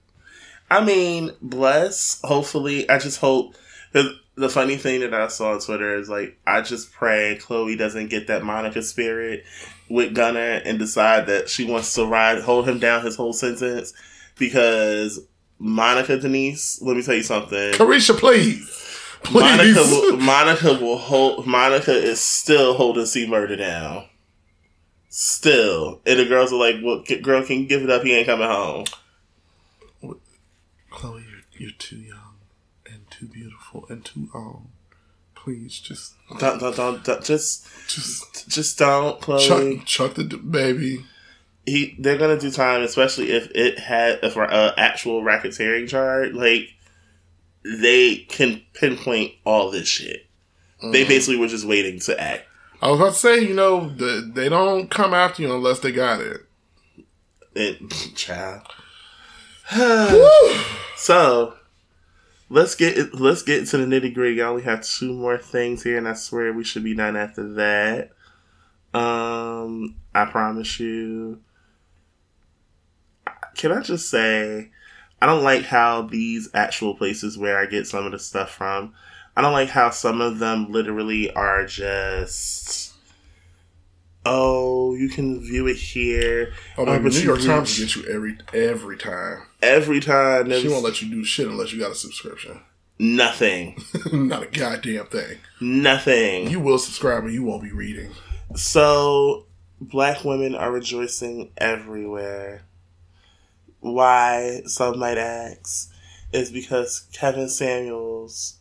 I 0.70 0.82
mean, 0.82 1.32
bless. 1.42 2.18
Hopefully, 2.24 2.88
I 2.88 2.98
just 2.98 3.20
hope. 3.20 3.56
The, 3.92 4.16
the 4.36 4.48
funny 4.48 4.76
thing 4.76 5.00
that 5.00 5.14
I 5.14 5.28
saw 5.28 5.52
on 5.52 5.60
Twitter 5.60 5.96
is 5.96 6.08
like, 6.08 6.38
I 6.46 6.60
just 6.62 6.92
pray 6.92 7.38
Chloe 7.40 7.76
doesn't 7.76 8.10
get 8.10 8.26
that 8.26 8.42
Monica 8.42 8.82
spirit 8.82 9.44
with 9.88 10.14
Gunna 10.14 10.62
and 10.64 10.78
decide 10.78 11.26
that 11.26 11.48
she 11.48 11.64
wants 11.64 11.94
to 11.94 12.04
ride, 12.04 12.40
hold 12.42 12.68
him 12.68 12.78
down 12.78 13.04
his 13.04 13.16
whole 13.16 13.32
sentence 13.32 13.92
because 14.38 15.20
Monica 15.58 16.18
Denise. 16.18 16.80
Let 16.82 16.96
me 16.96 17.02
tell 17.02 17.14
you 17.14 17.22
something. 17.22 17.72
Carisha, 17.72 18.16
please. 18.18 18.80
Please. 19.22 19.74
Monica 19.74 19.80
will, 19.80 20.16
Monica 20.18 20.72
will 20.74 20.98
hold. 20.98 21.46
Monica 21.46 21.92
is 21.92 22.20
still 22.20 22.74
holding 22.74 23.06
C 23.06 23.26
Murder 23.26 23.56
down. 23.56 24.04
Still, 25.08 26.02
and 26.04 26.18
the 26.18 26.26
girls 26.26 26.52
are 26.52 26.58
like, 26.58 26.76
"Well, 26.82 27.02
girl, 27.22 27.42
can 27.42 27.60
you 27.60 27.66
give 27.66 27.82
it 27.82 27.88
up? 27.90 28.02
He 28.02 28.14
ain't 28.14 28.26
coming 28.26 28.46
home." 28.46 28.84
Chloe, 30.90 31.24
you're, 31.26 31.62
you're 31.68 31.78
too 31.78 31.96
young 31.96 32.33
too 33.24 33.32
beautiful 33.32 33.86
and 33.88 34.04
too 34.04 34.28
old. 34.34 34.66
Please, 35.34 35.78
just, 35.78 36.14
Don't, 36.38 36.58
don't, 36.58 36.74
don't, 36.74 37.04
don't 37.04 37.24
just, 37.24 37.66
just 37.86 38.48
just 38.48 38.78
don't, 38.78 39.20
Chloe. 39.20 39.76
chuck, 39.76 39.84
chuck 39.84 40.14
the 40.14 40.24
baby. 40.24 41.04
he 41.66 41.94
they're 41.98 42.16
gonna 42.16 42.38
do 42.38 42.50
time, 42.50 42.82
especially 42.82 43.30
if 43.30 43.50
it 43.54 43.78
had 43.78 44.20
if 44.22 44.36
an 44.36 44.72
actual 44.78 45.22
racketeering 45.22 45.86
charge. 45.86 46.32
Like 46.32 46.70
they 47.62 48.16
can 48.28 48.62
pinpoint 48.72 49.32
all 49.44 49.70
this 49.70 49.86
shit. 49.86 50.26
They 50.80 51.00
mm-hmm. 51.00 51.08
basically 51.08 51.36
were 51.36 51.48
just 51.48 51.66
waiting 51.66 52.00
to 52.00 52.18
act. 52.18 52.44
I 52.80 52.90
was 52.90 53.00
about 53.00 53.12
to 53.12 53.18
say, 53.18 53.40
you 53.40 53.54
know, 53.54 53.88
the, 53.90 54.30
they 54.34 54.48
don't 54.48 54.90
come 54.90 55.12
after 55.12 55.42
you 55.42 55.54
unless 55.54 55.80
they 55.80 55.92
got 55.92 56.20
it. 56.20 56.40
It, 57.54 57.90
child. 58.14 58.62
so 60.96 61.54
let's 62.48 62.74
get 62.74 63.14
let's 63.14 63.42
get 63.42 63.66
to 63.68 63.78
the 63.78 63.84
nitty 63.84 64.14
gritty. 64.14 64.42
I 64.42 64.46
only 64.46 64.62
have 64.62 64.82
two 64.82 65.12
more 65.12 65.38
things 65.38 65.82
here, 65.82 65.98
and 65.98 66.08
I 66.08 66.14
swear 66.14 66.52
we 66.52 66.64
should 66.64 66.84
be 66.84 66.94
done 66.94 67.16
after 67.16 67.54
that. 67.54 68.10
Um, 68.92 69.96
I 70.14 70.24
promise 70.26 70.78
you. 70.78 71.40
Can 73.56 73.72
I 73.72 73.80
just 73.80 74.10
say, 74.10 74.70
I 75.22 75.26
don't 75.26 75.44
like 75.44 75.62
how 75.64 76.02
these 76.02 76.48
actual 76.54 76.94
places 76.94 77.38
where 77.38 77.58
I 77.58 77.66
get 77.66 77.86
some 77.86 78.04
of 78.04 78.12
the 78.12 78.18
stuff 78.18 78.50
from. 78.50 78.94
I 79.36 79.42
don't 79.42 79.52
like 79.52 79.68
how 79.68 79.90
some 79.90 80.20
of 80.20 80.38
them 80.38 80.70
literally 80.70 81.32
are 81.32 81.64
just. 81.66 82.92
Oh, 84.26 84.94
you 84.94 85.08
can 85.08 85.40
view 85.40 85.66
it 85.66 85.76
here. 85.76 86.52
Oh, 86.78 86.86
but 86.86 87.02
the 87.02 87.10
New 87.10 87.20
York 87.20 87.42
Times 87.42 87.78
reach- 87.78 87.96
will 87.96 88.02
get 88.02 88.08
you 88.10 88.14
every 88.14 88.38
every 88.52 88.96
time. 88.96 89.42
Every 89.64 90.00
time. 90.00 90.50
She 90.50 90.68
won't 90.68 90.84
let 90.84 91.00
you 91.02 91.10
do 91.10 91.24
shit 91.24 91.46
unless 91.48 91.72
you 91.72 91.80
got 91.80 91.92
a 91.92 91.94
subscription. 91.94 92.60
nothing, 92.98 93.76
Not 94.12 94.42
a 94.44 94.46
goddamn 94.46 95.06
thing. 95.06 95.38
nothing. 95.60 96.48
You 96.50 96.60
will 96.60 96.78
subscribe, 96.78 97.24
and 97.24 97.32
you 97.32 97.42
won't 97.42 97.62
be 97.62 97.72
reading. 97.72 98.10
So, 98.54 99.46
black 99.80 100.24
women 100.24 100.54
are 100.54 100.70
rejoicing 100.70 101.50
everywhere. 101.56 102.62
Why, 103.80 104.62
some 104.66 104.98
might 104.98 105.18
ask, 105.18 105.90
is 106.32 106.50
because 106.50 107.08
Kevin 107.12 107.48
Samuels, 107.48 108.58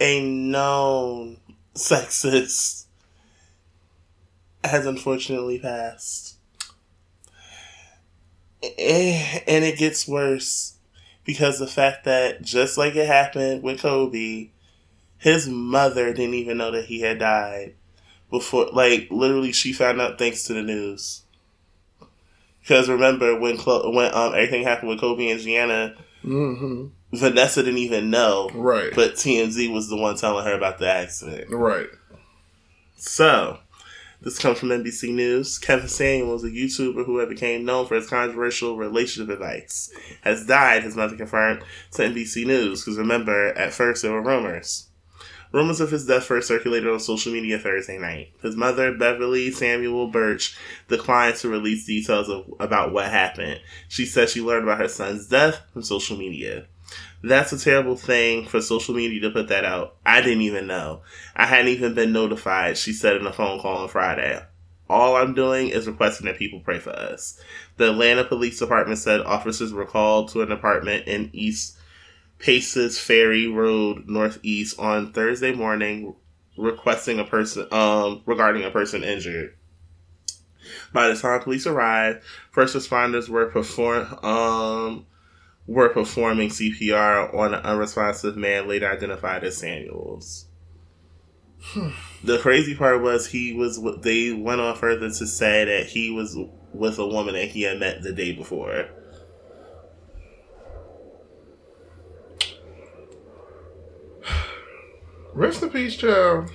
a 0.00 0.20
known 0.20 1.38
sexist, 1.74 2.84
has 4.64 4.86
unfortunately 4.86 5.58
passed. 5.58 6.35
And 9.46 9.64
it 9.64 9.78
gets 9.78 10.06
worse 10.08 10.74
because 11.24 11.58
the 11.58 11.66
fact 11.66 12.04
that, 12.04 12.42
just 12.42 12.76
like 12.78 12.94
it 12.96 13.06
happened 13.06 13.62
with 13.62 13.80
Kobe, 13.80 14.48
his 15.18 15.48
mother 15.48 16.12
didn't 16.12 16.34
even 16.34 16.58
know 16.58 16.70
that 16.70 16.84
he 16.86 17.00
had 17.00 17.18
died 17.18 17.74
before 18.30 18.66
like 18.72 19.08
literally 19.10 19.52
she 19.52 19.72
found 19.72 20.00
out 20.00 20.18
thanks 20.18 20.42
to 20.44 20.52
the 20.52 20.62
news 20.62 21.22
because 22.60 22.88
remember 22.88 23.38
when 23.38 23.56
Clo- 23.56 23.90
when 23.92 24.12
um 24.12 24.34
everything 24.34 24.64
happened 24.64 24.88
with 24.88 25.00
Kobe 25.00 25.28
and 25.30 25.40
Gianna 25.40 25.94
hmm 26.22 26.86
Vanessa 27.12 27.62
didn't 27.62 27.78
even 27.78 28.10
know 28.10 28.50
Right. 28.52 28.92
but 28.94 29.14
TMZ 29.14 29.72
was 29.72 29.88
the 29.88 29.96
one 29.96 30.16
telling 30.16 30.44
her 30.44 30.54
about 30.54 30.78
the 30.78 30.90
accident 30.90 31.50
Right. 31.50 31.86
so 32.96 33.58
this 34.20 34.38
comes 34.38 34.58
from 34.58 34.70
NBC 34.70 35.12
News 35.12 35.58
Kevin 35.58 35.88
Samuels 35.88 36.44
a 36.44 36.48
YouTuber 36.48 37.04
who 37.04 37.18
had 37.18 37.28
became 37.28 37.64
known 37.64 37.86
for 37.86 37.96
his 37.96 38.08
controversial 38.08 38.76
relationship 38.76 39.32
advice 39.32 39.92
has 40.22 40.46
died 40.46 40.82
his 40.82 40.96
mother 40.96 41.16
confirmed 41.16 41.62
to 41.92 42.02
NBC 42.02 42.46
News 42.46 42.84
because 42.84 42.98
remember 42.98 43.48
at 43.48 43.72
first 43.72 44.02
there 44.02 44.12
were 44.12 44.22
rumors 44.22 44.88
Rumors 45.52 45.80
of 45.80 45.90
his 45.90 46.06
death 46.06 46.24
first 46.24 46.48
circulated 46.48 46.92
on 46.92 46.98
social 46.98 47.32
media 47.32 47.58
Thursday 47.58 47.98
night. 47.98 48.32
His 48.42 48.56
mother, 48.56 48.92
Beverly 48.92 49.50
Samuel 49.50 50.08
Burch, 50.08 50.58
declined 50.88 51.36
to 51.36 51.48
release 51.48 51.86
details 51.86 52.28
of, 52.28 52.52
about 52.58 52.92
what 52.92 53.08
happened. 53.10 53.60
She 53.88 54.06
said 54.06 54.28
she 54.28 54.42
learned 54.42 54.64
about 54.64 54.80
her 54.80 54.88
son's 54.88 55.28
death 55.28 55.62
from 55.72 55.82
social 55.82 56.16
media. 56.16 56.66
That's 57.22 57.52
a 57.52 57.58
terrible 57.58 57.96
thing 57.96 58.46
for 58.46 58.60
social 58.60 58.94
media 58.94 59.20
to 59.22 59.30
put 59.30 59.48
that 59.48 59.64
out. 59.64 59.96
I 60.04 60.20
didn't 60.20 60.42
even 60.42 60.66
know. 60.66 61.02
I 61.34 61.46
hadn't 61.46 61.68
even 61.68 61.94
been 61.94 62.12
notified, 62.12 62.76
she 62.76 62.92
said 62.92 63.16
in 63.16 63.26
a 63.26 63.32
phone 63.32 63.60
call 63.60 63.78
on 63.78 63.88
Friday. 63.88 64.42
All 64.88 65.16
I'm 65.16 65.34
doing 65.34 65.68
is 65.68 65.88
requesting 65.88 66.26
that 66.26 66.38
people 66.38 66.60
pray 66.60 66.78
for 66.78 66.90
us. 66.90 67.40
The 67.76 67.90
Atlanta 67.90 68.24
Police 68.24 68.58
Department 68.58 68.98
said 68.98 69.20
officers 69.20 69.72
were 69.72 69.86
called 69.86 70.28
to 70.30 70.42
an 70.42 70.52
apartment 70.52 71.08
in 71.08 71.30
East 71.32 71.76
Paces 72.38 72.98
Ferry 72.98 73.46
Road 73.46 74.04
Northeast 74.06 74.78
on 74.78 75.12
Thursday 75.12 75.52
morning 75.52 76.14
requesting 76.56 77.18
a 77.18 77.24
person 77.24 77.66
um 77.72 78.22
regarding 78.26 78.64
a 78.64 78.70
person 78.70 79.02
injured. 79.02 79.54
By 80.92 81.08
the 81.08 81.16
time 81.16 81.40
police 81.40 81.66
arrived, 81.66 82.22
first 82.50 82.76
responders 82.76 83.28
were 83.28 83.46
perform 83.46 84.06
um 84.24 85.06
were 85.66 85.88
performing 85.88 86.48
CPR 86.48 87.34
on 87.34 87.54
an 87.54 87.60
unresponsive 87.64 88.36
man 88.36 88.68
later 88.68 88.90
identified 88.90 89.44
as 89.44 89.56
Samuels. 89.58 90.46
the 92.24 92.38
crazy 92.38 92.74
part 92.74 93.02
was 93.02 93.26
he 93.26 93.52
was 93.52 93.80
they 94.02 94.32
went 94.32 94.60
on 94.60 94.76
further 94.76 95.08
to 95.08 95.26
say 95.26 95.64
that 95.64 95.86
he 95.86 96.10
was 96.10 96.36
with 96.72 96.98
a 96.98 97.06
woman 97.06 97.34
that 97.34 97.48
he 97.48 97.62
had 97.62 97.80
met 97.80 98.02
the 98.02 98.12
day 98.12 98.32
before. 98.32 98.86
Rest 105.32 105.62
in 105.62 105.70
peace, 105.70 105.96
child. 105.96 106.50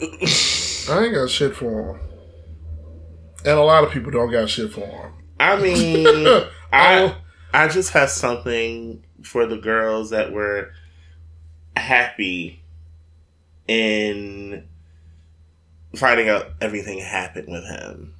I 0.00 1.04
ain't 1.04 1.14
got 1.14 1.28
shit 1.28 1.54
for 1.54 1.96
him. 1.96 2.00
And 3.44 3.58
a 3.58 3.62
lot 3.62 3.84
of 3.84 3.90
people 3.90 4.10
don't 4.10 4.32
got 4.32 4.48
shit 4.48 4.72
for 4.72 4.80
him. 4.80 5.12
I 5.38 5.60
mean, 5.60 6.06
I 6.72 7.00
oh, 7.02 7.16
I 7.54 7.68
just 7.68 7.92
have 7.92 8.10
something 8.10 9.04
for 9.22 9.46
the 9.46 9.56
girls 9.56 10.10
that 10.10 10.32
were 10.32 10.72
happy 11.76 12.60
in 13.68 14.66
finding 15.94 16.28
out 16.28 16.50
everything 16.60 16.98
happened 16.98 17.48
with 17.48 17.64
him. 17.64 18.14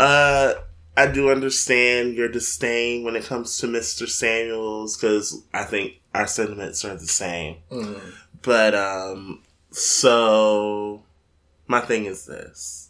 Uh, 0.00 0.54
I 0.96 1.06
do 1.08 1.30
understand 1.30 2.14
your 2.14 2.28
disdain 2.28 3.04
when 3.04 3.16
it 3.16 3.24
comes 3.24 3.58
to 3.58 3.66
Mr. 3.66 4.08
Samuels 4.08 4.96
because 4.96 5.42
I 5.52 5.64
think 5.64 6.00
our 6.14 6.26
sentiments 6.26 6.86
are 6.86 6.96
the 6.96 7.06
same. 7.06 7.58
Mm. 7.70 8.00
But 8.40 8.74
um, 8.74 9.42
so 9.72 11.02
my 11.66 11.80
thing 11.80 12.06
is 12.06 12.24
this: 12.24 12.85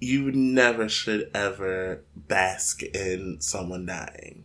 you 0.00 0.30
never 0.32 0.88
should 0.88 1.30
ever 1.34 2.02
bask 2.14 2.82
in 2.82 3.40
someone 3.40 3.86
dying. 3.86 4.44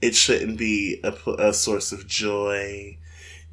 It 0.00 0.14
shouldn't 0.14 0.58
be 0.58 1.00
a, 1.02 1.12
a 1.38 1.52
source 1.52 1.92
of 1.92 2.06
joy. 2.06 2.98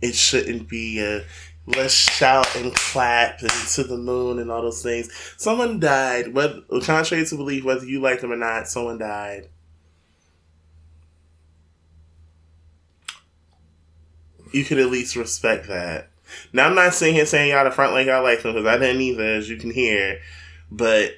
It 0.01 0.15
shouldn't 0.15 0.69
be 0.69 1.01
a 1.01 1.25
let's 1.67 1.93
shout 1.93 2.55
and 2.55 2.73
clap 2.75 3.41
and 3.41 3.51
to 3.51 3.83
the 3.83 3.97
moon 3.97 4.39
and 4.39 4.51
all 4.51 4.61
those 4.61 4.83
things. 4.83 5.09
Someone 5.37 5.79
died. 5.79 6.33
Whether 6.33 6.61
contrary 6.83 7.25
to 7.25 7.35
belief, 7.35 7.63
whether 7.63 7.85
you 7.85 7.99
like 7.99 8.21
them 8.21 8.31
or 8.31 8.37
not, 8.37 8.67
someone 8.67 8.97
died. 8.97 9.49
You 14.51 14.63
could 14.63 14.79
at 14.79 14.91
least 14.91 15.15
respect 15.15 15.67
that. 15.67 16.09
Now 16.53 16.67
I'm 16.67 16.75
not 16.75 16.93
sitting 16.93 17.15
here 17.15 17.25
saying 17.25 17.51
y'all 17.51 17.65
the 17.65 17.71
front 17.71 17.93
like 17.93 18.07
y'all 18.07 18.23
like 18.23 18.43
them 18.43 18.53
because 18.53 18.67
I 18.67 18.77
didn't 18.77 19.01
either, 19.01 19.23
as 19.23 19.49
you 19.49 19.57
can 19.57 19.71
hear. 19.71 20.19
But 20.75 21.11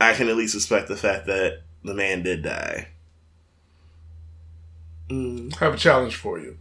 I 0.00 0.12
can 0.14 0.28
at 0.28 0.36
least 0.36 0.54
respect 0.54 0.86
the 0.88 0.96
fact 0.96 1.26
that 1.26 1.62
the 1.82 1.94
man 1.94 2.22
did 2.22 2.42
die. 2.42 2.88
Mm, 5.08 5.52
I 5.60 5.64
have 5.64 5.74
a 5.74 5.76
challenge 5.78 6.14
for 6.14 6.38
you. 6.38 6.56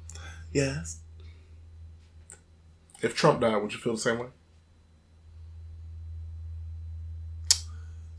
yes. 0.51 0.99
If 3.01 3.15
Trump 3.15 3.39
died, 3.41 3.55
would 3.61 3.71
you 3.71 3.77
feel 3.79 3.93
the 3.93 3.99
same 3.99 4.17
way? 4.19 4.27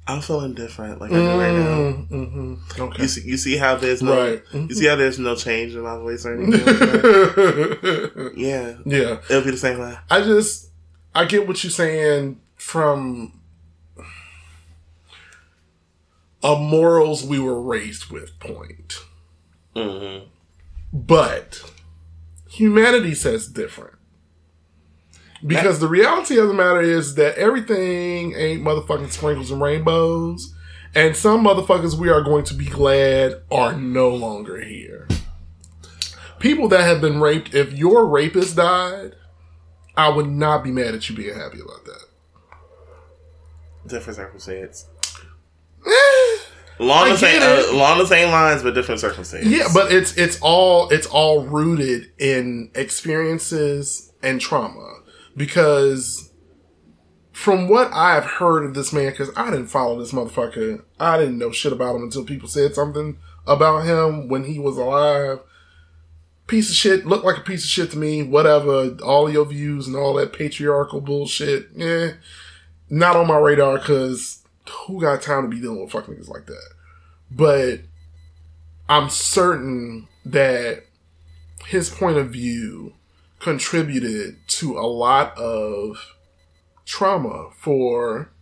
I'm 0.06 0.20
feeling 0.22 0.54
different, 0.54 1.00
like 1.00 1.12
I 1.12 1.14
do 1.14 1.26
right 1.28 1.52
now. 1.52 2.16
Mm-hmm. 2.16 2.82
Okay. 2.82 3.02
You 3.02 3.08
see, 3.08 3.20
you 3.28 3.36
see 3.36 3.56
how 3.56 3.76
there's 3.76 4.02
no, 4.02 4.16
Right. 4.32 4.42
you 4.52 4.74
see 4.74 4.86
how 4.86 4.96
there's 4.96 5.18
no 5.20 5.36
change 5.36 5.74
in 5.74 5.82
my 5.82 5.96
voice 5.98 6.24
or 6.26 6.34
anything. 6.34 6.64
Like 6.66 8.32
yeah, 8.36 8.74
yeah. 8.86 9.18
it'll 9.30 9.44
be 9.44 9.50
the 9.52 9.56
same 9.56 9.78
way. 9.78 9.96
I 10.10 10.22
just 10.22 10.70
I 11.14 11.26
get 11.26 11.46
what 11.46 11.62
you're 11.62 11.70
saying 11.70 12.40
from 12.56 13.39
a 16.42 16.56
morals 16.56 17.24
we 17.24 17.38
were 17.38 17.60
raised 17.60 18.10
with 18.10 18.38
point. 18.38 19.04
Mm-hmm. 19.76 20.26
But 20.92 21.70
humanity 22.48 23.14
says 23.14 23.46
different. 23.46 23.96
Because 25.46 25.80
the 25.80 25.88
reality 25.88 26.38
of 26.38 26.48
the 26.48 26.54
matter 26.54 26.82
is 26.82 27.14
that 27.14 27.36
everything 27.36 28.34
ain't 28.34 28.62
motherfucking 28.62 29.10
sprinkles 29.10 29.50
and 29.50 29.62
rainbows. 29.62 30.54
And 30.94 31.16
some 31.16 31.44
motherfuckers 31.44 31.94
we 31.94 32.10
are 32.10 32.22
going 32.22 32.44
to 32.44 32.54
be 32.54 32.66
glad 32.66 33.42
are 33.50 33.74
no 33.74 34.10
longer 34.10 34.60
here. 34.60 35.08
People 36.40 36.68
that 36.68 36.82
have 36.82 37.00
been 37.00 37.20
raped, 37.20 37.54
if 37.54 37.72
your 37.72 38.06
rapist 38.06 38.56
died, 38.56 39.14
I 39.96 40.08
would 40.08 40.28
not 40.28 40.64
be 40.64 40.70
mad 40.70 40.94
at 40.94 41.08
you 41.08 41.16
being 41.16 41.34
happy 41.34 41.60
about 41.60 41.84
that. 41.84 42.04
Different 43.86 44.16
circumstance. 44.16 44.86
Along 46.80 47.10
the 47.10 47.18
same, 47.18 47.42
uh, 47.42 47.76
along 47.76 47.98
the 47.98 48.06
same 48.06 48.30
lines, 48.30 48.62
but 48.62 48.72
different 48.72 49.02
circumstances. 49.02 49.52
Yeah, 49.52 49.68
but 49.74 49.92
it's 49.92 50.16
it's 50.16 50.40
all 50.40 50.88
it's 50.88 51.06
all 51.06 51.44
rooted 51.44 52.10
in 52.18 52.70
experiences 52.74 54.10
and 54.22 54.40
trauma 54.40 55.00
because 55.36 56.30
from 57.40 57.68
what 57.68 57.92
I've 57.92 58.24
heard 58.24 58.64
of 58.64 58.74
this 58.74 58.92
man, 58.92 59.10
because 59.10 59.30
I 59.36 59.50
didn't 59.50 59.68
follow 59.68 59.98
this 59.98 60.12
motherfucker, 60.12 60.82
I 60.98 61.16
didn't 61.16 61.38
know 61.38 61.52
shit 61.52 61.72
about 61.72 61.96
him 61.96 62.02
until 62.02 62.24
people 62.24 62.48
said 62.48 62.74
something 62.74 63.18
about 63.46 63.86
him 63.86 64.28
when 64.28 64.44
he 64.44 64.58
was 64.58 64.76
alive. 64.76 65.40
Piece 66.46 66.68
of 66.68 66.76
shit, 66.76 67.06
looked 67.06 67.24
like 67.24 67.38
a 67.38 67.42
piece 67.42 67.64
of 67.64 67.70
shit 67.70 67.90
to 67.92 67.98
me. 67.98 68.22
Whatever, 68.22 68.96
all 69.02 69.30
your 69.30 69.46
views 69.46 69.86
and 69.86 69.96
all 69.96 70.14
that 70.14 70.32
patriarchal 70.32 71.00
bullshit, 71.00 71.68
yeah, 71.74 72.12
not 72.90 73.16
on 73.16 73.26
my 73.28 73.38
radar. 73.38 73.78
Because 73.78 74.39
who 74.70 75.00
got 75.00 75.22
time 75.22 75.42
to 75.42 75.48
be 75.48 75.60
dealing 75.60 75.80
with 75.80 75.92
fucking 75.92 76.14
niggas 76.14 76.28
like 76.28 76.46
that? 76.46 76.70
But 77.30 77.80
I'm 78.88 79.10
certain 79.10 80.08
that 80.24 80.84
his 81.66 81.90
point 81.90 82.18
of 82.18 82.30
view 82.30 82.94
contributed 83.38 84.36
to 84.46 84.78
a 84.78 84.86
lot 84.86 85.36
of 85.38 86.14
trauma 86.84 87.50
for 87.56 88.32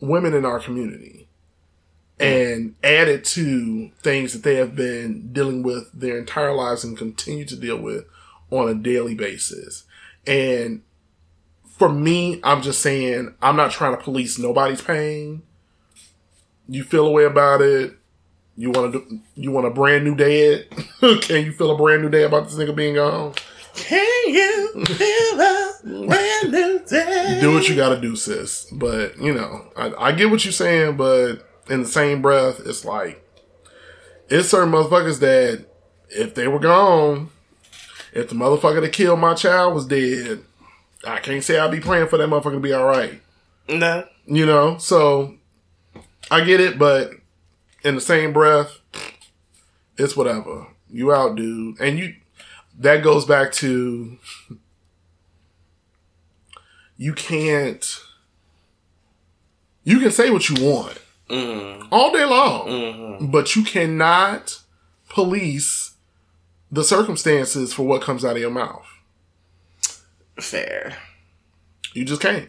women 0.00 0.34
in 0.34 0.44
our 0.44 0.58
community 0.58 1.28
and 2.18 2.74
added 2.82 3.24
to 3.24 3.90
things 4.02 4.32
that 4.32 4.42
they 4.42 4.56
have 4.56 4.74
been 4.74 5.32
dealing 5.32 5.62
with 5.62 5.90
their 5.92 6.18
entire 6.18 6.54
lives 6.54 6.82
and 6.82 6.96
continue 6.96 7.44
to 7.44 7.56
deal 7.56 7.76
with 7.76 8.04
on 8.50 8.68
a 8.68 8.74
daily 8.74 9.14
basis. 9.14 9.84
And 10.26 10.82
for 11.76 11.90
me, 11.90 12.40
I'm 12.42 12.62
just 12.62 12.80
saying, 12.80 13.34
I'm 13.42 13.56
not 13.56 13.70
trying 13.70 13.96
to 13.96 14.02
police 14.02 14.38
nobody's 14.38 14.80
pain. 14.80 15.42
You 16.68 16.82
feel 16.82 17.06
a 17.06 17.10
way 17.10 17.24
about 17.24 17.60
it. 17.60 17.94
You 18.56 18.70
want 18.70 18.92
to 18.94 18.98
do, 18.98 19.20
you 19.34 19.50
want 19.50 19.66
a 19.66 19.70
brand 19.70 20.04
new 20.04 20.14
dad? 20.14 20.66
Can 21.20 21.44
you 21.44 21.52
feel 21.52 21.72
a 21.72 21.76
brand 21.76 22.02
new 22.02 22.08
day 22.08 22.22
about 22.22 22.44
this 22.44 22.54
nigga 22.54 22.74
being 22.74 22.94
gone? 22.94 23.34
Can 23.74 24.32
you 24.32 24.84
feel 24.86 25.40
a 25.40 25.72
brand 25.84 26.52
new 26.52 26.80
day? 26.88 27.38
do 27.42 27.52
what 27.52 27.68
you 27.68 27.76
gotta 27.76 28.00
do, 28.00 28.16
sis. 28.16 28.66
But 28.72 29.18
you 29.18 29.34
know, 29.34 29.70
I, 29.76 29.92
I 29.98 30.12
get 30.12 30.30
what 30.30 30.46
you're 30.46 30.52
saying, 30.52 30.96
but 30.96 31.46
in 31.68 31.82
the 31.82 31.88
same 31.88 32.22
breath, 32.22 32.62
it's 32.64 32.86
like 32.86 33.22
it's 34.30 34.48
certain 34.48 34.72
motherfuckers 34.72 35.20
that 35.20 35.66
if 36.08 36.34
they 36.34 36.48
were 36.48 36.58
gone, 36.58 37.28
if 38.14 38.30
the 38.30 38.34
motherfucker 38.34 38.80
that 38.80 38.94
killed 38.94 39.20
my 39.20 39.34
child 39.34 39.74
was 39.74 39.86
dead, 39.86 40.42
I 41.06 41.20
can't 41.20 41.42
say 41.42 41.58
I'll 41.58 41.70
be 41.70 41.80
praying 41.80 42.08
for 42.08 42.16
that 42.18 42.28
motherfucker 42.28 42.54
to 42.54 42.60
be 42.60 42.72
all 42.72 42.84
right. 42.84 43.20
No. 43.68 44.06
You 44.26 44.46
know, 44.46 44.78
so 44.78 45.36
I 46.30 46.42
get 46.44 46.60
it, 46.60 46.78
but 46.78 47.12
in 47.84 47.94
the 47.94 48.00
same 48.00 48.32
breath, 48.32 48.78
it's 49.96 50.16
whatever. 50.16 50.66
You 50.90 51.12
out, 51.12 51.36
dude, 51.36 51.80
and 51.80 51.98
you. 51.98 52.14
That 52.78 53.02
goes 53.02 53.24
back 53.24 53.52
to 53.52 54.18
you 56.96 57.14
can't. 57.14 58.00
You 59.84 59.98
can 59.98 60.10
say 60.10 60.30
what 60.30 60.48
you 60.48 60.62
want 60.62 60.98
mm-hmm. 61.30 61.88
all 61.90 62.12
day 62.12 62.24
long, 62.24 62.66
mm-hmm. 62.66 63.26
but 63.30 63.56
you 63.56 63.64
cannot 63.64 64.60
police 65.08 65.94
the 66.70 66.84
circumstances 66.84 67.72
for 67.72 67.84
what 67.84 68.02
comes 68.02 68.24
out 68.24 68.36
of 68.36 68.42
your 68.42 68.50
mouth. 68.50 68.86
Fair. 70.38 70.96
You 71.94 72.04
just 72.04 72.20
can't. 72.20 72.48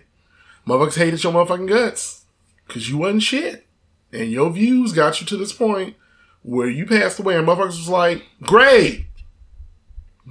Motherfuckers 0.68 0.98
hated 0.98 1.24
your 1.24 1.34
motherfucking 1.34 1.70
guts 1.70 2.26
because 2.68 2.90
you 2.90 2.98
wasn't 2.98 3.24
shit. 3.24 3.66
And 4.12 4.32
your 4.32 4.50
views 4.50 4.94
got 4.94 5.20
you 5.22 5.28
to 5.28 5.38
this 5.38 5.54
point 5.54 5.96
where 6.44 6.70
you 6.70 6.86
passed 6.86 7.20
away 7.20 7.36
and 7.36 7.48
motherfuckers 7.48 7.78
was 7.78 7.90
like, 7.90 8.24
great. 8.42 9.06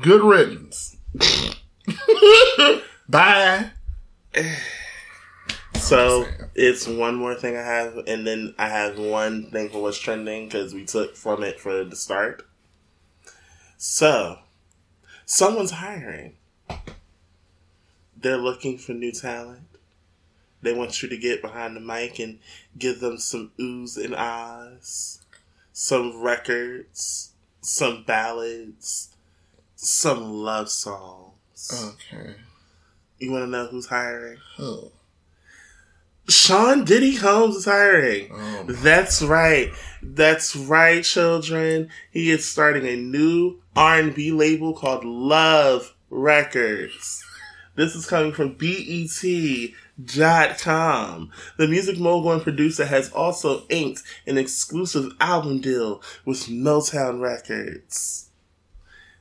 Good 0.01 0.23
riddance. 0.23 0.97
Bye. 3.09 3.71
So 5.75 6.27
it's 6.55 6.87
one 6.87 7.15
more 7.15 7.35
thing 7.35 7.57
I 7.57 7.63
have, 7.63 7.97
and 8.07 8.27
then 8.27 8.55
I 8.59 8.69
have 8.69 8.99
one 8.99 9.51
thing 9.51 9.71
for 9.71 9.81
what's 9.81 9.99
trending 9.99 10.47
because 10.47 10.75
we 10.75 10.85
took 10.85 11.17
from 11.17 11.43
it 11.43 11.61
for 11.61 11.85
the 11.85 11.97
start. 11.97 12.47
So, 13.77 14.39
someone's 15.25 15.71
hiring. 15.71 16.35
They're 18.27 18.37
looking 18.37 18.77
for 18.77 18.91
new 18.91 19.13
talent. 19.13 19.69
They 20.61 20.73
want 20.73 21.01
you 21.01 21.09
to 21.11 21.17
get 21.17 21.43
behind 21.43 21.77
the 21.77 21.81
mic 21.81 22.19
and 22.19 22.41
give 22.77 22.99
them 22.99 23.19
some 23.19 23.53
oohs 23.57 23.97
and 23.97 24.17
ahs, 24.17 25.21
some 25.73 26.21
records, 26.21 27.31
some 27.61 28.03
ballads, 28.03 29.15
some 29.77 30.43
love 30.43 30.71
songs. 30.71 31.71
Okay. 31.73 32.35
You 33.21 33.31
want 33.31 33.45
to 33.45 33.49
know 33.49 33.67
who's 33.67 33.87
hiring? 33.87 34.39
Oh. 34.59 34.91
Sean 36.29 36.85
Diddy 36.85 37.17
Combs 37.17 37.55
is 37.55 37.65
hiring. 37.67 38.31
Oh. 38.33 38.65
That's 38.69 39.23
right. 39.23 39.71
That's 40.03 40.57
right, 40.57 41.05
children. 41.05 41.91
He 42.11 42.33
is 42.33 42.45
starting 42.45 42.89
a 42.89 42.97
new 42.97 43.63
R&B 43.77 44.33
label 44.33 44.75
called 44.75 45.05
Love 45.05 45.95
Records. 46.11 47.23
This 47.77 47.95
is 47.95 48.07
coming 48.07 48.33
from 48.33 48.55
BET.com. 48.55 49.71
The 51.59 51.69
music 51.69 51.99
mogul 51.99 52.33
and 52.33 52.43
producer 52.43 52.87
has 52.87 53.13
also 53.13 53.67
inked 53.69 54.03
an 54.27 54.39
exclusive 54.39 55.13
album 55.21 55.61
deal 55.61 56.03
with 56.25 56.47
Motown 56.47 57.21
Records. 57.21 58.31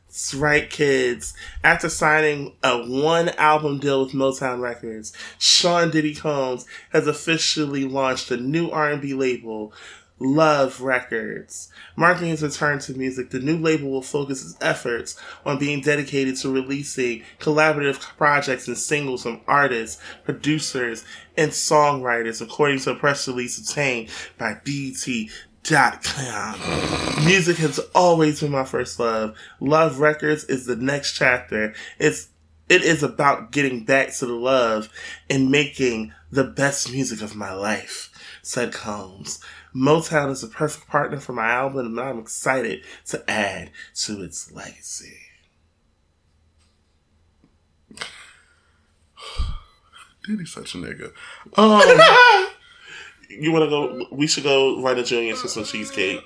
That's 0.07 0.33
right, 0.33 0.69
kids. 0.69 1.33
After 1.61 1.89
signing 1.89 2.55
a 2.63 2.77
one 2.77 3.27
album 3.29 3.79
deal 3.79 4.05
with 4.05 4.13
Motown 4.13 4.61
Records, 4.61 5.11
Sean 5.37 5.91
Diddy 5.91 6.15
Combs 6.15 6.65
has 6.93 7.05
officially 7.05 7.83
launched 7.83 8.31
a 8.31 8.37
new 8.37 8.69
R&B 8.69 9.13
label, 9.13 9.73
Love 10.19 10.81
Records. 10.81 11.69
Marking 11.95 12.27
his 12.27 12.41
return 12.41 12.79
to 12.79 12.93
music, 12.93 13.31
the 13.31 13.39
new 13.39 13.57
label 13.57 13.89
will 13.89 14.01
focus 14.01 14.43
its 14.43 14.57
efforts 14.61 15.19
on 15.45 15.59
being 15.59 15.81
dedicated 15.81 16.37
to 16.37 16.49
releasing 16.49 17.23
collaborative 17.39 17.99
projects 18.17 18.67
and 18.67 18.77
singles 18.77 19.23
from 19.23 19.41
artists, 19.47 20.01
producers, 20.23 21.03
and 21.37 21.51
songwriters, 21.51 22.41
according 22.41 22.79
to 22.79 22.91
a 22.91 22.95
press 22.95 23.27
release 23.27 23.57
obtained 23.57 24.09
by 24.37 24.55
BT. 24.63 25.29
Music 27.25 27.57
has 27.57 27.79
always 27.95 28.39
been 28.39 28.51
my 28.51 28.63
first 28.63 28.99
love. 28.99 29.35
Love 29.59 29.99
Records 29.99 30.43
is 30.43 30.65
the 30.65 30.75
next 30.75 31.13
chapter. 31.13 31.73
It's 31.97 32.29
it 32.67 32.83
is 32.83 33.03
about 33.03 33.51
getting 33.51 33.83
back 33.83 34.11
to 34.13 34.25
the 34.25 34.33
love 34.33 34.89
and 35.29 35.51
making 35.51 36.13
the 36.31 36.43
best 36.43 36.91
music 36.91 37.21
of 37.21 37.35
my 37.35 37.53
life, 37.53 38.11
said 38.41 38.73
Combs. 38.73 39.39
Motown 39.75 40.31
is 40.31 40.41
the 40.41 40.47
perfect 40.47 40.87
partner 40.87 41.19
for 41.19 41.33
my 41.33 41.49
album 41.49 41.85
and 41.87 41.99
I'm 41.99 42.19
excited 42.19 42.81
to 43.07 43.29
add 43.29 43.71
to 43.95 44.23
its 44.23 44.51
legacy. 44.51 45.17
Diddy's 50.25 50.51
such 50.53 50.75
a 50.75 50.77
nigga. 50.77 51.11
Um, 51.57 52.51
You 53.29 53.51
wanna 53.51 53.67
go 53.67 54.05
we 54.11 54.27
should 54.27 54.43
go 54.43 54.81
write 54.81 54.97
a 54.97 55.03
junior 55.03 55.35
for 55.35 55.47
some 55.47 55.63
cheesecake. 55.63 56.23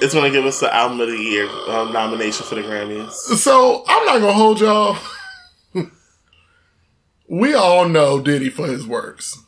It's 0.00 0.14
gonna 0.14 0.30
give 0.30 0.44
us 0.44 0.60
the 0.60 0.74
album 0.74 1.00
of 1.00 1.08
the 1.08 1.16
year 1.16 1.48
um, 1.68 1.92
nomination 1.92 2.46
for 2.46 2.54
the 2.54 2.62
Grammys. 2.62 3.12
so 3.12 3.84
I'm 3.86 4.06
not 4.06 4.20
gonna 4.20 4.32
hold 4.32 4.60
y'all. 4.60 4.96
we 7.28 7.54
all 7.54 7.88
know 7.88 8.20
Diddy 8.20 8.48
for 8.50 8.66
his 8.66 8.86
works. 8.86 9.40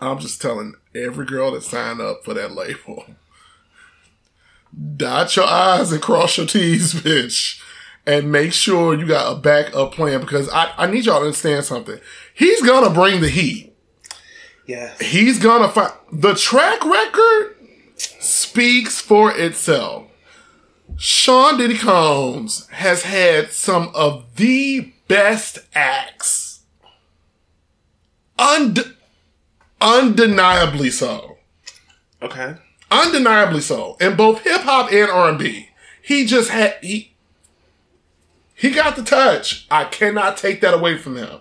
I'm 0.00 0.18
just 0.18 0.40
telling 0.40 0.74
every 0.98 1.26
girl 1.26 1.52
that 1.52 1.62
signed 1.62 2.00
up 2.00 2.24
for 2.24 2.34
that 2.34 2.52
label. 2.52 3.06
Dot 4.96 5.34
your 5.36 5.46
I's 5.46 5.92
and 5.92 6.02
cross 6.02 6.36
your 6.36 6.46
T's, 6.46 6.94
bitch. 6.94 7.60
And 8.06 8.32
make 8.32 8.52
sure 8.52 8.94
you 8.94 9.06
got 9.06 9.32
a 9.32 9.38
backup 9.38 9.92
plan 9.92 10.20
because 10.20 10.48
I, 10.50 10.72
I 10.76 10.86
need 10.86 11.04
y'all 11.04 11.20
to 11.20 11.26
understand 11.26 11.64
something. 11.64 11.98
He's 12.34 12.62
gonna 12.62 12.90
bring 12.90 13.20
the 13.20 13.28
heat. 13.28 13.74
Yes. 14.66 15.00
He's 15.00 15.38
gonna 15.38 15.68
find 15.68 15.92
the 16.12 16.34
track 16.34 16.84
record 16.84 17.56
speaks 17.96 19.00
for 19.00 19.36
itself. 19.36 20.06
Sean 20.96 21.58
Diddy 21.58 21.76
Combs 21.78 22.66
has 22.68 23.02
had 23.02 23.52
some 23.52 23.90
of 23.94 24.24
the 24.36 24.92
best 25.06 25.58
acts. 25.74 26.60
Und- 28.38 28.94
undeniably 29.80 30.90
so. 30.90 31.38
Okay. 32.22 32.56
Undeniably 32.90 33.60
so. 33.60 33.96
In 34.00 34.16
both 34.16 34.42
hip 34.42 34.62
hop 34.62 34.92
and 34.92 35.10
R&B. 35.10 35.68
He 36.02 36.24
just 36.24 36.50
had 36.50 36.76
he 36.80 37.12
he 38.54 38.70
got 38.70 38.96
the 38.96 39.04
touch. 39.04 39.66
I 39.70 39.84
cannot 39.84 40.36
take 40.36 40.60
that 40.62 40.74
away 40.74 40.98
from 40.98 41.16
him. 41.16 41.40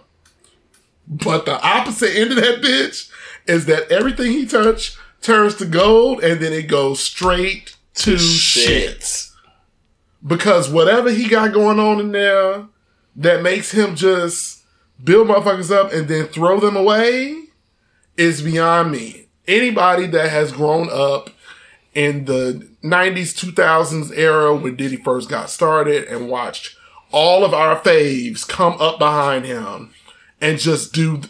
But 1.07 1.45
the 1.45 1.59
opposite 1.61 2.15
end 2.15 2.31
of 2.31 2.35
that 2.35 2.61
bitch 2.61 3.09
is 3.47 3.65
that 3.65 3.91
everything 3.91 4.33
he 4.33 4.45
touched 4.45 4.97
turns 5.21 5.55
to 5.55 5.65
gold 5.65 6.23
and 6.23 6.39
then 6.39 6.53
it 6.53 6.67
goes 6.67 6.99
straight 6.99 7.75
to 7.95 8.17
shit. 8.17 9.01
Shit. 9.01 9.27
Because 10.25 10.69
whatever 10.69 11.09
he 11.09 11.27
got 11.27 11.53
going 11.53 11.79
on 11.79 11.99
in 11.99 12.11
there 12.11 12.67
that 13.15 13.41
makes 13.41 13.71
him 13.71 13.95
just 13.95 14.63
build 15.03 15.27
motherfuckers 15.27 15.71
up 15.71 15.91
and 15.91 16.07
then 16.07 16.27
throw 16.27 16.59
them 16.59 16.75
away 16.75 17.46
is 18.17 18.41
beyond 18.41 18.91
me. 18.91 19.27
Anybody 19.47 20.07
that 20.07 20.29
has 20.29 20.51
grown 20.51 20.89
up 20.91 21.29
in 21.93 22.25
the 22.25 22.67
90s, 22.83 23.33
2000s 23.33 24.15
era 24.15 24.55
when 24.55 24.75
Diddy 24.75 24.97
first 24.97 25.29
got 25.29 25.49
started 25.49 26.05
and 26.05 26.29
watched 26.29 26.75
all 27.11 27.45
of 27.45 27.53
our 27.53 27.79
faves 27.79 28.47
come 28.47 28.73
up 28.81 28.99
behind 28.99 29.45
him 29.45 29.93
and 30.41 30.59
just 30.59 30.93
do 30.93 31.21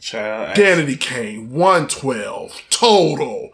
Child, 0.00 0.56
Danity 0.56 0.98
Kane, 0.98 1.50
112, 1.50 2.62
Total, 2.70 3.50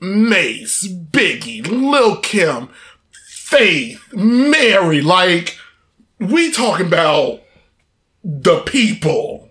Mase, 0.00 0.88
Biggie, 0.88 1.66
Lil 1.66 2.16
Kim, 2.16 2.68
Faith, 3.28 4.02
Mary. 4.12 5.00
Like, 5.00 5.56
we 6.18 6.50
talking 6.50 6.86
about 6.86 7.40
the 8.24 8.60
people. 8.60 9.45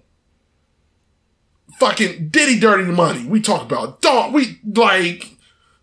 Fucking 1.80 2.30
Diddy 2.30 2.60
Dirty 2.60 2.86
Money. 2.86 3.26
We 3.26 3.42
talk 3.42 3.64
about 3.64 4.02
dog. 4.02 4.34
We 4.34 4.60
like 4.66 5.36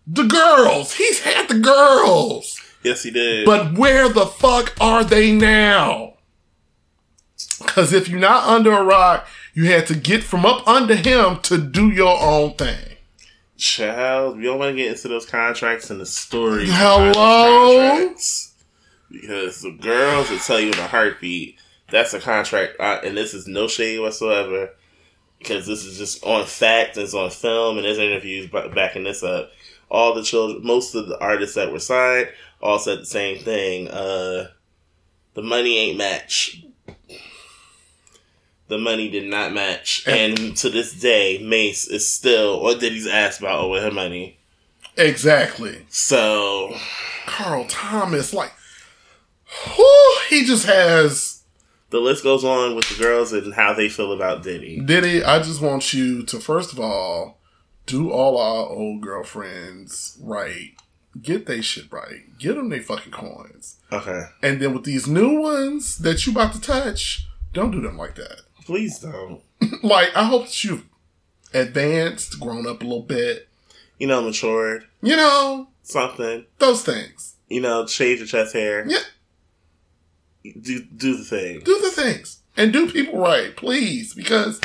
the 0.07 0.23
girls. 0.23 0.95
He's 0.95 1.21
had 1.21 1.47
the 1.47 1.59
girls. 1.59 2.59
yes, 2.83 3.03
he 3.03 3.11
did. 3.11 3.45
But 3.45 3.77
where 3.77 4.09
the 4.09 4.25
fuck 4.25 4.75
are 4.81 5.03
they 5.03 5.31
now? 5.31 6.15
Because 7.59 7.93
if 7.93 8.09
you're 8.09 8.19
not 8.19 8.47
under 8.47 8.71
a 8.71 8.83
rock, 8.83 9.27
you 9.53 9.65
had 9.65 9.87
to 9.87 9.95
get 9.95 10.23
from 10.23 10.45
up 10.45 10.67
under 10.67 10.95
him 10.95 11.39
to 11.41 11.57
do 11.57 11.89
your 11.89 12.19
own 12.21 12.53
thing. 12.53 12.97
Child, 13.57 14.37
we 14.37 14.43
don't 14.43 14.59
want 14.59 14.71
to 14.71 14.75
get 14.75 14.91
into 14.91 15.07
those 15.07 15.25
contracts 15.25 15.89
and 15.89 16.01
the 16.01 16.05
stories. 16.05 16.69
Hello? 16.71 17.11
behind 17.11 17.15
those 17.15 17.91
contracts. 17.91 18.53
Because 19.11 19.61
the 19.61 19.71
girls 19.71 20.29
will 20.29 20.39
tell 20.39 20.59
you 20.59 20.71
in 20.71 20.79
a 20.79 20.87
heartbeat 20.87 21.59
that's 21.93 22.13
a 22.13 22.19
contract, 22.19 22.75
uh, 22.79 22.99
and 23.03 23.15
this 23.15 23.33
is 23.35 23.47
no 23.47 23.67
shade 23.67 23.99
whatsoever. 23.99 24.71
Because 25.43 25.67
this 25.67 25.83
is 25.83 25.97
just 25.97 26.23
on 26.23 26.45
fact, 26.45 26.95
it's 26.95 27.13
on 27.13 27.29
film, 27.29 27.75
and 27.77 27.85
there's 27.85 27.97
interviews 27.97 28.49
backing 28.49 29.03
this 29.03 29.23
up. 29.23 29.51
All 29.91 30.13
the 30.13 30.23
children, 30.23 30.65
most 30.65 30.95
of 30.95 31.07
the 31.07 31.19
artists 31.19 31.55
that 31.55 31.71
were 31.71 31.79
signed, 31.79 32.29
all 32.61 32.79
said 32.79 32.99
the 32.99 33.05
same 33.05 33.43
thing. 33.43 33.89
Uh, 33.89 34.47
the 35.33 35.41
money 35.43 35.77
ain't 35.77 35.97
match. 35.97 36.63
The 38.69 38.77
money 38.77 39.09
did 39.09 39.25
not 39.25 39.51
match, 39.51 40.07
and 40.07 40.55
to 40.57 40.69
this 40.69 40.93
day, 40.93 41.39
Mase 41.43 41.87
is 41.89 42.09
still, 42.09 42.53
or 42.53 42.73
Diddy's 42.75 43.05
asked 43.05 43.41
about 43.41 43.59
over 43.59 43.81
her 43.81 43.91
money. 43.91 44.39
Exactly. 44.95 45.85
So 45.89 46.77
Carl 47.25 47.65
Thomas, 47.67 48.33
like, 48.33 48.53
whew, 49.65 50.17
he 50.29 50.45
just 50.45 50.65
has. 50.65 51.32
The 51.93 51.99
list 51.99 52.23
goes 52.23 52.43
on 52.43 52.75
with 52.75 52.89
the 52.89 53.01
girls 53.01 53.31
and 53.31 53.53
how 53.53 53.71
they 53.73 53.87
feel 53.87 54.11
about 54.11 54.41
Diddy. 54.43 54.81
Diddy, 54.81 55.23
I 55.23 55.37
just 55.41 55.61
want 55.61 55.93
you 55.93 56.23
to, 56.23 56.39
first 56.39 56.73
of 56.73 56.79
all, 56.79 57.39
do 57.85 58.11
all 58.11 58.37
our 58.37 58.67
old 58.67 59.01
girlfriends 59.01 60.17
right. 60.21 60.71
Get 61.21 61.45
they 61.45 61.61
shit 61.61 61.91
right. 61.91 62.37
Get 62.39 62.55
them 62.55 62.69
they 62.69 62.79
fucking 62.79 63.11
coins. 63.11 63.77
Okay, 63.91 64.23
And 64.41 64.59
then 64.59 64.73
with 64.73 64.83
these 64.85 65.07
new 65.07 65.39
ones 65.39 65.99
that 65.99 66.25
you 66.25 66.31
about 66.33 66.53
to 66.53 66.59
touch, 66.61 67.27
don't 67.53 67.69
do 67.71 67.79
them 67.79 67.97
like 67.97 68.15
that. 68.15 68.41
please 68.65 68.97
don't. 68.99 69.41
like 69.83 70.09
I 70.15 70.23
hope 70.25 70.45
that 70.45 70.63
you've 70.63 70.85
advanced, 71.53 72.39
grown 72.39 72.67
up 72.67 72.81
a 72.81 72.85
little 72.85 73.03
bit. 73.03 73.47
You 73.99 74.07
know, 74.07 74.21
matured 74.23 74.85
You 75.03 75.15
know, 75.15 75.67
something. 75.83 76.45
those 76.57 76.83
things. 76.83 77.35
You 77.47 77.61
know, 77.61 77.85
shave 77.85 78.17
your 78.17 78.27
chest 78.27 78.53
hair. 78.53 78.83
Yeah, 78.87 78.97
Do 80.43 80.81
do 80.81 81.17
the 81.17 81.23
thing. 81.23 81.61
do 81.61 81.79
the 81.81 81.89
things 81.89 82.39
and 82.57 82.73
do 82.73 82.91
people 82.91 83.19
right, 83.19 83.55
please, 83.55 84.13
because 84.13 84.59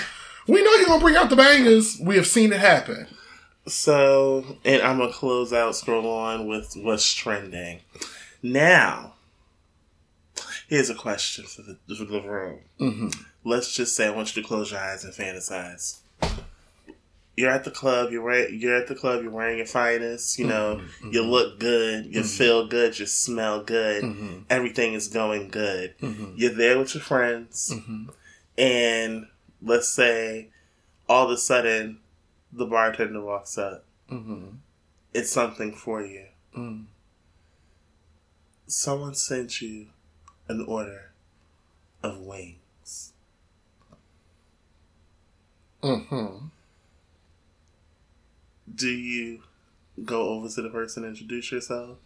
we 0.47 0.63
know 0.63 0.73
you're 0.75 0.87
gonna 0.87 1.01
bring 1.01 1.17
out 1.17 1.31
the 1.31 1.37
bangers. 1.37 1.99
We 2.01 2.17
have 2.17 2.27
seen 2.27 2.53
it 2.53 2.61
happen. 2.61 3.07
So, 3.67 4.59
and 4.65 4.83
I'm 4.83 4.99
gonna 4.99 5.13
close 5.13 5.53
out, 5.53 5.77
scroll 5.77 6.11
on 6.11 6.47
with 6.47 6.75
what's 6.77 7.13
trending. 7.13 7.81
Now, 8.43 9.15
here's 10.69 10.91
a 10.91 10.95
question 10.95 11.45
for 11.45 11.63
the 11.63 11.95
for 11.95 12.05
the 12.05 12.23
room. 12.23 12.61
Mm-hmm. 12.81 13.09
Let's 13.45 13.73
just 13.73 13.95
say 13.95 14.07
I 14.07 14.11
want 14.11 14.35
you 14.35 14.43
to 14.43 14.49
close 14.49 14.71
your 14.71 14.81
eyes 14.81 15.05
and 15.05 15.15
fantasize. 15.15 15.99
You're 17.39 17.51
at 17.53 17.63
the 17.65 17.71
club. 17.71 18.11
You're 18.11 18.23
wear- 18.23 18.51
you're 18.51 18.75
at 18.77 18.89
the 18.89 18.95
club. 18.97 19.23
You're 19.23 19.31
wearing 19.31 19.59
your 19.59 19.67
finest. 19.67 20.39
You 20.41 20.47
know, 20.49 20.81
Mm-hmm. 20.81 21.11
you 21.13 21.23
look 21.23 21.61
good. 21.61 22.07
You 22.13 22.23
feel 22.25 22.67
good. 22.67 22.99
You 22.99 23.07
smell 23.07 23.63
good. 23.63 24.03
Mm-hmm. 24.03 24.39
Everything 24.51 24.95
is 24.95 25.07
going 25.09 25.49
good. 25.49 25.95
You're 26.35 26.53
there 26.63 26.79
with 26.79 26.95
your 26.95 27.03
friends, 27.05 27.71
Mm-hmm. 27.73 28.11
and 28.59 29.27
let's 29.63 29.89
say 29.89 30.49
all 31.09 31.27
of 31.27 31.31
a 31.31 31.37
sudden 31.37 32.01
the 32.53 32.67
bartender 32.67 33.21
walks 33.25 33.57
up. 33.57 33.85
Mm-hmm. 34.11 34.57
It's 35.15 35.31
something 35.31 35.73
for 35.75 36.03
you. 36.03 36.25
Mm. 36.57 36.87
Someone 38.67 39.15
sent 39.15 39.63
you 39.63 39.87
an 40.49 40.65
order 40.67 41.13
of 42.03 42.19
wings. 42.19 43.13
Mm-hmm. 45.83 46.47
Do 48.79 48.89
you 48.89 49.43
go 50.05 50.29
over 50.31 50.49
to 50.49 50.63
the 50.63 50.71
person 50.71 51.05
and 51.05 51.13
introduce 51.13 51.53
yourself? 51.53 51.99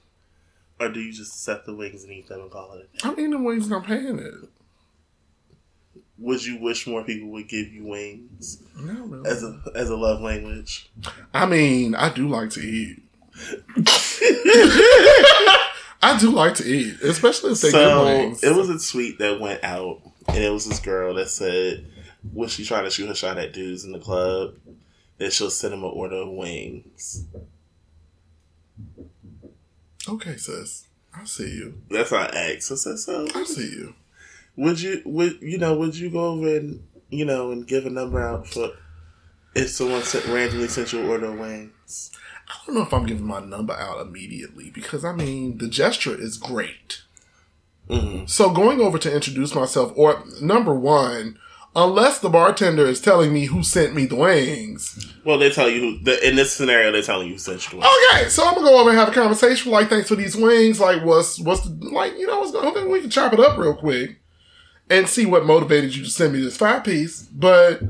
Or 0.81 0.89
do 0.89 0.99
you 1.01 1.13
just 1.13 1.45
set 1.45 1.65
the 1.67 1.75
wings 1.75 2.03
and 2.03 2.13
eat 2.13 2.29
them 2.29 2.41
and 2.41 2.51
call 2.51 2.73
it 2.73 2.79
a 2.79 2.83
day? 2.85 2.99
I'm 3.05 3.13
eating 3.13 3.31
the 3.31 3.39
wings 3.39 3.67
and 3.67 3.75
I'm 3.75 3.83
paying 3.85 4.19
it. 4.19 4.35
Would 6.19 6.45
you 6.45 6.59
wish 6.61 6.87
more 6.87 7.05
people 7.05 7.29
would 7.31 7.49
give 7.49 7.69
you 7.73 7.85
wings 7.85 8.63
No, 8.79 8.93
really. 9.05 9.29
as 9.29 9.43
a 9.43 9.61
as 9.75 9.91
a 9.91 9.97
love 9.97 10.21
language? 10.21 10.89
I 11.35 11.47
mean, 11.47 11.95
I 11.95 12.09
do 12.13 12.29
like 12.29 12.51
to 12.51 12.61
eat. 12.61 13.03
I 16.05 16.17
do 16.19 16.31
like 16.31 16.55
to 16.57 16.65
eat, 16.65 17.01
especially 17.03 17.53
if 17.53 17.61
they 17.61 17.71
So 17.71 18.05
wings. 18.05 18.43
it 18.43 18.55
was 18.57 18.69
a 18.69 18.79
tweet 18.93 19.19
that 19.21 19.41
went 19.41 19.63
out, 19.63 20.01
and 20.29 20.39
it 20.39 20.51
was 20.51 20.67
this 20.69 20.81
girl 20.81 21.15
that 21.15 21.29
said, 21.29 21.87
"Was 22.33 22.53
she 22.53 22.65
trying 22.65 22.85
to 22.85 22.91
shoot 22.91 23.07
her 23.07 23.15
shot 23.15 23.39
at 23.39 23.53
dudes 23.53 23.85
in 23.85 23.93
the 23.93 23.99
club? 24.01 24.55
That 25.23 25.33
she'll 25.33 25.51
send 25.51 25.73
them 25.73 25.85
an 25.85 25.91
order 25.95 26.17
of 26.17 26.31
wings." 26.31 27.27
okay, 30.09 30.37
sis. 30.37 30.89
I 31.15 31.25
see 31.27 31.49
you. 31.49 31.81
That's 31.89 32.11
how 32.11 32.17
I 32.17 32.27
asked. 32.27 32.73
I 32.73 32.75
said, 32.75 32.99
"So 32.99 33.29
I 33.33 33.45
see 33.45 33.71
you. 33.71 33.95
would 34.57 34.81
you 34.81 35.01
would 35.05 35.39
you 35.41 35.59
know 35.59 35.77
would 35.77 35.95
you 35.95 36.11
go 36.11 36.33
over 36.33 36.57
and 36.57 36.83
you 37.09 37.25
know 37.25 37.53
and 37.53 37.69
give 37.69 37.87
a 37.87 37.91
number 37.91 38.21
out 38.21 38.49
for 38.49 38.73
if 39.55 39.71
someone 39.71 40.03
sent, 40.03 40.27
randomly 40.27 40.67
sent 40.67 40.93
you 40.93 41.03
an 41.03 41.09
order 41.09 41.27
of 41.27 41.39
wings?" 41.39 42.11
I 42.49 42.55
don't 42.67 42.75
know 42.75 42.83
if 42.83 42.93
I'm 42.93 43.07
giving 43.07 43.25
my 43.25 43.39
number 43.39 43.75
out 43.75 44.05
immediately 44.05 44.71
because 44.71 45.05
I 45.05 45.13
mean 45.13 45.59
the 45.59 45.69
gesture 45.69 46.21
is 46.21 46.37
great. 46.37 47.03
Mhm. 47.89 48.29
So 48.29 48.51
going 48.51 48.81
over 48.81 48.99
to 48.99 49.15
introduce 49.15 49.55
myself, 49.55 49.93
or 49.95 50.25
number 50.41 50.75
one, 50.75 51.39
unless 51.75 52.19
the 52.19 52.29
bartender 52.29 52.87
is 52.87 53.01
telling 53.01 53.33
me 53.33 53.47
who 53.47 53.63
sent 53.63 53.95
me 53.95 54.05
the 54.07 54.17
wings, 54.17 55.13
Well, 55.25 55.39
they 55.39 55.51
tell 55.51 55.69
you 55.69 55.81
who, 55.81 55.99
the, 56.05 56.29
in 56.29 56.37
this 56.37 56.53
scenario. 56.53 56.93
They're 56.93 57.03
telling 57.03 57.29
you 57.29 57.35
who 57.35 57.39
sent 57.39 57.65
you 57.65 57.71
the 57.71 57.77
wings. 57.77 57.89
okay. 58.15 58.29
So 58.29 58.47
I'm 58.47 58.55
gonna 58.55 58.67
go 58.67 58.79
over 58.81 58.91
and 58.91 58.99
have 58.99 59.09
a 59.09 59.13
conversation. 59.13 59.73
Like, 59.73 59.89
thanks 59.89 60.09
for 60.09 60.17
these 60.17 60.37
wings. 60.37 60.81
Like, 60.81 61.05
what's 61.05 61.39
what's 61.41 61.63
the, 61.69 61.89
like? 61.91 62.17
You 62.19 62.27
know, 62.27 62.41
what's 62.41 62.53
going? 62.53 62.69
Okay, 62.69 62.85
we 62.87 63.01
can 63.01 63.11
chop 63.11 63.33
it 63.33 63.41
up 63.41 63.57
real 63.59 63.75
quick 63.75 64.21
and 64.91 65.09
see 65.09 65.25
what 65.27 65.47
motivated 65.47 65.95
you 65.97 66.05
to 66.05 66.11
send 66.11 66.33
me 66.35 66.41
this 66.41 66.57
five 66.57 66.85
piece. 66.85 67.23
But 67.23 67.81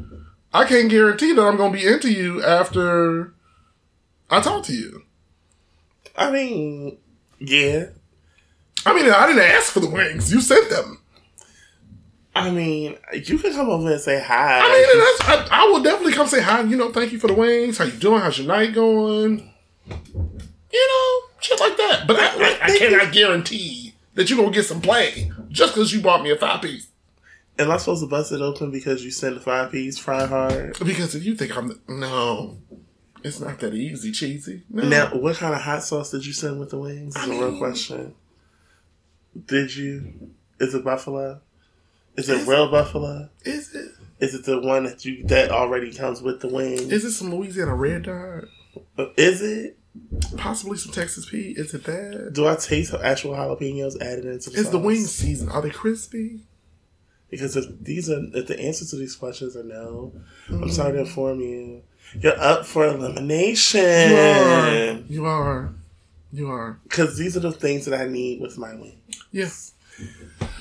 I 0.55 0.65
can't 0.65 0.91
guarantee 0.91 1.33
that 1.33 1.43
I'm 1.43 1.57
gonna 1.57 1.73
be 1.73 1.87
into 1.87 2.13
you 2.13 2.43
after 2.45 3.35
I 4.31 4.41
talk 4.41 4.65
to 4.67 4.73
you. 4.73 5.03
I 6.17 6.31
mean, 6.31 6.99
yeah. 7.39 7.87
I 8.85 8.95
mean, 8.95 9.11
I 9.11 9.27
didn't 9.27 9.43
ask 9.43 9.73
for 9.73 9.81
the 9.81 9.89
wings. 9.89 10.33
You 10.33 10.41
sent 10.41 10.69
them. 10.71 11.02
I 12.35 12.51
mean, 12.51 12.97
you 13.13 13.39
can 13.39 13.53
come 13.53 13.69
over 13.69 13.93
and 13.93 14.01
say 14.01 14.23
hi. 14.23 14.61
I 14.61 14.63
mean, 14.63 14.99
that's, 15.39 15.51
I, 15.51 15.65
I 15.65 15.65
will 15.67 15.83
definitely 15.83 16.15
come 16.15 16.27
say 16.27 16.41
hi. 16.41 16.63
You 16.63 16.77
know, 16.77 16.91
thank 16.91 17.13
you 17.13 17.19
for 17.19 17.27
the 17.27 17.35
wings. 17.35 17.77
How 17.79 17.85
you 17.85 17.93
doing? 17.93 18.21
How's 18.21 18.39
your 18.39 18.47
night 18.49 18.73
going? 18.75 19.51
You 19.89 20.89
know, 20.89 21.29
shit 21.41 21.61
like 21.61 21.77
that. 21.77 22.05
But 22.07 22.17
I, 22.19 22.37
like, 22.37 22.63
I 22.63 22.79
cannot 22.79 23.13
guarantee 23.13 23.95
that 24.15 24.31
you're 24.31 24.39
gonna 24.39 24.51
get 24.55 24.65
some 24.65 24.81
play 24.81 25.31
just 25.51 25.75
because 25.75 25.93
you 25.93 26.01
bought 26.01 26.23
me 26.23 26.31
a 26.31 26.37
five 26.37 26.63
piece. 26.63 26.89
Am 27.59 27.71
I 27.71 27.77
supposed 27.77 28.03
to 28.03 28.09
bust 28.09 28.33
it 28.33 28.41
open 28.41 28.71
because 28.71 29.05
you 29.05 29.11
sent 29.11 29.35
the 29.35 29.41
five 29.43 29.71
piece 29.71 29.99
fry 29.99 30.25
hard? 30.25 30.79
Because 30.79 31.15
if 31.15 31.25
you 31.25 31.35
think 31.35 31.55
I'm 31.57 31.69
the, 31.69 31.79
no, 31.87 32.57
it's 33.23 33.41
not 33.41 33.59
that 33.61 33.75
easy, 33.75 34.11
cheesy. 34.11 34.63
No. 34.71 34.85
Now, 34.89 35.07
what 35.15 35.37
kind 35.37 35.55
of 35.55 35.61
hot 35.61 35.83
sauce 35.85 36.11
did 36.11 36.25
you 36.25 36.33
send 36.33 36.59
with 36.59 36.71
the 36.71 36.79
wings? 36.79 37.15
Is 37.15 37.23
I 37.23 37.27
a 37.27 37.29
real 37.39 37.51
mean- 37.51 37.59
question. 37.59 38.15
Did 39.47 39.77
you? 39.77 40.31
Is 40.59 40.75
it 40.75 40.83
buffalo? 40.85 41.41
Is 42.17 42.29
it 42.29 42.47
real 42.47 42.71
buffalo? 42.71 43.29
is 43.45 43.75
it? 43.75 43.91
Is 44.21 44.35
it 44.37 44.45
the 44.45 44.61
one 44.61 44.85
that 44.85 45.05
you 45.05 45.25
that 45.25 45.51
already 45.51 45.93
comes 45.93 46.23
with 46.23 46.41
the 46.41 46.49
wings? 46.49 46.83
Is 46.93 47.05
it 47.05 47.13
some 47.13 47.35
Louisiana 47.35 47.75
red 47.75 48.03
dye? 48.05 48.43
Is 49.17 49.43
it? 49.43 49.79
Possibly 50.37 50.79
some 50.79 50.93
Texas 50.93 51.29
Pete? 51.29 51.59
Is 51.59 51.75
it 51.75 51.85
that? 51.85 52.31
Do 52.33 52.47
I 52.47 52.55
taste 52.57 52.95
actual 52.95 53.33
jalapenos 53.35 54.01
added 54.01 54.25
into 54.27 54.51
the 54.51 54.57
Is 54.59 54.71
the 54.71 54.79
wing 54.79 54.87
wings 54.99 55.13
seasoned? 55.13 55.51
Are 55.51 55.61
they 55.61 55.71
crispy? 55.71 56.41
Because 57.31 57.57
if 57.57 57.67
these 57.81 58.09
are 58.11 58.21
if 58.35 58.47
the 58.47 58.61
answers 58.61 58.91
to 58.91 58.97
these 58.97 59.17
questions 59.17 59.57
are 59.57 59.65
no, 59.65 60.13
I'm 60.51 60.71
sorry 60.71 60.91
Mm-hmm. 60.93 60.97
to 61.03 61.09
inform 61.09 61.41
you, 61.41 61.83
you're 62.21 62.39
up 62.41 62.65
for 62.67 62.87
elimination. 62.87 63.81
You 64.11 64.17
are. 64.17 64.93
You 65.09 65.25
are. 65.27 65.75
You 66.33 66.51
are. 66.51 66.79
Because 66.85 67.19
these 67.19 67.37
are 67.37 67.41
the 67.41 67.53
things 67.53 67.85
that 67.87 67.99
I 68.01 68.07
need 68.07 68.41
with 68.41 68.57
my 68.59 68.75
wing. 68.75 68.99
Yes. 69.31 69.73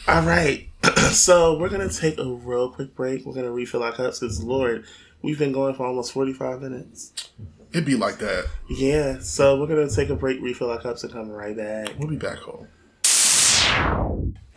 All 0.08 0.24
right, 0.24 0.70
so 1.12 1.58
we're 1.58 1.70
gonna 1.70 1.90
take 1.90 2.18
a 2.18 2.26
real 2.26 2.70
quick 2.72 2.96
break. 2.96 3.26
We're 3.26 3.34
gonna 3.34 3.52
refill 3.52 3.84
our 3.84 3.92
cups 3.92 4.20
because 4.20 4.44
Lord, 4.44 4.86
we've 5.22 5.40
been 5.40 5.52
going 5.52 5.76
for 5.76 5.86
almost 5.86 6.12
45 6.14 6.62
minutes. 6.62 7.30
It'd 7.72 7.86
be 7.86 7.96
like 7.96 8.18
that. 8.18 8.48
Yeah, 8.70 9.20
so 9.20 9.60
we're 9.60 9.68
gonna 9.68 9.90
take 9.90 10.10
a 10.10 10.16
break, 10.16 10.42
refill 10.42 10.70
our 10.70 10.82
cups, 10.82 11.04
and 11.04 11.14
come 11.14 11.30
right 11.30 11.56
back. 11.56 11.90
We'll 11.98 12.10
be 12.10 12.18
back 12.18 12.40
home. 12.40 12.68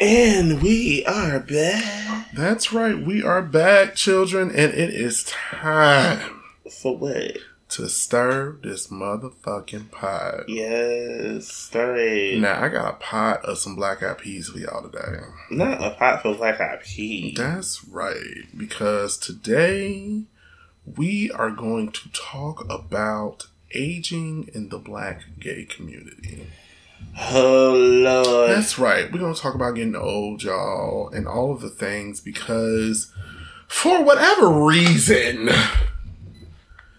And 0.00 0.60
we 0.60 1.04
are 1.06 1.38
back 1.38 2.26
That's 2.34 2.72
right. 2.72 2.98
We 2.98 3.22
are 3.22 3.42
back, 3.42 3.94
children, 3.94 4.50
and 4.50 4.74
it 4.74 4.90
is 4.90 5.24
time 5.24 6.42
for 6.80 6.96
what? 6.96 7.38
To 7.74 7.88
stir 7.88 8.56
this 8.62 8.86
motherfucking 8.86 9.90
pot. 9.90 10.48
Yes, 10.48 11.48
story. 11.48 12.38
Now 12.38 12.62
I 12.62 12.68
got 12.68 12.94
a 12.94 12.96
pot 12.96 13.44
of 13.44 13.58
some 13.58 13.74
black 13.74 14.00
eyed 14.00 14.18
peas 14.18 14.48
for 14.48 14.58
y'all 14.58 14.88
today. 14.88 15.18
Not 15.50 15.82
a 15.82 15.90
pot 15.90 16.22
for 16.22 16.36
black 16.36 16.60
eyed 16.60 16.82
peas. 16.82 17.36
That's 17.36 17.84
right, 17.84 18.44
because 18.56 19.18
today 19.18 20.22
we 20.96 21.32
are 21.32 21.50
going 21.50 21.90
to 21.90 22.08
talk 22.12 22.64
about 22.70 23.48
aging 23.72 24.50
in 24.54 24.68
the 24.68 24.78
black 24.78 25.22
gay 25.40 25.64
community. 25.64 26.46
Oh 27.32 27.74
Lord. 27.74 28.50
That's 28.50 28.78
right. 28.78 29.12
We're 29.12 29.18
going 29.18 29.34
to 29.34 29.40
talk 29.40 29.56
about 29.56 29.74
getting 29.74 29.96
old, 29.96 30.44
y'all, 30.44 31.08
and 31.08 31.26
all 31.26 31.52
of 31.52 31.60
the 31.60 31.70
things 31.70 32.20
because 32.20 33.12
for 33.66 34.04
whatever 34.04 34.48
reason, 34.64 35.50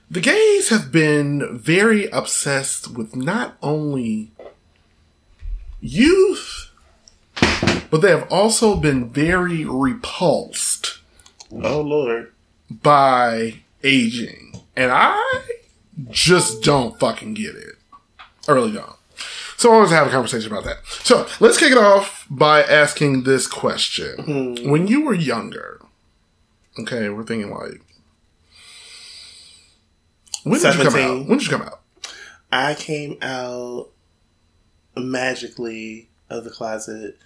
the 0.10 0.22
gays 0.22 0.70
have 0.70 0.92
been 0.92 1.58
very 1.58 2.08
obsessed 2.08 2.92
with 2.92 3.16
not 3.16 3.58
only 3.62 4.32
youth, 5.82 6.72
but 7.90 8.02
they 8.02 8.10
have 8.10 8.28
also 8.32 8.76
been 8.76 9.10
very 9.10 9.66
repulsed 9.66 11.00
Oh 11.52 11.82
Lord. 11.82 12.32
by 12.70 13.62
aging. 13.84 14.62
And 14.76 14.92
I 14.92 15.42
just 16.10 16.62
don't 16.64 17.00
fucking 17.00 17.34
get 17.36 17.56
it. 17.56 17.76
I 18.48 18.52
really 18.52 18.72
don't. 18.74 18.96
So 19.58 19.72
I 19.72 19.76
wanted 19.78 19.90
to 19.90 19.96
have 19.96 20.08
a 20.08 20.12
conversation 20.12 20.52
about 20.52 20.66
that. 20.66 20.80
So 20.86 21.28
let's 21.40 21.58
kick 21.58 21.72
it 21.72 21.78
off 21.78 22.26
by 22.30 22.62
asking 22.62 23.24
this 23.24 23.48
question. 23.48 24.56
Hmm. 24.58 24.70
When 24.70 24.88
you 24.88 25.06
were 25.06 25.14
younger, 25.14 25.80
okay, 26.80 27.08
we're 27.10 27.24
thinking 27.24 27.52
like 27.52 27.82
when 30.46 30.62
did 30.62 30.76
you 30.76 30.84
come 30.84 30.96
out? 30.96 31.28
When 31.28 31.38
did 31.38 31.48
you 31.48 31.58
come 31.58 31.62
out? 31.64 31.82
I 32.52 32.74
came 32.76 33.18
out 33.22 33.90
magically 34.96 36.10
of 36.30 36.44
the 36.44 36.50
closet 36.50 37.18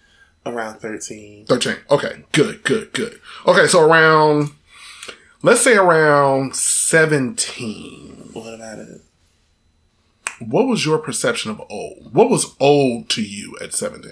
around 0.46 0.80
13. 0.80 1.46
13. 1.46 1.76
Okay, 1.92 2.24
good, 2.32 2.64
good, 2.64 2.92
good. 2.94 3.20
Okay, 3.46 3.68
so 3.68 3.82
around 3.82 4.52
let's 5.42 5.62
say 5.62 5.76
around 5.76 6.56
17. 6.56 8.30
What 8.34 8.54
about 8.54 8.80
it? 8.80 9.02
What 10.40 10.68
was 10.68 10.86
your 10.86 10.98
perception 10.98 11.52
of 11.52 11.62
old? 11.70 12.14
What 12.14 12.30
was 12.30 12.56
old 12.60 13.10
to 13.10 13.22
you 13.22 13.58
at 13.62 13.74
17? 13.74 14.12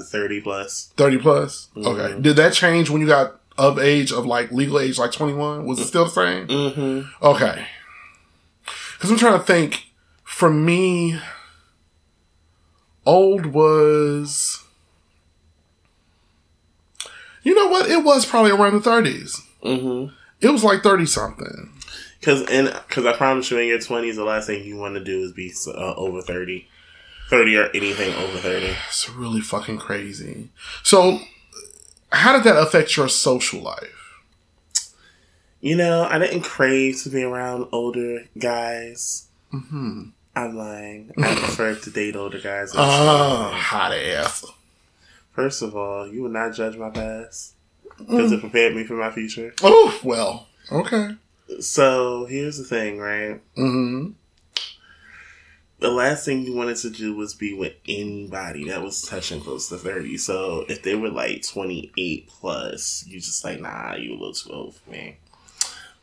30 0.00 0.40
plus. 0.40 0.92
30 0.96 1.18
plus? 1.18 1.68
Okay. 1.76 2.20
Did 2.20 2.36
that 2.36 2.52
change 2.52 2.90
when 2.90 3.00
you 3.00 3.06
got 3.06 3.40
of 3.56 3.78
age 3.78 4.10
of 4.10 4.26
like 4.26 4.50
legal 4.50 4.80
age, 4.80 4.98
like 4.98 5.12
21? 5.12 5.64
Was 5.66 5.78
it 5.78 5.84
still 5.84 6.04
the 6.06 6.10
same? 6.10 6.48
Mm-hmm. 6.48 7.24
Okay. 7.24 7.66
Because 9.04 9.22
I'm 9.22 9.28
trying 9.28 9.38
to 9.38 9.44
think. 9.44 9.90
For 10.22 10.48
me, 10.48 11.20
old 13.04 13.44
was. 13.44 14.64
You 17.42 17.54
know 17.54 17.66
what? 17.68 17.90
It 17.90 18.02
was 18.02 18.24
probably 18.24 18.52
around 18.52 18.82
the 18.82 18.90
30s. 18.90 19.42
Mm-hmm. 19.62 20.14
It 20.40 20.50
was 20.50 20.64
like 20.64 20.82
30 20.82 21.04
something. 21.04 21.70
Cause 22.22 22.48
in, 22.48 22.68
cause 22.88 23.04
I 23.04 23.12
promise 23.12 23.50
you, 23.50 23.58
in 23.58 23.68
your 23.68 23.78
twenties, 23.78 24.16
the 24.16 24.24
last 24.24 24.46
thing 24.46 24.64
you 24.64 24.78
want 24.78 24.94
to 24.94 25.04
do 25.04 25.20
is 25.20 25.32
be 25.32 25.52
uh, 25.66 25.94
over 25.96 26.22
thirty, 26.22 26.66
thirty 27.28 27.54
or 27.58 27.66
anything 27.74 28.14
over 28.14 28.38
thirty. 28.38 28.74
It's 28.88 29.10
really 29.10 29.42
fucking 29.42 29.76
crazy. 29.76 30.48
So, 30.82 31.18
how 32.10 32.32
did 32.32 32.44
that 32.44 32.56
affect 32.56 32.96
your 32.96 33.10
social 33.10 33.60
life? 33.60 34.03
You 35.64 35.76
know, 35.76 36.04
I 36.04 36.18
didn't 36.18 36.42
crave 36.42 37.02
to 37.04 37.08
be 37.08 37.22
around 37.22 37.68
older 37.72 38.24
guys. 38.38 39.28
hmm 39.50 40.08
I'm 40.36 40.54
lying. 40.58 41.10
I 41.16 41.34
prefer 41.36 41.74
to 41.74 41.90
date 41.90 42.16
older 42.16 42.38
guys. 42.38 42.72
Ah, 42.74 43.50
hot 43.54 43.92
ass. 43.94 44.44
First 45.32 45.62
of 45.62 45.74
all, 45.74 46.06
you 46.06 46.20
would 46.22 46.32
not 46.32 46.52
judge 46.52 46.76
my 46.76 46.90
past 46.90 47.54
because 47.96 48.30
it 48.30 48.40
prepared 48.40 48.76
me 48.76 48.84
for 48.84 48.92
my 48.92 49.10
future. 49.10 49.54
Oh, 49.62 49.98
well, 50.04 50.48
okay. 50.70 51.16
So 51.60 52.26
here's 52.26 52.58
the 52.58 52.64
thing, 52.64 52.98
right? 52.98 53.40
hmm 53.56 54.10
The 55.78 55.90
last 55.90 56.26
thing 56.26 56.42
you 56.44 56.54
wanted 56.54 56.76
to 56.78 56.90
do 56.90 57.16
was 57.16 57.32
be 57.32 57.54
with 57.54 57.72
anybody 57.88 58.68
that 58.68 58.82
was 58.82 59.00
touching 59.00 59.40
close 59.40 59.70
to 59.70 59.78
30. 59.78 60.18
So 60.18 60.66
if 60.68 60.82
they 60.82 60.94
were 60.94 61.10
like 61.10 61.42
28 61.42 62.28
plus, 62.28 63.06
you 63.08 63.18
just 63.18 63.42
like, 63.44 63.62
nah, 63.62 63.94
you 63.94 64.10
a 64.10 64.18
little 64.18 64.34
too 64.34 64.50
old 64.52 64.74
for 64.74 64.90
me. 64.90 65.16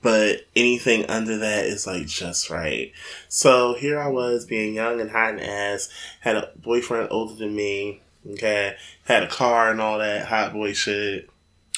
But 0.02 0.48
anything 0.56 1.06
under 1.06 1.38
that 1.38 1.66
is 1.66 1.86
like 1.86 2.08
just 2.08 2.50
right. 2.50 2.92
So 3.30 3.76
here 3.76 4.00
I 4.00 4.08
was 4.08 4.46
being 4.46 4.74
young 4.74 5.00
and 5.00 5.12
hot 5.12 5.32
and 5.32 5.42
ass, 5.42 5.90
had 6.22 6.36
a 6.36 6.50
boyfriend 6.56 7.10
older 7.12 7.36
than 7.36 7.56
me, 7.56 8.02
okay, 8.32 8.76
had 9.06 9.24
a 9.24 9.28
car 9.28 9.70
and 9.70 9.80
all 9.80 10.00
that 10.00 10.26
hot 10.26 10.54
boy 10.54 10.74
shit. 10.74 11.30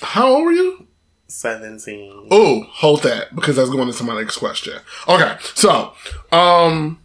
How 0.02 0.28
old 0.28 0.46
were 0.46 0.52
you? 0.54 0.88
17. 1.28 2.28
Oh, 2.32 2.64
hold 2.70 3.04
that 3.04 3.36
because 3.36 3.56
that's 3.56 3.70
going 3.70 3.88
into 3.88 4.04
my 4.04 4.20
next 4.20 4.38
question. 4.38 4.80
Okay, 5.08 5.36
so, 5.56 5.94
um, 6.32 7.00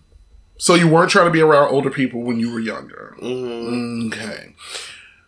so 0.58 0.74
you 0.74 0.86
weren't 0.86 1.10
trying 1.10 1.26
to 1.26 1.30
be 1.32 1.40
around 1.40 1.72
older 1.72 1.90
people 1.90 2.22
when 2.22 2.38
you 2.38 2.52
were 2.52 2.60
younger. 2.60 3.16
hmm 3.18 4.08
Okay. 4.08 4.54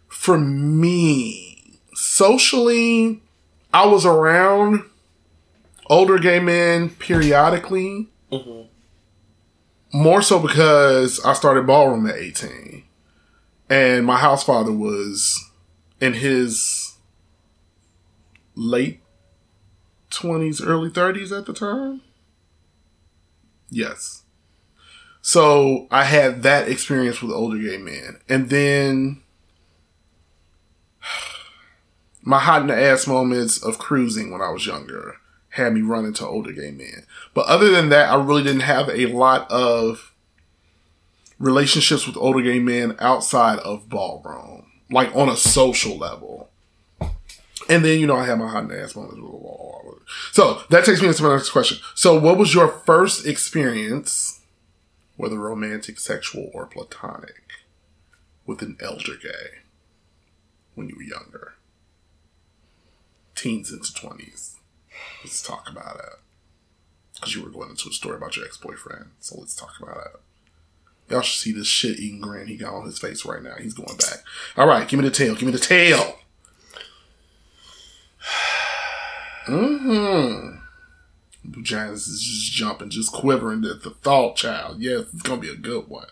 For 0.09 0.39
me, 0.39 1.79
socially, 1.95 3.23
I 3.73 3.87
was 3.87 4.05
around 4.05 4.83
older 5.91 6.19
gay 6.19 6.39
men 6.39 6.89
periodically. 6.89 8.09
Mhm. 8.33 8.69
More 9.93 10.23
so 10.23 10.39
because 10.39 11.23
I 11.25 11.35
started 11.35 11.67
ballroom 11.67 12.07
at 12.07 12.15
18. 12.17 12.85
And 13.69 14.07
my 14.07 14.19
house 14.19 14.45
father 14.45 14.73
was 14.73 15.51
in 16.01 16.15
his 16.15 16.95
late 18.55 19.01
20s, 20.11 20.63
early 20.65 20.91
30s 20.91 21.33
at 21.33 21.47
the 21.47 21.53
time. 21.53 22.03
Yes. 23.69 24.23
So 25.23 25.89
I 25.91 26.05
had 26.05 26.45
that 26.45 26.69
experience 26.69 27.21
with 27.21 27.33
older 27.33 27.59
gay 27.59 27.79
men. 27.79 28.21
And 28.29 28.49
then 28.49 29.23
my 32.23 32.39
hot 32.39 32.63
in 32.63 32.69
the 32.69 32.81
ass 32.81 33.09
moments 33.09 33.61
of 33.61 33.79
cruising 33.79 34.31
when 34.31 34.41
I 34.41 34.51
was 34.51 34.67
younger 34.67 35.20
had 35.51 35.75
me 35.75 35.83
run 35.83 36.05
into 36.05 36.27
older 36.27 36.53
gay 36.53 36.71
men. 36.71 37.05
But 37.35 37.47
other 37.47 37.71
than 37.71 37.89
that, 37.91 38.11
I 38.11 38.23
really 38.23 38.43
didn't 38.43 38.61
have 38.61 38.89
a 38.89 39.07
lot 39.07 39.51
of 39.51 40.15
relationships 41.39 42.07
with 42.07 42.17
older 42.17 42.43
gay 42.43 42.61
men 42.61 42.95
outside 42.99 43.59
of 43.61 43.89
ballroom, 43.89 44.67
like 44.91 45.15
on 45.15 45.29
a 45.29 45.37
social 45.37 45.97
level. 45.97 46.51
And 47.69 47.85
then, 47.85 47.99
you 48.01 48.07
know, 48.07 48.17
I 48.17 48.27
had 48.27 48.39
my 48.39 48.49
hot 48.49 48.73
ass 48.73 48.95
moments. 48.97 49.21
So 50.33 50.63
that 50.71 50.85
takes 50.85 51.01
me 51.01 51.09
into 51.09 51.23
my 51.23 51.35
next 51.35 51.51
question. 51.51 51.79
So, 51.95 52.19
what 52.19 52.37
was 52.37 52.55
your 52.55 52.69
first 52.69 53.27
experience, 53.27 54.41
whether 55.17 55.39
romantic, 55.39 56.01
sexual, 56.01 56.51
or 56.53 56.67
platonic, 56.67 57.43
with 58.47 58.61
an 58.63 58.77
elder 58.81 59.17
gay 59.23 59.61
when 60.75 60.89
you 60.89 60.97
were 60.97 61.03
younger? 61.03 61.55
Teens 63.37 63.73
into 63.73 63.93
20s. 63.93 64.50
Let's 65.23 65.43
talk 65.43 65.69
about 65.71 65.97
it. 65.97 66.19
Because 67.15 67.35
you 67.35 67.43
were 67.43 67.51
going 67.51 67.71
into 67.71 67.89
a 67.89 67.93
story 67.93 68.17
about 68.17 68.37
your 68.37 68.47
ex 68.47 68.57
boyfriend. 68.57 69.11
So, 69.21 69.39
let's 69.39 69.55
talk 69.55 69.75
about 69.81 69.97
it. 69.97 70.21
Y'all 71.11 71.23
should 71.23 71.41
see 71.41 71.53
this 71.53 71.67
shit 71.67 71.99
eating 71.99 72.21
grin 72.21 72.47
he 72.47 72.57
got 72.57 72.73
on 72.73 72.87
his 72.87 72.99
face 72.99 73.25
right 73.25 73.43
now. 73.43 73.57
He's 73.57 73.75
going 73.75 73.97
back. 73.97 74.23
All 74.57 74.69
right, 74.69 74.89
give 74.89 75.01
me 75.01 75.05
the 75.05 75.13
tail. 75.13 75.35
Give 75.35 75.47
me 75.47 75.53
the 75.53 75.59
tail. 75.59 76.17
Mm-hmm. 79.47 81.63
Giants 81.63 82.07
is 82.07 82.23
just 82.23 82.53
jumping, 82.53 82.91
just 82.91 83.11
quivering 83.11 83.65
at 83.65 83.83
the 83.83 83.91
thought, 83.91 84.37
child. 84.37 84.81
Yes, 84.81 85.07
it's 85.13 85.23
gonna 85.23 85.41
be 85.41 85.49
a 85.49 85.57
good 85.57 85.89
one. 85.89 86.07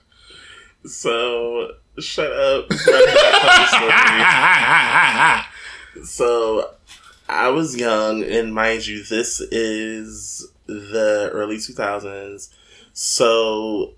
So 0.84 1.72
shut 1.98 2.32
up. 2.32 2.70
So 6.04 6.70
I 7.28 7.48
was 7.48 7.76
young, 7.76 8.22
and 8.24 8.54
mind 8.54 8.86
you, 8.86 9.04
this 9.04 9.40
is 9.40 10.46
the 10.66 11.30
early 11.32 11.58
two 11.60 11.72
thousands. 11.74 12.50
So, 12.92 13.94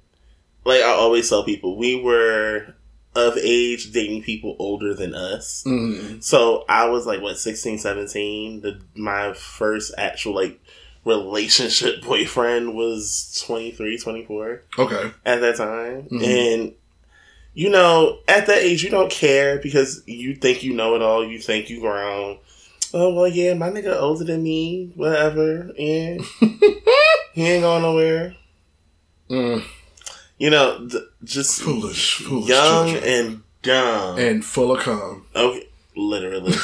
like 0.64 0.82
I 0.82 0.88
always 0.90 1.28
tell 1.28 1.44
people, 1.44 1.76
we 1.76 2.00
were 2.00 2.74
of 3.16 3.36
age 3.38 3.90
dating 3.92 4.22
people 4.22 4.54
older 4.58 4.94
than 4.94 5.14
us. 5.14 5.64
Mm. 5.66 6.22
So 6.22 6.64
I 6.68 6.88
was 6.88 7.06
like, 7.06 7.20
what, 7.20 7.38
16, 7.38 7.78
17? 7.78 8.60
The, 8.60 8.80
my 8.94 9.32
first 9.32 9.92
actual, 9.98 10.34
like, 10.36 10.60
relationship 11.04 12.02
boyfriend 12.06 12.74
was 12.76 13.42
23, 13.46 13.98
24 13.98 14.62
Okay. 14.78 15.10
at 15.26 15.40
that 15.40 15.56
time. 15.56 16.02
Mhm. 16.08 16.22
And, 16.24 16.72
you 17.54 17.68
know, 17.68 18.20
at 18.28 18.46
that 18.46 18.58
age, 18.58 18.84
you 18.84 18.90
don't 18.90 19.10
care 19.10 19.58
because 19.58 20.04
you 20.06 20.36
think 20.36 20.62
you 20.62 20.72
know 20.72 20.94
it 20.94 21.02
all. 21.02 21.26
You 21.26 21.40
think 21.40 21.68
you 21.68 21.80
grown. 21.80 22.38
Oh, 22.92 23.14
well, 23.14 23.28
yeah, 23.28 23.54
my 23.54 23.70
nigga 23.70 23.96
older 24.00 24.24
than 24.24 24.42
me, 24.42 24.92
whatever. 24.96 25.70
And 25.78 26.20
he 27.32 27.46
ain't 27.46 27.62
going 27.62 27.82
nowhere. 27.82 28.34
Mm. 29.30 29.62
You 30.38 30.50
know, 30.50 30.88
th- 30.88 31.04
just 31.22 31.60
Foolish, 31.62 32.16
foolish 32.16 32.48
young 32.48 32.88
children. 32.92 33.04
and 33.12 33.42
dumb. 33.62 34.18
And 34.18 34.44
full 34.44 34.72
of 34.72 34.80
cum. 34.80 35.26
okay, 35.36 35.68
literally. 35.94 36.52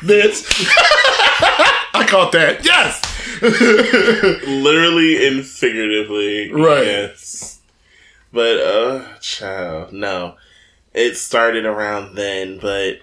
Bitch. 0.00 0.44
I 1.94 2.04
caught 2.08 2.32
that. 2.32 2.64
Yes. 2.64 3.00
literally 4.46 5.26
and 5.26 5.44
figuratively. 5.46 6.52
Right. 6.52 6.84
Yes. 6.86 7.60
But 8.32 8.58
uh 8.60 9.18
child, 9.20 9.92
no. 9.92 10.36
It 10.94 11.16
started 11.16 11.64
around 11.64 12.14
then, 12.16 12.58
but 12.58 12.98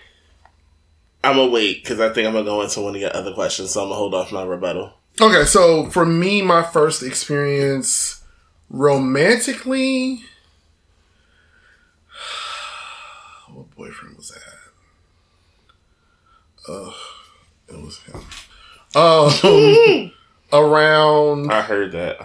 I'm 1.25 1.37
gonna 1.37 1.51
wait 1.51 1.81
because 1.83 1.99
I 1.99 2.13
think 2.13 2.27
I'm 2.27 2.33
gonna 2.33 2.45
go 2.45 2.61
into 2.61 2.81
one 2.81 2.93
of 2.93 3.01
your 3.01 3.15
other 3.15 3.33
questions, 3.33 3.71
so 3.71 3.81
I'm 3.81 3.87
gonna 3.87 3.97
hold 3.97 4.13
off 4.13 4.31
my 4.31 4.43
rebuttal. 4.43 4.93
Okay, 5.19 5.45
so 5.45 5.89
for 5.89 6.05
me, 6.05 6.43
my 6.43 6.61
first 6.61 7.01
experience 7.01 8.21
romantically. 8.69 10.21
What 13.51 13.71
boyfriend 13.75 14.17
was 14.17 14.29
that? 14.29 14.41
Uh, 16.67 16.91
it 17.69 17.79
was 17.81 17.99
him. 17.99 18.21
Um, 18.95 20.11
around 20.53 21.51
I 21.51 21.61
heard 21.61 21.91
that. 21.93 22.17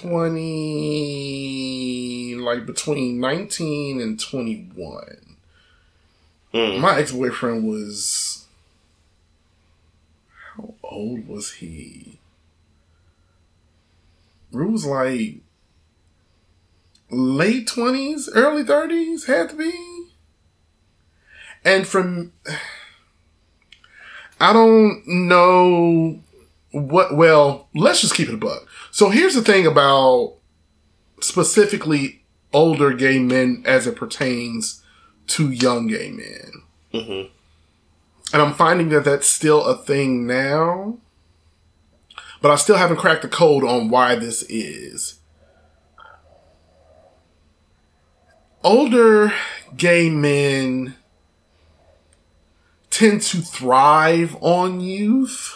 20, 0.00 2.36
like 2.36 2.64
between 2.66 3.20
19 3.20 4.00
and 4.00 4.18
21. 4.20 5.27
Mm. 6.52 6.80
My 6.80 6.98
ex 6.98 7.12
boyfriend 7.12 7.66
was. 7.68 8.46
How 10.56 10.74
old 10.82 11.28
was 11.28 11.54
he? 11.54 12.18
It 14.52 14.56
was 14.56 14.86
like 14.86 15.36
late 17.10 17.68
20s, 17.68 18.28
early 18.34 18.64
30s, 18.64 19.26
had 19.26 19.50
to 19.50 19.56
be. 19.56 20.08
And 21.64 21.86
from. 21.86 22.32
I 24.40 24.52
don't 24.52 25.02
know 25.06 26.20
what, 26.70 27.16
well, 27.16 27.68
let's 27.74 28.00
just 28.00 28.14
keep 28.14 28.28
it 28.28 28.34
a 28.34 28.38
buck. 28.38 28.68
So 28.90 29.10
here's 29.10 29.34
the 29.34 29.42
thing 29.42 29.66
about 29.66 30.36
specifically 31.20 32.22
older 32.52 32.92
gay 32.92 33.18
men 33.18 33.62
as 33.66 33.86
it 33.86 33.96
pertains 33.96 34.82
to 35.28 35.50
young 35.50 35.86
gay 35.86 36.10
men. 36.10 36.62
Mhm. 36.92 37.28
And 38.32 38.42
I'm 38.42 38.54
finding 38.54 38.88
that 38.90 39.04
that's 39.04 39.26
still 39.28 39.64
a 39.64 39.76
thing 39.76 40.26
now. 40.26 40.98
But 42.40 42.50
I 42.50 42.56
still 42.56 42.76
haven't 42.76 42.98
cracked 42.98 43.22
the 43.22 43.28
code 43.28 43.64
on 43.64 43.88
why 43.88 44.14
this 44.16 44.42
is. 44.48 45.14
Older 48.62 49.32
gay 49.76 50.10
men 50.10 50.96
tend 52.90 53.22
to 53.22 53.38
thrive 53.38 54.36
on 54.40 54.80
youth 54.80 55.54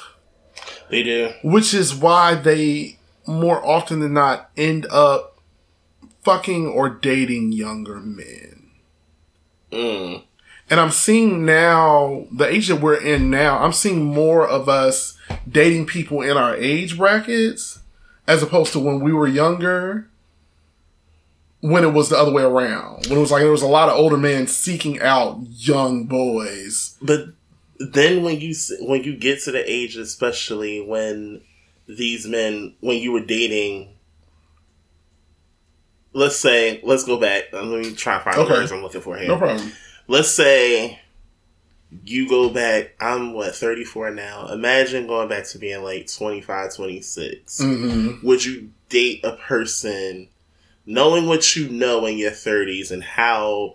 They 0.91 1.03
do. 1.03 1.33
which 1.43 1.75
is 1.75 1.95
why 1.95 2.35
they 2.35 2.99
more 3.27 3.65
often 3.65 4.01
than 4.01 4.15
not 4.15 4.51
end 4.57 4.87
up 4.91 5.41
fucking 6.25 6.67
or 6.67 6.89
dating 6.89 7.53
younger 7.53 8.01
men. 8.01 8.62
Mm. 9.73 10.23
And 10.71 10.81
I'm 10.81 10.91
seeing 10.91 11.45
now, 11.45 12.27
the 12.31 12.47
age 12.47 12.69
that 12.69 12.81
we're 12.81 13.01
in 13.01 13.31
now, 13.31 13.59
I'm 13.59 13.73
seeing 13.73 14.05
more 14.05 14.47
of 14.47 14.69
us 14.69 15.19
dating 15.49 15.87
people 15.87 16.23
in 16.23 16.37
our 16.37 16.55
age 16.57 16.97
brackets 16.97 17.81
as 18.27 18.43
opposed 18.43 18.73
to 18.73 18.79
when 18.79 19.01
we 19.01 19.13
were 19.13 19.27
younger, 19.27 20.09
when 21.61 21.85
it 21.85 21.93
was 21.93 22.09
the 22.09 22.17
other 22.17 22.33
way 22.33 22.43
around. 22.43 23.07
When 23.07 23.19
it 23.19 23.21
was 23.21 23.31
like 23.31 23.43
there 23.43 23.51
was 23.51 23.63
a 23.63 23.67
lot 23.67 23.89
of 23.89 23.97
older 23.97 24.17
men 24.17 24.47
seeking 24.47 25.01
out 25.01 25.41
young 25.49 26.05
boys. 26.05 26.97
But 27.03 27.27
then 27.79 28.23
when 28.23 28.41
you 28.41 28.55
when 28.81 29.03
you 29.05 29.17
get 29.17 29.43
to 29.43 29.53
the 29.53 29.71
age, 29.71 29.97
especially 29.97 30.81
when 30.81 31.43
these 31.89 32.27
men, 32.27 32.75
when 32.81 32.99
you 32.99 33.13
were 33.13 33.25
dating, 33.25 33.92
let's 36.13 36.37
say, 36.37 36.81
let's 36.83 37.05
go 37.05 37.19
back. 37.19 37.45
Let 37.53 37.65
me 37.67 37.95
try 37.95 38.15
and 38.17 38.25
find 38.25 38.39
Okay. 38.39 38.49
the 38.49 38.61
words 38.61 38.73
I'm 38.73 38.83
looking 38.83 39.01
for 39.01 39.17
here. 39.17 39.29
No 39.29 39.39
problem. 39.39 39.73
let's 40.09 40.31
say 40.31 40.99
you 42.05 42.27
go 42.27 42.49
back 42.49 42.95
i'm 43.01 43.35
what 43.35 43.55
34 43.55 44.11
now 44.13 44.49
imagine 44.49 45.07
going 45.07 45.29
back 45.29 45.45
to 45.45 45.59
being 45.59 45.83
like 45.83 46.11
25 46.11 46.75
26 46.75 47.61
hmm 47.63 48.13
would 48.23 48.43
you 48.43 48.71
date 48.89 49.21
a 49.25 49.33
person 49.37 50.27
knowing 50.87 51.27
what 51.27 51.55
you 51.55 51.69
know 51.69 52.07
in 52.07 52.17
your 52.17 52.31
30s 52.31 52.91
and 52.91 53.03
how 53.05 53.75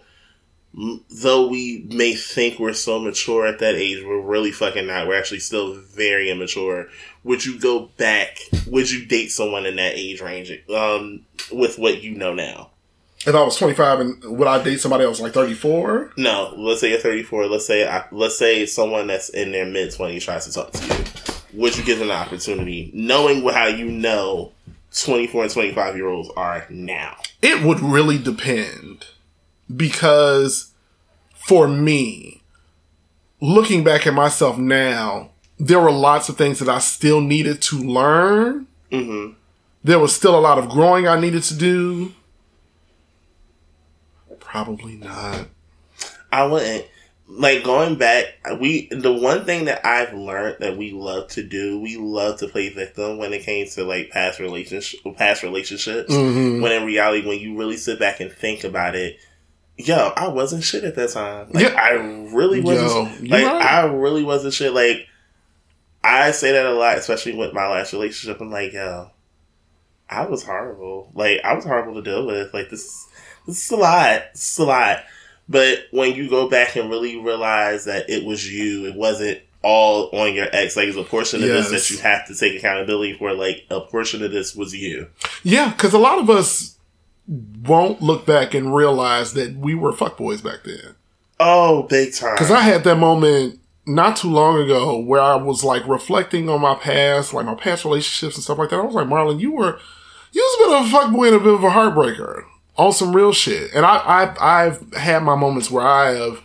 though 1.09 1.47
we 1.47 1.85
may 1.89 2.13
think 2.13 2.59
we're 2.59 2.73
so 2.73 2.99
mature 2.99 3.47
at 3.47 3.59
that 3.59 3.75
age 3.75 4.03
we're 4.05 4.21
really 4.21 4.51
fucking 4.51 4.85
not 4.85 5.07
we're 5.07 5.17
actually 5.17 5.39
still 5.39 5.73
very 5.73 6.29
immature 6.29 6.87
would 7.23 7.43
you 7.43 7.59
go 7.59 7.89
back 7.97 8.37
would 8.67 8.89
you 8.89 9.05
date 9.05 9.31
someone 9.31 9.65
in 9.65 9.75
that 9.77 9.95
age 9.95 10.21
range 10.21 10.51
um 10.75 11.25
with 11.51 11.79
what 11.79 12.03
you 12.03 12.11
know 12.15 12.33
now 12.33 12.69
If 13.25 13.33
I 13.33 13.41
was 13.41 13.57
25 13.57 13.99
and 13.99 14.37
would 14.37 14.47
I 14.47 14.63
date 14.63 14.79
somebody 14.79 15.03
else 15.03 15.19
like 15.19 15.33
34? 15.33 16.13
No, 16.17 16.53
let's 16.55 16.81
say 16.81 16.91
you're 16.91 16.99
34. 16.99 17.47
Let's 17.47 17.65
say 17.65 17.87
I, 17.87 18.05
let's 18.11 18.37
say 18.37 18.65
someone 18.67 19.07
that's 19.07 19.29
in 19.29 19.51
their 19.51 19.65
mid 19.65 19.89
20s 19.89 20.21
tries 20.21 20.45
to 20.45 20.53
talk 20.53 20.71
to 20.71 20.85
you. 20.85 21.03
Would 21.59 21.75
you 21.75 21.83
give 21.83 21.97
them 21.99 22.11
an 22.11 22.15
opportunity, 22.15 22.91
knowing 22.93 23.43
how 23.49 23.65
you 23.65 23.89
know 23.89 24.51
24 24.95 25.43
and 25.43 25.51
25 25.51 25.95
year 25.95 26.07
olds 26.07 26.29
are 26.37 26.67
now? 26.69 27.17
It 27.41 27.63
would 27.63 27.79
really 27.79 28.19
depend 28.19 29.07
because 29.75 30.66
for 31.47 31.65
me, 31.67 32.41
looking 33.39 33.81
back 33.85 34.05
at 34.05 34.13
myself 34.13 34.57
now, 34.57 35.29
there 35.57 35.79
were 35.79 35.91
lots 35.91 36.27
of 36.27 36.37
things 36.37 36.59
that 36.59 36.67
I 36.67 36.79
still 36.79 37.21
needed 37.21 37.61
to 37.63 37.77
learn. 37.77 38.67
hmm 38.91 39.29
There 39.81 39.97
was 39.99 40.13
still 40.13 40.37
a 40.37 40.41
lot 40.41 40.57
of 40.59 40.67
growing 40.69 41.07
I 41.07 41.17
needed 41.19 41.43
to 41.43 41.55
do. 41.55 42.13
Probably 44.39 44.95
not. 44.95 45.47
I 46.31 46.45
wouldn't 46.45 46.85
like 47.29 47.63
going 47.63 47.95
back. 47.97 48.25
We 48.59 48.87
the 48.91 49.13
one 49.13 49.45
thing 49.45 49.65
that 49.65 49.85
I've 49.85 50.13
learned 50.13 50.57
that 50.59 50.77
we 50.77 50.91
love 50.91 51.29
to 51.29 51.43
do, 51.43 51.79
we 51.79 51.95
love 51.97 52.39
to 52.39 52.47
play 52.47 52.69
victim 52.69 53.17
when 53.17 53.33
it 53.33 53.43
came 53.43 53.67
to 53.69 53.83
like 53.83 54.09
past 54.09 54.39
relationship, 54.39 54.99
past 55.15 55.43
relationships. 55.43 56.13
Mhm. 56.13 56.61
When 56.61 56.71
in 56.71 56.85
reality, 56.85 57.25
when 57.27 57.39
you 57.39 57.57
really 57.57 57.77
sit 57.77 57.99
back 57.99 58.19
and 58.19 58.31
think 58.31 58.63
about 58.63 58.95
it, 58.95 59.17
yo, 59.77 60.11
I 60.15 60.27
wasn't 60.27 60.63
shit 60.63 60.83
at 60.83 60.95
that 60.95 61.11
time. 61.11 61.49
Like 61.51 61.63
Yeah. 61.71 61.79
I 61.79 61.91
really 62.33 62.61
wasn't. 62.61 63.21
Yo, 63.21 63.37
like 63.37 63.45
right. 63.45 63.61
I 63.61 63.85
really 63.85 64.23
wasn't 64.23 64.53
shit. 64.53 64.73
Like 64.73 65.07
I 66.03 66.31
say 66.31 66.51
that 66.53 66.65
a 66.65 66.71
lot, 66.73 66.97
especially 66.97 67.35
with 67.35 67.53
my 67.53 67.67
last 67.67 67.93
relationship. 67.93 68.39
I'm 68.41 68.51
like, 68.51 68.73
yo, 68.73 69.11
I 70.09 70.25
was 70.25 70.43
horrible. 70.43 71.11
Like 71.13 71.41
I 71.43 71.53
was 71.53 71.65
horrible 71.65 71.95
to 71.95 72.01
deal 72.01 72.25
with. 72.25 72.53
Like 72.53 72.69
this, 72.69 73.07
this 73.45 73.65
is 73.65 73.71
a 73.71 73.75
lot. 73.77 74.23
This 74.33 74.53
is 74.53 74.59
a 74.59 74.65
lot. 74.65 75.03
But 75.49 75.79
when 75.91 76.13
you 76.15 76.29
go 76.29 76.49
back 76.49 76.75
and 76.75 76.89
really 76.89 77.17
realize 77.17 77.85
that 77.85 78.09
it 78.09 78.25
was 78.25 78.49
you, 78.51 78.85
it 78.85 78.95
wasn't 78.95 79.39
all 79.63 80.09
on 80.13 80.33
your 80.33 80.47
ex. 80.53 80.75
Like 80.75 80.85
there's 80.85 80.95
a 80.97 81.03
portion 81.03 81.41
of 81.41 81.49
Yes. 81.49 81.69
this 81.69 81.87
that 81.89 81.93
you 81.95 82.01
have 82.01 82.27
to 82.27 82.35
take 82.35 82.57
accountability 82.57 83.13
for. 83.17 83.33
Like 83.33 83.65
a 83.69 83.81
portion 83.81 84.23
of 84.23 84.31
this 84.31 84.55
was 84.55 84.73
you. 84.75 85.07
Yeah, 85.43 85.69
because 85.71 85.93
a 85.93 85.97
lot 85.99 86.19
of 86.19 86.29
us 86.29 86.76
won't 87.27 88.01
look 88.01 88.25
back 88.25 88.53
and 88.53 88.73
realize 88.73 89.33
that 89.33 89.55
we 89.55 89.75
were 89.75 89.91
fuckboys 89.91 90.43
back 90.43 90.63
then. 90.63 90.95
Oh, 91.39 91.83
big 91.83 92.13
time. 92.13 92.35
Because 92.35 92.51
I 92.51 92.61
had 92.61 92.83
that 92.85 92.97
moment 92.97 93.59
not 93.85 94.17
too 94.17 94.29
long 94.29 94.61
ago 94.61 94.97
where 94.97 95.21
I 95.21 95.35
was 95.35 95.63
like 95.63 95.87
reflecting 95.87 96.49
on 96.49 96.61
my 96.61 96.75
past, 96.75 97.33
like 97.33 97.45
my 97.45 97.55
past 97.55 97.85
relationships 97.85 98.35
and 98.35 98.43
stuff 98.43 98.57
like 98.57 98.69
that. 98.69 98.79
I 98.79 98.83
was 98.83 98.95
like, 98.95 99.07
Marlon, 99.07 99.39
you 99.39 99.51
were 99.51 99.79
you 100.31 100.41
was 100.41 100.55
a 100.55 100.69
bit 100.69 100.77
of 100.77 100.85
a 100.85 100.97
fuckboy 100.97 101.27
and 101.27 101.35
a 101.35 101.39
bit 101.39 101.53
of 101.53 101.63
a 101.63 101.69
heartbreaker 101.69 102.43
on 102.75 102.91
some 102.91 103.15
real 103.15 103.33
shit. 103.33 103.73
And 103.73 103.85
I, 103.85 103.97
I 103.97 104.65
I've 104.65 104.93
had 104.93 105.23
my 105.23 105.35
moments 105.35 105.71
where 105.71 105.85
I 105.85 106.11
have 106.11 106.41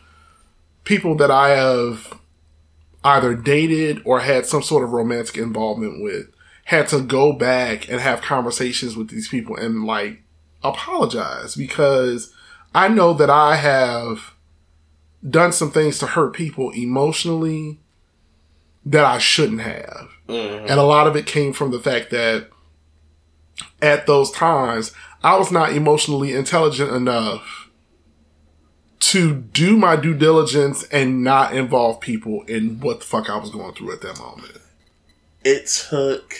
people 0.84 1.14
that 1.16 1.30
I 1.30 1.50
have 1.50 2.18
either 3.04 3.34
dated 3.34 4.00
or 4.04 4.20
had 4.20 4.46
some 4.46 4.62
sort 4.62 4.84
of 4.84 4.92
romantic 4.92 5.36
involvement 5.36 6.02
with 6.02 6.26
had 6.64 6.88
to 6.88 7.00
go 7.00 7.32
back 7.32 7.90
and 7.90 8.00
have 8.00 8.22
conversations 8.22 8.96
with 8.96 9.08
these 9.08 9.28
people 9.28 9.56
and 9.56 9.84
like 9.84 10.22
apologize 10.64 11.54
because 11.54 12.32
I 12.74 12.88
know 12.88 13.12
that 13.14 13.30
I 13.30 13.56
have 13.56 14.34
done 15.28 15.52
some 15.52 15.70
things 15.70 15.98
to 15.98 16.06
hurt 16.06 16.32
people 16.32 16.70
emotionally 16.70 17.80
that 18.84 19.04
I 19.04 19.18
shouldn't 19.18 19.60
have. 19.60 20.08
Mm-hmm. 20.28 20.66
And 20.68 20.80
a 20.80 20.82
lot 20.82 21.06
of 21.06 21.16
it 21.16 21.26
came 21.26 21.52
from 21.52 21.70
the 21.70 21.78
fact 21.78 22.10
that 22.10 22.48
at 23.80 24.06
those 24.06 24.30
times, 24.30 24.92
I 25.22 25.36
was 25.36 25.52
not 25.52 25.72
emotionally 25.72 26.32
intelligent 26.32 26.90
enough 26.90 27.70
to 29.00 29.34
do 29.34 29.76
my 29.76 29.96
due 29.96 30.14
diligence 30.14 30.84
and 30.84 31.22
not 31.22 31.54
involve 31.54 32.00
people 32.00 32.42
in 32.44 32.80
what 32.80 33.00
the 33.00 33.06
fuck 33.06 33.28
I 33.28 33.36
was 33.36 33.50
going 33.50 33.74
through 33.74 33.92
at 33.92 34.00
that 34.00 34.18
moment. 34.18 34.58
it 35.44 35.66
took 35.66 36.34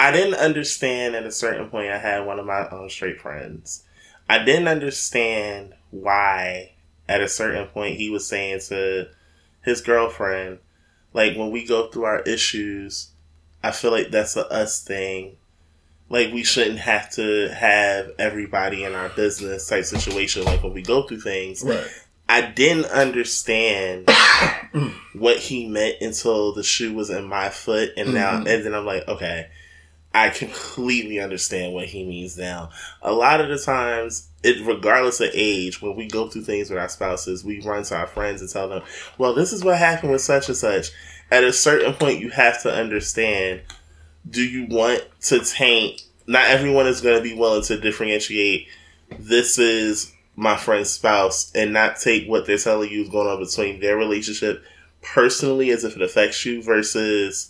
I 0.00 0.12
didn't 0.12 0.36
understand 0.36 1.14
at 1.14 1.26
a 1.26 1.30
certain 1.30 1.68
point 1.68 1.90
I 1.90 1.98
had 1.98 2.24
one 2.24 2.38
of 2.38 2.46
my 2.46 2.66
own 2.70 2.88
straight 2.88 3.20
friends. 3.20 3.84
I 4.30 4.42
didn't 4.42 4.66
understand 4.66 5.74
why 5.90 6.72
at 7.06 7.20
a 7.20 7.28
certain 7.28 7.66
point 7.66 7.98
he 7.98 8.08
was 8.08 8.26
saying 8.26 8.60
to 8.68 9.08
his 9.60 9.82
girlfriend, 9.82 10.60
like 11.12 11.36
when 11.36 11.50
we 11.50 11.66
go 11.66 11.88
through 11.88 12.04
our 12.04 12.20
issues, 12.20 13.10
I 13.62 13.72
feel 13.72 13.90
like 13.90 14.10
that's 14.10 14.36
a 14.36 14.50
us 14.50 14.82
thing. 14.82 15.36
Like 16.08 16.32
we 16.32 16.44
shouldn't 16.44 16.78
have 16.78 17.10
to 17.16 17.50
have 17.50 18.12
everybody 18.18 18.84
in 18.84 18.94
our 18.94 19.10
business 19.10 19.68
type 19.68 19.84
situation 19.84 20.44
like 20.44 20.62
when 20.62 20.72
we 20.72 20.80
go 20.80 21.02
through 21.02 21.20
things. 21.20 21.62
Right. 21.62 21.86
I 22.26 22.40
didn't 22.40 22.86
understand 22.86 24.08
what 25.12 25.36
he 25.36 25.68
meant 25.68 25.96
until 26.00 26.54
the 26.54 26.62
shoe 26.62 26.94
was 26.94 27.10
in 27.10 27.24
my 27.24 27.50
foot, 27.50 27.90
and 27.98 28.14
now 28.14 28.38
mm-hmm. 28.38 28.46
and 28.46 28.64
then 28.64 28.74
I'm 28.74 28.86
like, 28.86 29.06
okay, 29.06 29.50
I 30.12 30.30
completely 30.30 31.20
understand 31.20 31.72
what 31.72 31.86
he 31.86 32.04
means 32.04 32.36
now. 32.36 32.70
A 33.02 33.12
lot 33.12 33.40
of 33.40 33.48
the 33.48 33.58
times, 33.58 34.28
it 34.42 34.64
regardless 34.66 35.20
of 35.20 35.30
age, 35.32 35.80
when 35.80 35.94
we 35.94 36.08
go 36.08 36.28
through 36.28 36.42
things 36.42 36.68
with 36.68 36.80
our 36.80 36.88
spouses, 36.88 37.44
we 37.44 37.60
run 37.60 37.84
to 37.84 37.96
our 37.96 38.08
friends 38.08 38.40
and 38.40 38.50
tell 38.50 38.68
them, 38.68 38.82
"Well, 39.18 39.34
this 39.34 39.52
is 39.52 39.62
what 39.62 39.78
happened 39.78 40.12
with 40.12 40.22
such 40.22 40.48
and 40.48 40.56
such." 40.56 40.90
At 41.30 41.44
a 41.44 41.52
certain 41.52 41.94
point, 41.94 42.20
you 42.20 42.30
have 42.30 42.60
to 42.62 42.72
understand: 42.72 43.60
Do 44.28 44.42
you 44.42 44.66
want 44.66 45.04
to 45.22 45.40
taint? 45.44 46.02
Not 46.26 46.48
everyone 46.48 46.86
is 46.86 47.00
going 47.00 47.16
to 47.16 47.28
be 47.28 47.34
willing 47.34 47.62
to 47.64 47.78
differentiate. 47.78 48.66
This 49.18 49.58
is 49.58 50.12
my 50.36 50.56
friend's 50.56 50.90
spouse 50.90 51.52
and 51.54 51.72
not 51.72 52.00
take 52.00 52.26
what 52.26 52.46
they're 52.46 52.58
telling 52.58 52.90
you 52.90 53.02
is 53.02 53.08
going 53.08 53.28
on 53.28 53.38
between 53.38 53.80
their 53.80 53.96
relationship 53.96 54.64
personally 55.02 55.70
as 55.70 55.84
if 55.84 55.96
it 55.96 56.02
affects 56.02 56.44
you 56.44 56.62
versus 56.62 57.49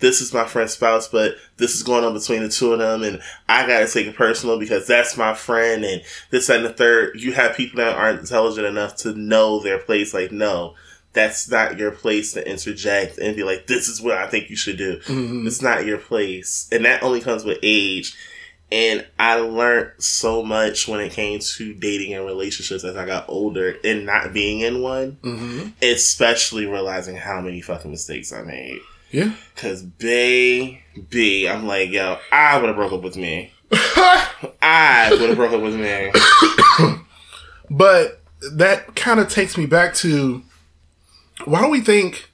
this 0.00 0.20
is 0.20 0.32
my 0.32 0.44
friend's 0.44 0.72
spouse, 0.72 1.08
but 1.08 1.34
this 1.56 1.74
is 1.74 1.82
going 1.82 2.04
on 2.04 2.14
between 2.14 2.42
the 2.42 2.48
two 2.48 2.72
of 2.72 2.78
them, 2.78 3.02
and 3.02 3.20
I 3.48 3.66
gotta 3.66 3.88
take 3.88 4.06
it 4.06 4.16
personal 4.16 4.58
because 4.58 4.86
that's 4.86 5.16
my 5.16 5.34
friend, 5.34 5.84
and 5.84 6.02
this 6.30 6.48
and 6.48 6.64
the 6.64 6.72
third. 6.72 7.20
You 7.20 7.32
have 7.32 7.56
people 7.56 7.78
that 7.78 7.96
aren't 7.96 8.20
intelligent 8.20 8.66
enough 8.66 8.96
to 8.96 9.14
know 9.14 9.60
their 9.60 9.78
place. 9.78 10.14
Like, 10.14 10.30
no, 10.30 10.74
that's 11.12 11.50
not 11.50 11.78
your 11.78 11.90
place 11.90 12.32
to 12.32 12.48
interject 12.48 13.18
and 13.18 13.34
be 13.34 13.42
like, 13.42 13.66
this 13.66 13.88
is 13.88 14.00
what 14.00 14.18
I 14.18 14.28
think 14.28 14.50
you 14.50 14.56
should 14.56 14.78
do. 14.78 14.98
Mm-hmm. 14.98 15.46
It's 15.46 15.62
not 15.62 15.86
your 15.86 15.98
place, 15.98 16.68
and 16.70 16.84
that 16.84 17.02
only 17.02 17.20
comes 17.20 17.44
with 17.44 17.58
age. 17.62 18.16
And 18.70 19.06
I 19.18 19.36
learned 19.36 19.92
so 19.96 20.42
much 20.42 20.86
when 20.86 21.00
it 21.00 21.12
came 21.12 21.38
to 21.38 21.74
dating 21.74 22.12
and 22.12 22.26
relationships 22.26 22.84
as 22.84 22.96
I 22.96 23.06
got 23.06 23.24
older 23.26 23.78
and 23.82 24.04
not 24.04 24.34
being 24.34 24.60
in 24.60 24.82
one, 24.82 25.12
mm-hmm. 25.22 25.68
especially 25.80 26.66
realizing 26.66 27.16
how 27.16 27.40
many 27.40 27.62
fucking 27.62 27.90
mistakes 27.90 28.30
I 28.30 28.42
made. 28.42 28.78
Yeah. 29.10 29.32
Cause 29.56 29.82
baby, 29.82 31.48
I'm 31.48 31.66
like, 31.66 31.90
yo, 31.90 32.18
I 32.30 32.58
would 32.58 32.68
have 32.68 32.76
broke 32.76 32.92
up 32.92 33.02
with 33.02 33.16
me. 33.16 33.52
I 33.72 35.08
would 35.10 35.28
have 35.28 35.36
broke 35.36 35.52
up 35.52 35.62
with 35.62 35.74
me. 35.74 36.12
But 37.70 38.22
that 38.52 38.94
kind 38.94 39.20
of 39.20 39.28
takes 39.28 39.58
me 39.58 39.66
back 39.66 39.94
to 39.96 40.42
why 41.44 41.62
do 41.62 41.68
we 41.68 41.80
think 41.80 42.30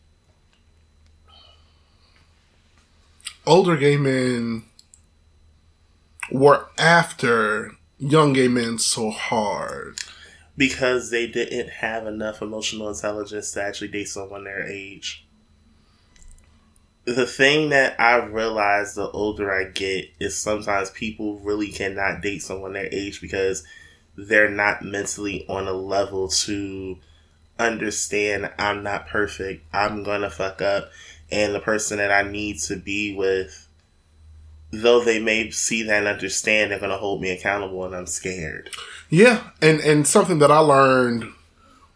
older 3.46 3.76
gay 3.76 3.96
men 3.96 4.64
were 6.30 6.66
after 6.78 7.72
young 7.98 8.32
gay 8.32 8.48
men 8.48 8.78
so 8.78 9.10
hard? 9.10 9.98
Because 10.56 11.10
they 11.10 11.26
didn't 11.26 11.68
have 11.68 12.06
enough 12.06 12.40
emotional 12.40 12.88
intelligence 12.88 13.50
to 13.52 13.62
actually 13.62 13.88
date 13.88 14.08
someone 14.08 14.44
their 14.44 14.66
age. 14.66 15.23
The 17.06 17.26
thing 17.26 17.68
that 17.70 18.00
I 18.00 18.24
realize 18.24 18.94
the 18.94 19.10
older 19.10 19.52
I 19.52 19.64
get 19.64 20.10
is 20.18 20.40
sometimes 20.40 20.90
people 20.90 21.38
really 21.40 21.68
cannot 21.68 22.22
date 22.22 22.42
someone 22.42 22.72
their 22.72 22.88
age 22.90 23.20
because 23.20 23.64
they're 24.16 24.48
not 24.48 24.82
mentally 24.82 25.44
on 25.48 25.66
a 25.66 25.72
level 25.72 26.28
to 26.28 26.98
understand 27.58 28.50
I'm 28.58 28.82
not 28.82 29.08
perfect. 29.08 29.64
I'm 29.72 30.02
gonna 30.02 30.30
fuck 30.30 30.62
up. 30.62 30.90
And 31.30 31.54
the 31.54 31.60
person 31.60 31.98
that 31.98 32.12
I 32.12 32.22
need 32.22 32.58
to 32.62 32.76
be 32.76 33.14
with, 33.14 33.68
though 34.70 35.04
they 35.04 35.20
may 35.20 35.50
see 35.50 35.82
that 35.84 35.98
and 35.98 36.06
understand, 36.06 36.70
they're 36.70 36.80
gonna 36.80 36.96
hold 36.96 37.20
me 37.20 37.30
accountable 37.30 37.84
and 37.84 37.94
I'm 37.94 38.06
scared. 38.06 38.70
Yeah, 39.08 39.50
and 39.60 39.80
and 39.80 40.06
something 40.06 40.38
that 40.38 40.50
I 40.50 40.58
learned 40.58 41.32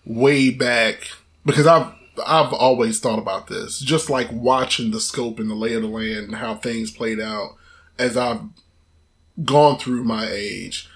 way 0.04 0.50
back 0.50 1.08
because 1.44 1.66
I've 1.66 1.92
I've 2.26 2.52
always 2.52 3.00
thought 3.00 3.18
about 3.18 3.46
this, 3.46 3.80
just 3.80 4.10
like 4.10 4.30
watching 4.32 4.90
the 4.90 5.00
scope 5.00 5.38
and 5.38 5.50
the 5.50 5.54
lay 5.54 5.74
of 5.74 5.82
the 5.82 5.88
land 5.88 6.26
and 6.26 6.34
how 6.36 6.54
things 6.54 6.90
played 6.90 7.20
out 7.20 7.56
as 7.98 8.16
I've 8.16 8.42
gone 9.44 9.78
through 9.78 10.04
my 10.04 10.26
age. 10.28 10.88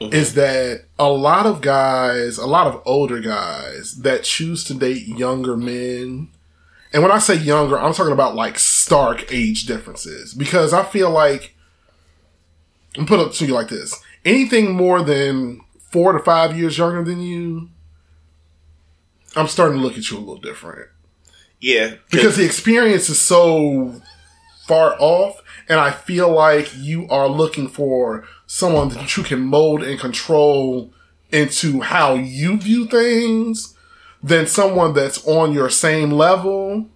Mm-hmm. 0.00 0.14
Is 0.14 0.34
that 0.34 0.84
a 0.98 1.08
lot 1.08 1.46
of 1.46 1.62
guys, 1.62 2.36
a 2.36 2.46
lot 2.46 2.66
of 2.66 2.82
older 2.84 3.18
guys 3.20 3.96
that 4.02 4.24
choose 4.24 4.62
to 4.64 4.74
date 4.74 5.06
younger 5.06 5.56
men, 5.56 6.28
and 6.92 7.02
when 7.02 7.12
I 7.12 7.18
say 7.18 7.36
younger, 7.36 7.78
I'm 7.78 7.94
talking 7.94 8.12
about 8.12 8.34
like 8.34 8.58
stark 8.58 9.32
age 9.32 9.64
differences 9.64 10.34
because 10.34 10.74
I 10.74 10.84
feel 10.84 11.10
like 11.10 11.54
I'm 12.98 13.06
put 13.06 13.20
it 13.20 13.32
to 13.34 13.46
you 13.46 13.54
like 13.54 13.68
this: 13.68 13.98
anything 14.24 14.74
more 14.74 15.02
than 15.02 15.62
four 15.90 16.12
to 16.12 16.18
five 16.18 16.58
years 16.58 16.76
younger 16.76 17.02
than 17.02 17.22
you, 17.22 17.70
I'm 19.36 19.48
starting 19.48 19.78
to 19.78 19.84
look 19.84 19.96
at 19.98 20.10
you 20.10 20.16
a 20.16 20.20
little 20.20 20.38
different 20.38 20.88
Yeah, 21.60 21.94
because 22.10 22.36
the 22.36 22.44
experience 22.44 23.08
is 23.08 23.20
so 23.20 24.00
far 24.66 24.96
off, 24.98 25.40
and 25.68 25.78
I 25.78 25.90
feel 25.92 26.30
like 26.32 26.70
you 26.76 27.06
are 27.08 27.28
looking 27.28 27.68
for 27.68 28.26
someone 28.46 28.88
that 28.90 29.16
you 29.16 29.22
can 29.22 29.40
mold 29.40 29.82
and 29.82 29.98
control 30.00 30.92
into 31.30 31.80
how 31.80 32.14
you 32.14 32.56
view 32.58 32.86
things 32.86 33.74
than 34.22 34.46
someone 34.46 34.92
that's 34.94 35.24
on 35.26 35.52
your 35.52 35.70
same 35.70 36.10
level 36.10 36.86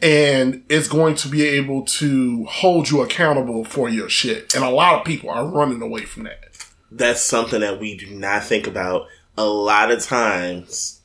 and 0.00 0.64
is 0.68 0.88
going 0.88 1.14
to 1.16 1.28
be 1.28 1.44
able 1.44 1.84
to 1.84 2.44
hold 2.46 2.90
you 2.90 3.02
accountable 3.02 3.64
for 3.64 3.88
your 3.88 4.08
shit. 4.08 4.54
And 4.54 4.64
a 4.64 4.70
lot 4.70 4.98
of 4.98 5.06
people 5.06 5.30
are 5.30 5.46
running 5.46 5.80
away 5.82 6.04
from 6.04 6.24
that. 6.24 6.66
that's 6.90 7.22
something 7.22 7.60
that 7.60 7.80
we 7.80 7.96
do 7.96 8.10
not 8.14 8.44
think 8.44 8.66
about. 8.66 9.06
A 9.38 9.44
lot 9.46 9.90
of 9.90 10.02
times, 10.02 10.95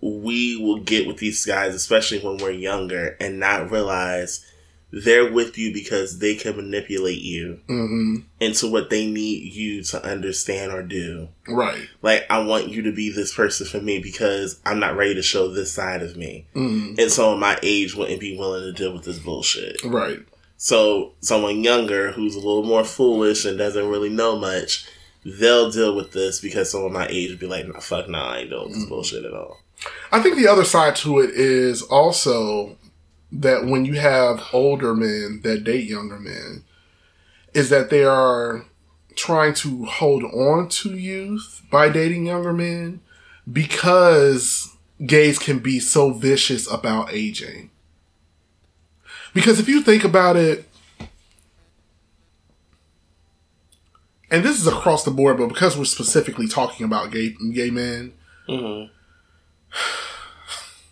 we 0.00 0.56
will 0.56 0.80
get 0.80 1.06
with 1.06 1.18
these 1.18 1.44
guys, 1.44 1.74
especially 1.74 2.20
when 2.20 2.38
we're 2.38 2.50
younger, 2.50 3.16
and 3.20 3.38
not 3.38 3.70
realize 3.70 4.44
they're 4.90 5.30
with 5.30 5.58
you 5.58 5.72
because 5.72 6.18
they 6.18 6.34
can 6.34 6.56
manipulate 6.56 7.20
you 7.20 7.60
mm-hmm. 7.68 8.16
into 8.40 8.70
what 8.70 8.88
they 8.88 9.06
need 9.10 9.52
you 9.52 9.82
to 9.82 10.02
understand 10.02 10.72
or 10.72 10.82
do. 10.82 11.28
Right. 11.46 11.86
Like, 12.00 12.24
I 12.30 12.38
want 12.40 12.68
you 12.68 12.82
to 12.82 12.92
be 12.92 13.12
this 13.12 13.34
person 13.34 13.66
for 13.66 13.80
me 13.80 13.98
because 13.98 14.60
I'm 14.64 14.80
not 14.80 14.96
ready 14.96 15.14
to 15.14 15.22
show 15.22 15.48
this 15.48 15.72
side 15.72 16.02
of 16.02 16.16
me. 16.16 16.46
Mm-hmm. 16.54 16.98
And 16.98 17.10
someone 17.12 17.40
my 17.40 17.58
age 17.62 17.94
wouldn't 17.94 18.20
be 18.20 18.38
willing 18.38 18.62
to 18.62 18.72
deal 18.72 18.94
with 18.94 19.04
this 19.04 19.18
bullshit. 19.18 19.84
Right. 19.84 20.20
So 20.56 21.12
someone 21.20 21.62
younger 21.62 22.12
who's 22.12 22.34
a 22.34 22.40
little 22.40 22.64
more 22.64 22.84
foolish 22.84 23.44
and 23.44 23.58
doesn't 23.58 23.88
really 23.88 24.10
know 24.10 24.38
much, 24.38 24.86
they'll 25.24 25.70
deal 25.70 25.94
with 25.94 26.12
this 26.12 26.40
because 26.40 26.70
someone 26.70 26.94
my 26.94 27.06
age 27.08 27.30
would 27.30 27.38
be 27.38 27.46
like, 27.46 27.66
nah, 27.66 27.80
fuck 27.80 28.08
nah, 28.08 28.32
I 28.32 28.38
ain't 28.38 28.50
dealing 28.50 28.64
with 28.64 28.74
this 28.74 28.84
mm-hmm. 28.84 28.94
bullshit 28.94 29.24
at 29.26 29.34
all. 29.34 29.58
I 30.10 30.20
think 30.20 30.36
the 30.36 30.48
other 30.48 30.64
side 30.64 30.96
to 30.96 31.20
it 31.20 31.30
is 31.30 31.82
also 31.82 32.76
that 33.30 33.66
when 33.66 33.84
you 33.84 33.94
have 33.94 34.48
older 34.52 34.94
men 34.94 35.40
that 35.42 35.64
date 35.64 35.88
younger 35.88 36.18
men, 36.18 36.64
is 37.54 37.70
that 37.70 37.90
they 37.90 38.04
are 38.04 38.64
trying 39.16 39.52
to 39.52 39.84
hold 39.84 40.22
on 40.24 40.68
to 40.68 40.96
youth 40.96 41.62
by 41.70 41.88
dating 41.88 42.26
younger 42.26 42.52
men 42.52 43.00
because 43.50 44.76
gays 45.04 45.38
can 45.38 45.58
be 45.58 45.80
so 45.80 46.12
vicious 46.12 46.70
about 46.70 47.12
aging. 47.12 47.70
Because 49.34 49.58
if 49.58 49.68
you 49.68 49.82
think 49.82 50.04
about 50.04 50.36
it, 50.36 50.68
and 54.30 54.44
this 54.44 54.60
is 54.60 54.66
across 54.66 55.04
the 55.04 55.10
board, 55.10 55.38
but 55.38 55.48
because 55.48 55.76
we're 55.76 55.84
specifically 55.84 56.46
talking 56.46 56.84
about 56.84 57.10
gay 57.10 57.34
gay 57.52 57.70
men, 57.70 58.12
mm-hmm. 58.48 58.92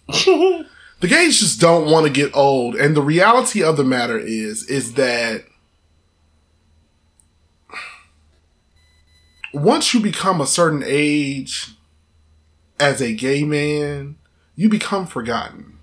The 0.06 0.66
gays 1.00 1.40
just 1.40 1.60
don't 1.60 1.90
want 1.90 2.06
to 2.06 2.12
get 2.12 2.34
old. 2.34 2.76
And 2.76 2.96
the 2.96 3.02
reality 3.02 3.62
of 3.62 3.76
the 3.76 3.84
matter 3.84 4.18
is, 4.18 4.68
is 4.68 4.94
that 4.94 5.44
once 9.52 9.94
you 9.94 10.00
become 10.00 10.40
a 10.40 10.46
certain 10.46 10.82
age 10.84 11.74
as 12.78 13.00
a 13.00 13.14
gay 13.14 13.44
man, 13.44 14.16
you 14.54 14.68
become 14.68 15.06
forgotten. 15.06 15.78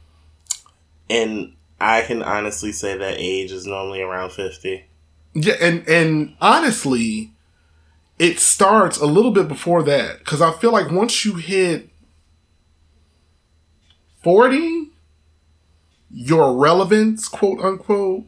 And 1.09 1.53
I 1.79 2.01
can 2.01 2.23
honestly 2.23 2.71
say 2.71 2.97
that 2.97 3.15
age 3.17 3.51
is 3.51 3.65
normally 3.65 4.01
around 4.01 4.31
50. 4.31 4.85
Yeah, 5.35 5.55
and 5.59 5.87
and 5.87 6.35
honestly, 6.39 7.31
it 8.19 8.39
starts 8.39 8.97
a 8.97 9.05
little 9.05 9.31
bit 9.31 9.47
before 9.47 9.83
that 9.83 10.19
because 10.19 10.41
I 10.41 10.51
feel 10.53 10.71
like 10.71 10.91
once 10.91 11.25
you 11.25 11.35
hit 11.35 11.89
forty, 14.23 14.91
your 16.09 16.55
relevance, 16.55 17.27
quote 17.27 17.59
unquote, 17.59 18.25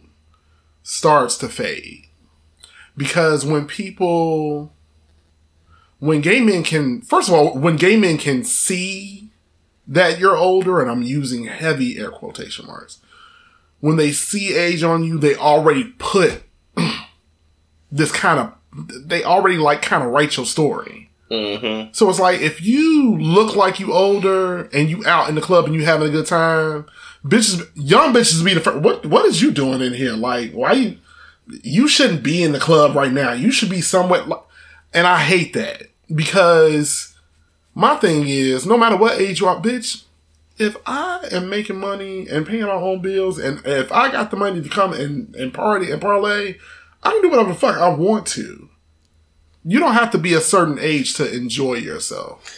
starts 0.83 1.37
to 1.39 1.49
fade. 1.49 2.07
Because 2.97 3.45
when 3.45 3.65
people, 3.65 4.73
when 5.99 6.21
gay 6.21 6.39
men 6.41 6.63
can, 6.63 7.01
first 7.01 7.27
of 7.27 7.35
all, 7.35 7.57
when 7.57 7.75
gay 7.75 7.97
men 7.97 8.17
can 8.17 8.43
see 8.43 9.31
that 9.87 10.19
you're 10.19 10.37
older, 10.37 10.81
and 10.81 10.89
I'm 10.89 11.01
using 11.01 11.45
heavy 11.45 11.97
air 11.97 12.09
quotation 12.09 12.65
marks, 12.65 12.99
when 13.79 13.97
they 13.97 14.11
see 14.11 14.55
age 14.55 14.83
on 14.83 15.03
you, 15.03 15.19
they 15.19 15.35
already 15.35 15.93
put 15.99 16.43
this 17.91 18.11
kind 18.11 18.39
of 18.39 18.53
they 19.05 19.23
already 19.23 19.57
like 19.57 19.81
kind 19.81 20.03
of 20.03 20.11
write 20.11 20.37
your 20.37 20.45
story. 20.45 21.04
Mm-hmm. 21.35 21.93
So 21.93 22.09
it's 22.09 22.19
like 22.19 22.41
if 22.41 22.61
you 22.61 23.17
look 23.17 23.55
like 23.55 23.79
you 23.79 23.93
older 23.93 24.63
and 24.65 24.89
you 24.89 25.05
out 25.05 25.29
in 25.29 25.35
the 25.35 25.41
club 25.41 25.65
and 25.65 25.73
you 25.73 25.85
having 25.85 26.07
a 26.07 26.11
good 26.11 26.25
time, 26.25 26.85
bitches, 27.25 27.67
young 27.75 28.13
bitches 28.13 28.43
be 28.43 28.53
the 28.53 28.61
first. 28.61 28.79
What 28.79 29.05
what 29.05 29.25
is 29.25 29.41
you 29.41 29.51
doing 29.51 29.81
in 29.81 29.93
here? 29.93 30.13
Like 30.13 30.51
why 30.51 30.73
you 30.73 30.97
you 31.47 31.87
shouldn't 31.87 32.23
be 32.23 32.43
in 32.43 32.53
the 32.53 32.59
club 32.59 32.95
right 32.95 33.11
now. 33.11 33.33
You 33.33 33.51
should 33.51 33.69
be 33.69 33.81
somewhat. 33.81 34.47
And 34.93 35.05
I 35.05 35.19
hate 35.19 35.53
that 35.53 35.83
because 36.13 37.15
my 37.73 37.95
thing 37.97 38.27
is 38.27 38.65
no 38.65 38.77
matter 38.77 38.97
what 38.97 39.19
age 39.19 39.41
you 39.41 39.47
are, 39.47 39.61
bitch. 39.61 40.03
If 40.57 40.77
I 40.85 41.27
am 41.33 41.49
making 41.49 41.81
money 41.81 42.29
and 42.29 42.47
paying 42.47 42.63
our 42.63 42.79
own 42.79 43.01
bills, 43.01 43.37
and 43.37 43.61
if 43.65 43.91
I 43.91 44.09
got 44.09 44.31
the 44.31 44.37
money 44.37 44.61
to 44.61 44.69
come 44.69 44.93
and, 44.93 45.35
and 45.35 45.53
party 45.53 45.91
and 45.91 46.01
parlay, 46.01 46.55
I 47.03 47.11
can 47.11 47.21
do 47.21 47.29
whatever 47.29 47.49
the 47.49 47.59
fuck 47.59 47.75
I 47.75 47.89
want 47.89 48.25
to. 48.27 48.69
You 49.67 49.79
don't 49.79 49.95
have 49.95 50.11
to 50.11 50.19
be 50.19 50.33
a 50.33 50.41
certain 50.41 50.77
age 50.79 51.15
to 51.15 51.29
enjoy 51.29 51.75
yourself. 51.75 52.55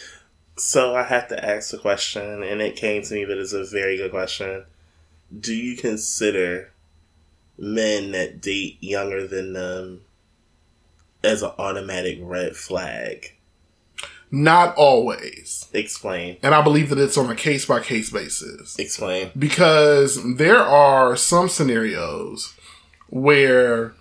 So 0.56 0.94
I 0.94 1.04
have 1.04 1.28
to 1.28 1.42
ask 1.42 1.72
a 1.72 1.78
question, 1.78 2.42
and 2.42 2.60
it 2.60 2.76
came 2.76 3.02
to 3.02 3.14
me, 3.14 3.24
but 3.24 3.38
it's 3.38 3.54
a 3.54 3.64
very 3.64 3.96
good 3.96 4.10
question. 4.10 4.64
Do 5.38 5.54
you 5.54 5.76
consider 5.76 6.72
men 7.56 8.12
that 8.12 8.42
date 8.42 8.76
younger 8.80 9.26
than 9.26 9.54
them 9.54 10.02
as 11.24 11.42
an 11.42 11.52
automatic 11.58 12.18
red 12.20 12.56
flag? 12.56 13.34
Not 14.30 14.74
always. 14.76 15.66
Explain. 15.72 16.36
And 16.42 16.54
I 16.54 16.60
believe 16.60 16.90
that 16.90 16.98
it's 16.98 17.16
on 17.16 17.30
a 17.30 17.34
case 17.34 17.64
by 17.64 17.80
case 17.80 18.10
basis. 18.10 18.78
Explain. 18.78 19.30
Because 19.38 20.36
there 20.36 20.60
are 20.60 21.16
some 21.16 21.48
scenarios 21.48 22.54
where 23.08 23.94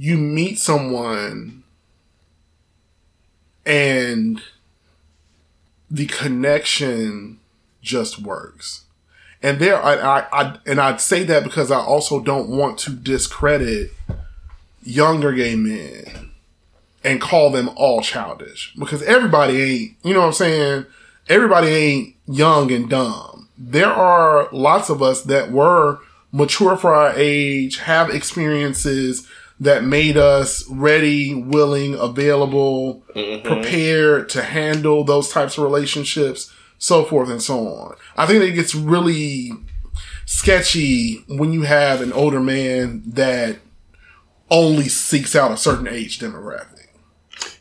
you 0.00 0.16
meet 0.16 0.58
someone 0.58 1.62
and 3.66 4.40
the 5.90 6.06
connection 6.06 7.38
just 7.82 8.18
works. 8.18 8.84
And 9.42 9.58
there, 9.58 9.76
I, 9.76 9.96
I, 9.96 10.26
I, 10.32 10.58
and 10.64 10.80
I'd 10.80 11.02
say 11.02 11.22
that 11.24 11.44
because 11.44 11.70
I 11.70 11.80
also 11.80 12.18
don't 12.18 12.48
want 12.48 12.78
to 12.78 12.92
discredit 12.92 13.92
younger 14.82 15.32
gay 15.32 15.54
men 15.54 16.30
and 17.04 17.20
call 17.20 17.50
them 17.50 17.68
all 17.76 18.00
childish 18.00 18.72
because 18.78 19.02
everybody 19.02 19.60
ain't, 19.60 19.96
you 20.02 20.14
know 20.14 20.20
what 20.20 20.26
I'm 20.28 20.32
saying? 20.32 20.86
Everybody 21.28 21.68
ain't 21.68 22.14
young 22.26 22.72
and 22.72 22.88
dumb. 22.88 23.50
There 23.58 23.92
are 23.92 24.48
lots 24.50 24.88
of 24.88 25.02
us 25.02 25.20
that 25.24 25.52
were 25.52 25.98
mature 26.32 26.78
for 26.78 26.94
our 26.94 27.12
age, 27.14 27.80
have 27.80 28.08
experiences 28.08 29.28
that 29.60 29.84
made 29.84 30.16
us 30.16 30.66
ready, 30.68 31.34
willing, 31.34 31.94
available, 31.94 33.04
mm-hmm. 33.14 33.46
prepared 33.46 34.30
to 34.30 34.42
handle 34.42 35.04
those 35.04 35.30
types 35.30 35.58
of 35.58 35.64
relationships, 35.64 36.52
so 36.78 37.04
forth 37.04 37.28
and 37.28 37.42
so 37.42 37.68
on. 37.68 37.94
I 38.16 38.26
think 38.26 38.42
it 38.42 38.52
gets 38.52 38.74
really 38.74 39.52
sketchy 40.24 41.24
when 41.28 41.52
you 41.52 41.62
have 41.62 42.00
an 42.00 42.12
older 42.12 42.40
man 42.40 43.02
that 43.06 43.58
only 44.50 44.88
seeks 44.88 45.36
out 45.36 45.52
a 45.52 45.56
certain 45.58 45.86
age 45.86 46.18
demographic. 46.18 46.88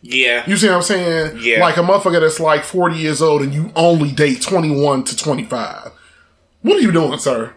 Yeah. 0.02 0.44
You 0.48 0.56
see 0.56 0.68
what 0.68 0.78
I'm 0.78 0.82
saying? 0.82 1.40
Yeah. 1.42 1.60
Like 1.60 1.76
a 1.76 1.82
motherfucker 1.82 2.22
that's 2.22 2.40
like 2.40 2.64
40 2.64 2.96
years 2.96 3.22
old 3.22 3.42
and 3.42 3.54
you 3.54 3.72
only 3.76 4.12
date 4.12 4.42
21 4.42 5.04
to 5.04 5.16
25. 5.18 5.92
What 6.62 6.78
are 6.78 6.82
you 6.82 6.92
doing, 6.92 7.20
sir? 7.20 7.56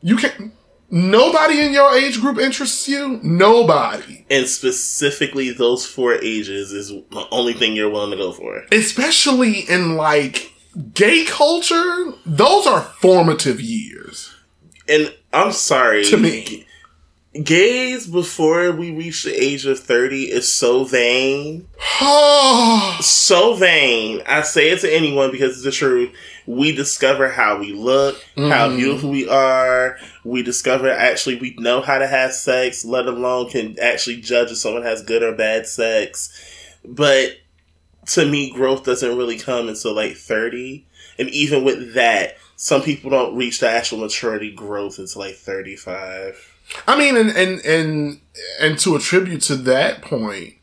You 0.00 0.16
can't. 0.16 0.52
Nobody 0.94 1.60
in 1.60 1.72
your 1.72 1.96
age 1.96 2.20
group 2.20 2.36
interests 2.38 2.86
you? 2.86 3.18
Nobody. 3.22 4.26
And 4.30 4.46
specifically, 4.46 5.50
those 5.50 5.86
four 5.86 6.14
ages 6.16 6.70
is 6.70 6.88
the 6.88 7.26
only 7.30 7.54
thing 7.54 7.74
you're 7.74 7.88
willing 7.88 8.10
to 8.10 8.16
go 8.18 8.30
for. 8.30 8.66
Especially 8.70 9.60
in 9.60 9.96
like 9.96 10.52
gay 10.92 11.24
culture, 11.24 12.12
those 12.26 12.66
are 12.66 12.82
formative 12.82 13.58
years. 13.58 14.34
And 14.86 15.14
I'm 15.32 15.52
sorry. 15.52 16.04
To 16.04 16.18
me. 16.18 16.66
Gays 17.32 18.06
before 18.06 18.72
we 18.72 18.90
reach 18.90 19.24
the 19.24 19.32
age 19.32 19.64
of 19.64 19.80
30 19.80 20.30
is 20.30 20.52
so 20.52 20.84
vain. 20.84 21.68
So 23.00 23.54
vain. 23.54 24.22
I 24.26 24.42
say 24.42 24.70
it 24.70 24.80
to 24.80 24.92
anyone 24.92 25.32
because 25.32 25.54
it's 25.54 25.64
the 25.64 25.72
truth. 25.72 26.14
We 26.46 26.72
discover 26.72 27.28
how 27.28 27.58
we 27.58 27.72
look, 27.72 28.22
how 28.36 28.68
mm-hmm. 28.68 28.76
beautiful 28.76 29.10
we 29.10 29.28
are. 29.28 29.98
We 30.24 30.42
discover 30.42 30.88
actually 30.88 31.36
we 31.36 31.56
know 31.58 31.80
how 31.80 31.98
to 31.98 32.06
have 32.06 32.32
sex, 32.32 32.84
let 32.84 33.06
alone 33.06 33.50
can 33.50 33.76
actually 33.80 34.20
judge 34.20 34.50
if 34.50 34.58
someone 34.58 34.82
has 34.82 35.02
good 35.02 35.22
or 35.22 35.32
bad 35.32 35.66
sex. 35.66 36.32
But 36.84 37.38
to 38.08 38.26
me, 38.26 38.50
growth 38.50 38.84
doesn't 38.84 39.16
really 39.16 39.38
come 39.38 39.68
until 39.68 39.94
like 39.94 40.16
30. 40.16 40.86
And 41.18 41.28
even 41.30 41.64
with 41.64 41.94
that, 41.94 42.36
some 42.56 42.82
people 42.82 43.10
don't 43.10 43.36
reach 43.36 43.60
the 43.60 43.68
actual 43.68 43.98
maturity 43.98 44.52
growth 44.52 44.98
until 44.98 45.22
like 45.22 45.36
35. 45.36 46.51
I 46.86 46.98
mean, 46.98 47.16
and, 47.16 47.30
and, 47.30 47.60
and, 47.64 48.20
and 48.60 48.78
to 48.80 48.96
attribute 48.96 49.42
to 49.42 49.56
that 49.56 50.02
point, 50.02 50.54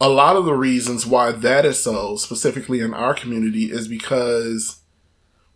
a 0.00 0.08
lot 0.08 0.36
of 0.36 0.44
the 0.44 0.54
reasons 0.54 1.06
why 1.06 1.32
that 1.32 1.64
is 1.64 1.82
so, 1.82 2.16
specifically 2.16 2.80
in 2.80 2.94
our 2.94 3.14
community, 3.14 3.72
is 3.72 3.88
because 3.88 4.80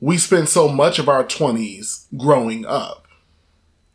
we 0.01 0.19
spend 0.19 0.49
so 0.49 0.69
much 0.69 0.99
of 0.99 1.09
our 1.09 1.25
20s 1.25 2.07
growing 2.17 2.67
up 2.67 3.07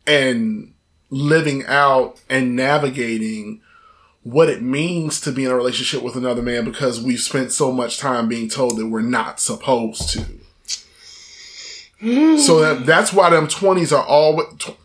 and 0.06 0.72
living 1.10 1.64
out 1.66 2.20
and 2.30 2.56
navigating 2.56 3.60
what 4.22 4.48
it 4.48 4.62
means 4.62 5.20
to 5.20 5.32
be 5.32 5.44
in 5.44 5.50
a 5.50 5.56
relationship 5.56 6.02
with 6.02 6.16
another 6.16 6.42
man 6.42 6.64
because 6.64 7.00
we've 7.00 7.20
spent 7.20 7.52
so 7.52 7.72
much 7.72 7.98
time 7.98 8.28
being 8.28 8.48
told 8.48 8.76
that 8.76 8.86
we're 8.86 9.00
not 9.00 9.40
supposed 9.40 10.10
to. 10.10 10.24
Hmm. 12.00 12.36
so 12.36 12.60
that 12.60 12.86
that's 12.86 13.12
why 13.12 13.28
them 13.28 13.48
20s 13.48 13.96
are 13.96 14.04
always. 14.04 14.46
Tw- 14.58 14.76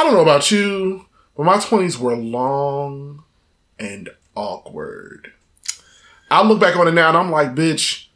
I 0.00 0.04
don't 0.04 0.14
know 0.14 0.22
about 0.22 0.50
you, 0.50 1.04
but 1.36 1.42
my 1.42 1.58
20s 1.58 1.98
were 1.98 2.16
long 2.16 3.22
and 3.78 4.08
awkward. 4.34 5.30
I 6.30 6.42
look 6.42 6.58
back 6.58 6.74
on 6.74 6.88
it 6.88 6.92
now 6.92 7.08
and 7.08 7.18
I'm 7.18 7.30
like, 7.30 7.54
bitch, 7.54 8.06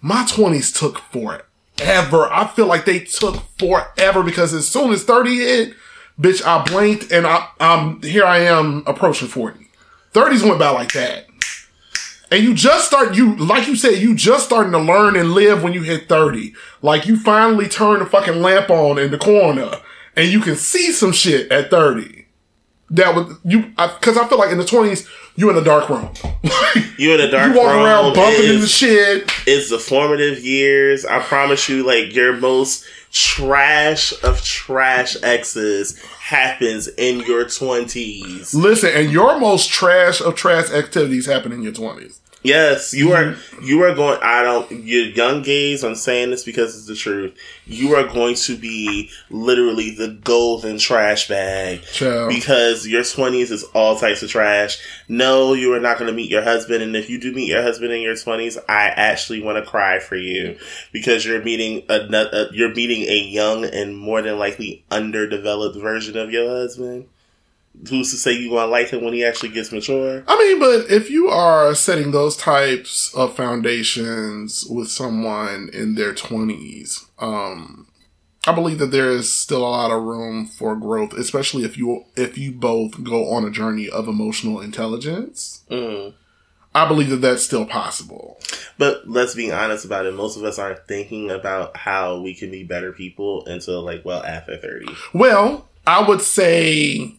my 0.00 0.24
20s 0.24 0.76
took 0.76 0.98
forever. 0.98 2.28
I 2.32 2.48
feel 2.48 2.66
like 2.66 2.86
they 2.86 2.98
took 2.98 3.36
forever 3.56 4.24
because 4.24 4.52
as 4.52 4.66
soon 4.66 4.90
as 4.90 5.04
30 5.04 5.36
hit, 5.36 5.74
bitch, 6.20 6.44
I 6.44 6.64
blinked 6.64 7.12
and 7.12 7.24
I, 7.24 7.46
I'm 7.60 8.02
here 8.02 8.24
I 8.24 8.38
am 8.38 8.82
approaching 8.84 9.28
40. 9.28 9.64
30s 10.14 10.42
went 10.42 10.58
by 10.58 10.70
like 10.70 10.92
that. 10.94 11.26
And 12.32 12.42
you 12.42 12.52
just 12.52 12.88
start, 12.88 13.14
you, 13.14 13.36
like 13.36 13.68
you 13.68 13.76
said, 13.76 13.98
you 13.98 14.16
just 14.16 14.46
starting 14.46 14.72
to 14.72 14.80
learn 14.80 15.14
and 15.14 15.34
live 15.34 15.62
when 15.62 15.72
you 15.72 15.82
hit 15.82 16.08
30. 16.08 16.52
Like 16.82 17.06
you 17.06 17.16
finally 17.16 17.68
turn 17.68 18.00
the 18.00 18.06
fucking 18.06 18.42
lamp 18.42 18.70
on 18.70 18.98
in 18.98 19.12
the 19.12 19.18
corner 19.18 19.70
and 20.18 20.28
you 20.28 20.40
can 20.40 20.56
see 20.56 20.92
some 20.92 21.12
shit 21.12 21.50
at 21.52 21.70
30. 21.70 22.26
that 22.90 23.14
would 23.14 23.36
you 23.44 23.62
because 23.76 24.18
I, 24.18 24.26
feel 24.28 24.38
like 24.38 24.50
in 24.50 24.58
the 24.58 24.64
twenties 24.64 25.08
you're 25.36 25.52
in 25.52 25.56
a 25.56 25.64
dark 25.64 25.88
room. 25.88 26.10
you're 26.98 27.14
in 27.14 27.20
a 27.20 27.30
dark 27.30 27.52
you 27.52 27.58
walk 27.60 27.72
room. 27.72 27.84
around 27.84 28.14
bumping 28.14 28.54
into 28.54 28.66
shit. 28.66 29.30
it's 29.46 29.70
the 29.70 29.78
formative 29.78 30.44
years. 30.44 31.04
I 31.06 31.20
promise 31.20 31.68
you, 31.68 31.86
like 31.86 32.12
your 32.12 32.32
most 32.36 32.84
trash 33.12 34.12
of 34.24 34.42
trash 34.42 35.16
exes 35.22 36.02
happens 36.20 36.88
in 36.88 37.20
your 37.20 37.44
twenties. 37.48 38.52
Listen, 38.52 38.90
and 38.92 39.12
your 39.12 39.38
most 39.38 39.70
trash 39.70 40.20
of 40.20 40.34
trash 40.34 40.70
activities 40.72 41.26
happen 41.26 41.52
in 41.52 41.62
your 41.62 41.72
twenties. 41.72 42.20
Yes, 42.42 42.94
you 42.94 43.12
are. 43.12 43.24
Mm-hmm. 43.24 43.64
You 43.64 43.82
are 43.82 43.94
going. 43.94 44.18
I 44.22 44.42
don't. 44.42 44.70
You 44.70 45.00
young 45.00 45.42
gays. 45.42 45.82
I'm 45.82 45.96
saying 45.96 46.30
this 46.30 46.44
because 46.44 46.76
it's 46.76 46.86
the 46.86 46.94
truth. 46.94 47.36
You 47.66 47.96
are 47.96 48.06
going 48.06 48.36
to 48.36 48.56
be 48.56 49.10
literally 49.28 49.90
the 49.90 50.08
golden 50.08 50.78
trash 50.78 51.28
bag 51.28 51.82
Child. 51.82 52.30
because 52.30 52.86
your 52.86 53.02
20s 53.02 53.50
is 53.50 53.64
all 53.74 53.98
types 53.98 54.22
of 54.22 54.30
trash. 54.30 54.78
No, 55.08 55.52
you 55.52 55.72
are 55.74 55.80
not 55.80 55.98
going 55.98 56.08
to 56.08 56.16
meet 56.16 56.30
your 56.30 56.42
husband, 56.42 56.82
and 56.82 56.94
if 56.94 57.10
you 57.10 57.18
do 57.18 57.32
meet 57.32 57.48
your 57.48 57.62
husband 57.62 57.92
in 57.92 58.02
your 58.02 58.14
20s, 58.14 58.56
I 58.68 58.86
actually 58.88 59.42
want 59.42 59.62
to 59.62 59.68
cry 59.68 59.98
for 59.98 60.16
you 60.16 60.58
because 60.92 61.26
you're 61.26 61.42
meeting 61.42 61.82
a, 61.88 61.94
a 61.94 62.46
you're 62.52 62.74
meeting 62.74 63.02
a 63.02 63.18
young 63.18 63.64
and 63.64 63.96
more 63.96 64.22
than 64.22 64.38
likely 64.38 64.84
underdeveloped 64.90 65.76
version 65.76 66.16
of 66.16 66.30
your 66.30 66.48
husband. 66.48 67.08
Who's 67.88 68.10
to 68.10 68.16
say 68.16 68.32
you're 68.32 68.50
gonna 68.50 68.70
like 68.70 68.90
him 68.90 69.04
when 69.04 69.14
he 69.14 69.24
actually 69.24 69.50
gets 69.50 69.70
mature? 69.70 70.24
I 70.26 70.36
mean, 70.36 70.58
but 70.58 70.90
if 70.90 71.10
you 71.10 71.28
are 71.28 71.74
setting 71.74 72.10
those 72.10 72.36
types 72.36 73.14
of 73.14 73.36
foundations 73.36 74.64
with 74.68 74.88
someone 74.88 75.70
in 75.72 75.94
their 75.94 76.14
twenties, 76.14 77.06
um, 77.18 77.88
I 78.46 78.52
believe 78.52 78.78
that 78.78 78.90
there 78.90 79.10
is 79.10 79.32
still 79.32 79.60
a 79.60 79.68
lot 79.68 79.90
of 79.90 80.02
room 80.02 80.46
for 80.46 80.74
growth, 80.74 81.12
especially 81.12 81.64
if 81.64 81.76
you 81.76 82.04
if 82.16 82.38
you 82.38 82.52
both 82.52 83.04
go 83.04 83.30
on 83.30 83.44
a 83.44 83.50
journey 83.50 83.90
of 83.90 84.08
emotional 84.08 84.60
intelligence. 84.60 85.64
Mm. 85.70 86.14
I 86.74 86.86
believe 86.86 87.10
that 87.10 87.16
that's 87.16 87.42
still 87.42 87.66
possible. 87.66 88.38
But 88.78 89.08
let's 89.08 89.34
be 89.34 89.50
honest 89.50 89.84
about 89.84 90.06
it. 90.06 90.14
Most 90.14 90.36
of 90.36 90.44
us 90.44 90.58
aren't 90.58 90.86
thinking 90.86 91.30
about 91.30 91.76
how 91.76 92.20
we 92.20 92.34
can 92.34 92.50
be 92.50 92.62
better 92.64 92.92
people 92.92 93.44
until 93.46 93.82
like 93.82 94.04
well 94.04 94.22
after 94.24 94.56
thirty. 94.56 94.88
Well, 95.12 95.68
I 95.86 96.06
would 96.08 96.22
say 96.22 97.17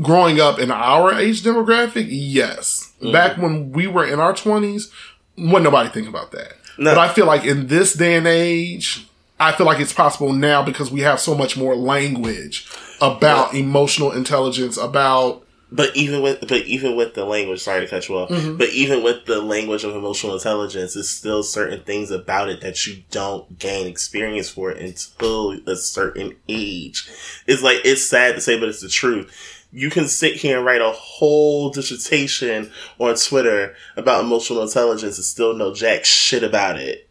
growing 0.00 0.40
up 0.40 0.58
in 0.58 0.70
our 0.70 1.12
age 1.14 1.42
demographic, 1.42 2.06
yes. 2.08 2.92
Mm-hmm. 3.00 3.12
Back 3.12 3.36
when 3.36 3.72
we 3.72 3.86
were 3.86 4.06
in 4.06 4.20
our 4.20 4.32
20s, 4.32 4.90
wasn't 5.36 5.64
nobody 5.64 5.88
think 5.88 6.08
about 6.08 6.32
that. 6.32 6.54
No. 6.78 6.90
But 6.90 6.98
I 6.98 7.08
feel 7.08 7.26
like 7.26 7.44
in 7.44 7.68
this 7.68 7.94
day 7.94 8.16
and 8.16 8.26
age, 8.26 9.06
I 9.38 9.52
feel 9.52 9.66
like 9.66 9.80
it's 9.80 9.92
possible 9.92 10.32
now 10.32 10.62
because 10.62 10.90
we 10.90 11.00
have 11.00 11.20
so 11.20 11.34
much 11.34 11.56
more 11.56 11.74
language 11.76 12.68
about 13.00 13.54
emotional 13.54 14.12
intelligence, 14.12 14.76
about 14.76 15.44
But 15.74 15.96
even 15.96 16.22
with 16.22 16.40
but 16.46 16.62
even 16.66 16.94
with 16.96 17.14
the 17.14 17.24
language, 17.24 17.60
sorry 17.60 17.80
to 17.80 17.88
cut 17.88 18.08
you 18.08 18.16
off. 18.16 18.30
Mm-hmm. 18.30 18.58
But 18.58 18.68
even 18.70 19.02
with 19.02 19.26
the 19.26 19.40
language 19.40 19.82
of 19.82 19.96
emotional 19.96 20.34
intelligence, 20.34 20.94
there's 20.94 21.10
still 21.10 21.42
certain 21.42 21.82
things 21.82 22.12
about 22.12 22.48
it 22.48 22.60
that 22.60 22.86
you 22.86 23.02
don't 23.10 23.58
gain 23.58 23.88
experience 23.88 24.48
for 24.48 24.70
until 24.70 25.58
a 25.66 25.74
certain 25.74 26.36
age. 26.48 27.08
It's 27.48 27.62
like 27.62 27.78
it's 27.84 28.04
sad 28.04 28.36
to 28.36 28.40
say, 28.40 28.58
but 28.58 28.68
it's 28.68 28.82
the 28.82 28.88
truth. 28.88 29.53
You 29.76 29.90
can 29.90 30.06
sit 30.06 30.36
here 30.36 30.56
and 30.58 30.64
write 30.64 30.80
a 30.80 30.92
whole 30.92 31.68
dissertation 31.70 32.70
on 32.98 33.16
Twitter 33.16 33.74
about 33.96 34.24
emotional 34.24 34.62
intelligence 34.62 35.16
and 35.18 35.24
still 35.24 35.52
know 35.54 35.74
jack 35.74 36.04
shit 36.04 36.44
about 36.44 36.78
it. 36.78 37.08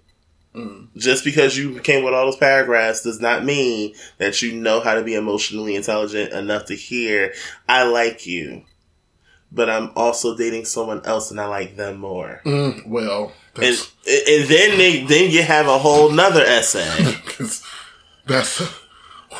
Just 0.95 1.25
because 1.25 1.57
you 1.57 1.79
came 1.79 2.03
with 2.03 2.13
all 2.13 2.25
those 2.27 2.35
paragraphs 2.37 3.01
does 3.01 3.19
not 3.19 3.43
mean 3.43 3.95
that 4.19 4.41
you 4.41 4.53
know 4.53 4.79
how 4.79 4.93
to 4.93 5.03
be 5.03 5.15
emotionally 5.15 5.75
intelligent 5.75 6.31
enough 6.31 6.65
to 6.67 6.75
hear, 6.75 7.33
I 7.67 7.83
like 7.83 8.27
you, 8.27 8.63
but 9.51 9.67
I'm 9.69 9.91
also 9.95 10.37
dating 10.37 10.65
someone 10.65 11.03
else 11.05 11.31
and 11.31 11.41
I 11.41 11.47
like 11.47 11.75
them 11.75 11.97
more. 11.97 12.41
mm, 12.45 12.85
well, 12.87 13.33
And 13.55 13.75
and 14.07 14.47
then 14.47 14.77
they, 14.77 15.03
then 15.03 15.31
you 15.31 15.41
have 15.41 15.67
a 15.67 15.79
whole 15.79 16.11
nother 16.11 16.43
essay. 16.43 17.17
that's 18.27 18.61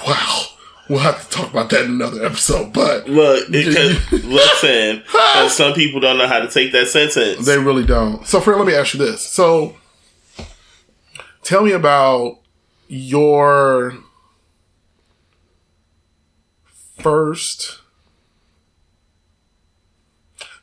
wow. 0.05 0.45
We'll 0.89 0.99
have 0.99 1.23
to 1.23 1.29
talk 1.29 1.49
about 1.49 1.69
that 1.69 1.85
in 1.85 1.91
another 1.91 2.25
episode, 2.25 2.73
but 2.73 3.07
Look, 3.07 3.49
because 3.49 4.11
listen, 4.11 5.03
some 5.49 5.73
people 5.73 6.01
don't 6.01 6.17
know 6.17 6.27
how 6.27 6.39
to 6.39 6.49
take 6.49 6.73
that 6.73 6.87
sentence. 6.87 7.45
They 7.45 7.57
really 7.57 7.85
don't. 7.85 8.27
So, 8.27 8.41
friend, 8.41 8.59
let 8.59 8.67
me 8.67 8.75
ask 8.75 8.93
you 8.93 8.99
this. 8.99 9.21
So, 9.21 9.77
tell 11.41 11.63
me 11.63 11.71
about 11.71 12.39
your 12.89 13.97
first 16.97 17.79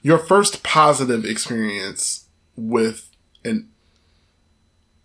your 0.02 0.18
first 0.18 0.62
positive 0.62 1.24
experience 1.24 2.26
with 2.56 3.10
an 3.44 3.68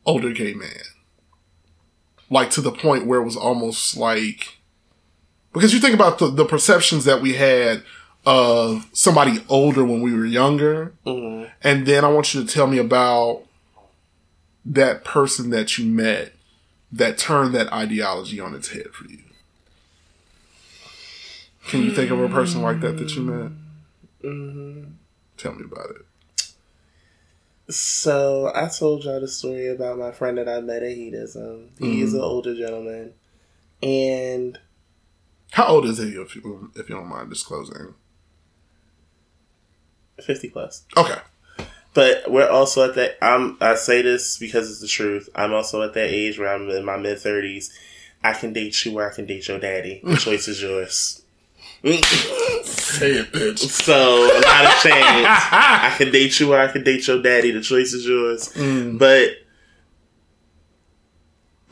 older 0.05 0.31
gay 0.31 0.53
man. 0.53 0.83
Like 2.29 2.49
to 2.51 2.61
the 2.61 2.71
point 2.71 3.05
where 3.05 3.21
it 3.21 3.25
was 3.25 3.35
almost 3.35 3.97
like 3.97 4.54
because 5.55 5.73
you 5.73 5.79
think 5.79 5.95
about 5.95 6.19
the, 6.19 6.27
the 6.29 6.45
perceptions 6.45 7.05
that 7.05 7.21
we 7.21 7.33
had 7.33 7.81
of 8.25 8.87
somebody 8.93 9.43
older 9.49 9.83
when 9.83 10.01
we 10.01 10.13
were 10.13 10.25
younger. 10.25 10.93
Mhm. 11.05 11.49
And 11.63 11.85
then 11.87 12.03
I 12.05 12.09
want 12.09 12.33
you 12.33 12.43
to 12.43 12.47
tell 12.51 12.67
me 12.67 12.77
about 12.77 13.43
that 14.65 15.03
person 15.03 15.49
that 15.51 15.77
you 15.77 15.85
met 15.85 16.33
that 16.91 17.17
turned 17.17 17.53
that 17.55 17.71
ideology 17.73 18.39
on 18.39 18.53
its 18.55 18.69
head 18.69 18.87
for 18.93 19.05
you. 19.05 19.19
Can 21.67 21.83
you 21.83 21.91
think 21.93 22.11
of 22.11 22.19
a 22.19 22.29
person 22.29 22.61
like 22.61 22.81
that 22.81 22.97
that 22.97 23.15
you 23.15 23.21
met? 23.23 23.51
Tell 25.37 25.53
me 25.53 25.63
about 25.65 25.89
it. 25.91 26.05
So 27.73 28.51
I 28.53 28.67
told 28.67 29.03
y'all 29.03 29.19
the 29.19 29.27
story 29.27 29.67
about 29.67 29.97
my 29.97 30.11
friend 30.11 30.37
that 30.37 30.47
I 30.47 30.61
met 30.61 30.83
at 30.83 30.91
Hedonism. 30.91 31.71
He 31.79 32.01
is 32.01 32.13
an 32.13 32.21
older 32.21 32.55
gentleman, 32.55 33.13
and 33.81 34.59
How 35.51 35.67
old 35.67 35.85
is 35.85 35.97
he, 35.99 36.09
if 36.09 36.35
you, 36.35 36.71
if 36.75 36.89
you 36.89 36.95
don't 36.95 37.07
mind 37.07 37.29
disclosing? 37.29 37.93
fifty 40.21 40.49
plus. 40.49 40.83
Okay. 40.95 41.19
But 41.93 42.29
we're 42.29 42.49
also 42.49 42.87
at 42.89 42.95
that. 42.95 43.17
I'm. 43.21 43.57
I 43.61 43.75
say 43.75 44.01
this 44.01 44.37
because 44.37 44.69
it's 44.69 44.81
the 44.81 44.87
truth. 44.87 45.29
I'm 45.35 45.53
also 45.53 45.81
at 45.81 45.93
that 45.93 46.09
age 46.09 46.37
where 46.37 46.53
I'm 46.53 46.69
in 46.69 46.85
my 46.85 46.97
mid 46.97 47.19
thirties. 47.19 47.77
I 48.23 48.33
can 48.33 48.53
date 48.53 48.83
you, 48.85 48.97
or 48.97 49.07
I 49.07 49.13
can 49.13 49.27
date 49.27 49.47
your 49.47 49.59
daddy. 49.59 50.01
The 50.03 50.17
choice 50.17 50.47
is 50.47 50.59
yours. 50.59 51.21
Say 51.83 53.11
it, 53.11 53.31
bitch. 53.31 53.59
So 53.59 53.93
not 54.41 54.65
a 54.65 54.81
chance. 54.81 55.27
I 55.51 55.93
can 55.95 56.11
date 56.11 56.39
you, 56.39 56.51
or 56.51 56.59
I 56.59 56.71
can 56.71 56.83
date 56.83 57.07
your 57.07 57.21
daddy. 57.21 57.51
The 57.51 57.61
choice 57.61 57.93
is 57.93 58.07
yours. 58.07 58.51
But 58.97 59.29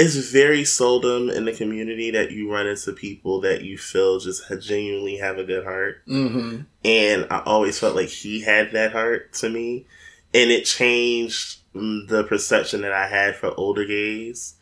it's 0.03 0.29
very 0.29 0.65
seldom 0.65 1.29
in 1.29 1.45
the 1.45 1.53
community 1.53 2.11
that 2.11 2.31
you 2.31 2.51
run 2.51 2.67
into 2.67 2.91
people 2.93 3.41
that 3.41 3.63
you 3.63 3.77
feel 3.77 4.19
just 4.19 4.43
genuinely 4.61 5.17
have 5.17 5.37
a 5.37 5.43
good 5.43 5.63
heart. 5.63 6.05
Mm-hmm. 6.07 6.61
and 6.83 7.27
I 7.29 7.39
always 7.45 7.79
felt 7.79 7.95
like 7.95 8.09
he 8.09 8.41
had 8.41 8.71
that 8.73 8.91
heart 8.91 9.33
to 9.33 9.49
me, 9.49 9.85
and 10.33 10.51
it 10.51 10.65
changed 10.65 11.59
mm, 11.73 12.07
the 12.07 12.23
perception 12.23 12.81
that 12.81 12.93
I 12.93 13.07
had 13.07 13.35
for 13.35 13.53
older 13.57 13.85
gays. 13.85 14.55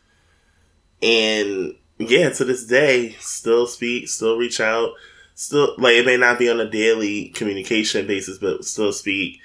And 1.02 1.76
yeah, 1.98 2.30
to 2.30 2.46
this 2.46 2.66
day, 2.66 3.16
still 3.20 3.68
speak, 3.68 4.08
still 4.08 4.38
reach 4.38 4.60
out, 4.60 4.92
still 5.36 5.76
like 5.78 5.96
it 5.96 6.06
may 6.06 6.18
not 6.18 6.40
be 6.40 6.50
on 6.50 6.60
a 6.60 6.70
daily 6.70 7.30
communication 7.30 8.06
basis, 8.08 8.38
but 8.38 8.66
still 8.66 8.94
speak. 8.94 9.40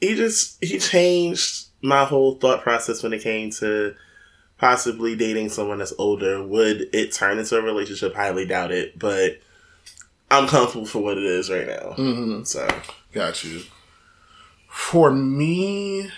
He 0.00 0.14
just 0.14 0.62
he 0.64 0.78
changed 0.78 1.66
my 1.82 2.04
whole 2.04 2.36
thought 2.36 2.62
process 2.62 3.02
when 3.02 3.12
it 3.12 3.22
came 3.22 3.50
to 3.50 3.94
possibly 4.62 5.16
dating 5.16 5.48
someone 5.48 5.78
that's 5.78 5.92
older. 5.98 6.40
Would 6.40 6.94
it 6.94 7.12
turn 7.12 7.36
into 7.40 7.58
a 7.58 7.60
relationship? 7.60 8.14
Highly 8.14 8.46
doubt 8.46 8.70
it, 8.70 8.96
but 8.96 9.40
I'm 10.30 10.46
comfortable 10.46 10.86
for 10.86 11.00
what 11.00 11.18
it 11.18 11.24
is 11.24 11.50
right 11.50 11.66
now. 11.66 11.94
Mm-hmm. 11.98 12.44
So 12.44 12.68
Got 13.12 13.42
you. 13.42 13.62
For 14.68 15.10
me, 15.10 16.08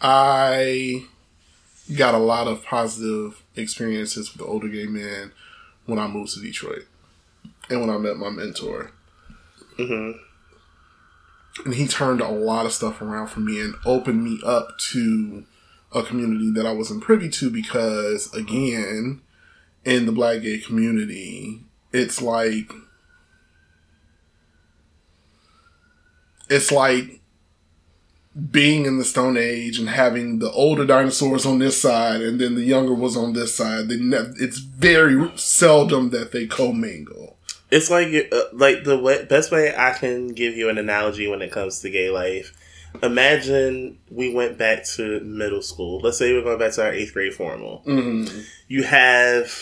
I 0.00 1.06
got 1.96 2.14
a 2.14 2.18
lot 2.18 2.46
of 2.46 2.64
positive 2.64 3.42
experiences 3.56 4.32
with 4.32 4.46
older 4.46 4.68
gay 4.68 4.86
men 4.86 5.32
when 5.86 5.98
I 5.98 6.06
moved 6.06 6.34
to 6.34 6.40
Detroit 6.40 6.86
and 7.68 7.80
when 7.80 7.90
I 7.90 7.98
met 7.98 8.16
my 8.16 8.30
mentor. 8.30 8.92
hmm 9.76 10.12
And 11.64 11.74
he 11.74 11.88
turned 11.88 12.20
a 12.20 12.28
lot 12.28 12.64
of 12.64 12.72
stuff 12.72 13.02
around 13.02 13.26
for 13.26 13.40
me 13.40 13.60
and 13.60 13.74
opened 13.84 14.22
me 14.22 14.38
up 14.46 14.78
to 14.92 15.44
a 15.92 16.02
community 16.02 16.50
that 16.52 16.66
I 16.66 16.72
wasn't 16.72 17.02
privy 17.02 17.28
to 17.30 17.50
because, 17.50 18.32
again, 18.34 19.22
in 19.84 20.06
the 20.06 20.12
black 20.12 20.42
gay 20.42 20.58
community, 20.58 21.62
it's 21.92 22.20
like 22.20 22.72
it's 26.50 26.70
like 26.70 27.20
being 28.50 28.86
in 28.86 28.98
the 28.98 29.04
Stone 29.04 29.36
Age 29.36 29.78
and 29.78 29.88
having 29.88 30.38
the 30.38 30.50
older 30.52 30.84
dinosaurs 30.84 31.44
on 31.44 31.58
this 31.58 31.80
side 31.80 32.20
and 32.20 32.40
then 32.40 32.54
the 32.54 32.62
younger 32.62 32.94
was 32.94 33.16
on 33.16 33.32
this 33.32 33.54
side. 33.54 33.88
They 33.88 33.96
ne- 33.96 34.34
it's 34.38 34.58
very 34.58 35.30
seldom 35.36 36.10
that 36.10 36.32
they 36.32 36.46
commingle. 36.46 37.36
It's 37.70 37.90
like 37.90 38.28
uh, 38.32 38.42
like 38.52 38.84
the 38.84 38.98
way, 38.98 39.24
best 39.24 39.50
way 39.50 39.74
I 39.76 39.92
can 39.92 40.28
give 40.28 40.56
you 40.56 40.68
an 40.68 40.78
analogy 40.78 41.28
when 41.28 41.42
it 41.42 41.52
comes 41.52 41.80
to 41.80 41.90
gay 41.90 42.10
life. 42.10 42.54
Imagine 43.02 43.98
we 44.10 44.32
went 44.32 44.58
back 44.58 44.84
to 44.96 45.20
middle 45.20 45.62
school. 45.62 46.00
Let's 46.00 46.18
say 46.18 46.32
we're 46.32 46.42
going 46.42 46.58
back 46.58 46.72
to 46.72 46.84
our 46.84 46.92
eighth 46.92 47.12
grade 47.12 47.34
formal. 47.34 47.82
Mm-hmm. 47.86 48.40
You 48.68 48.82
have. 48.84 49.52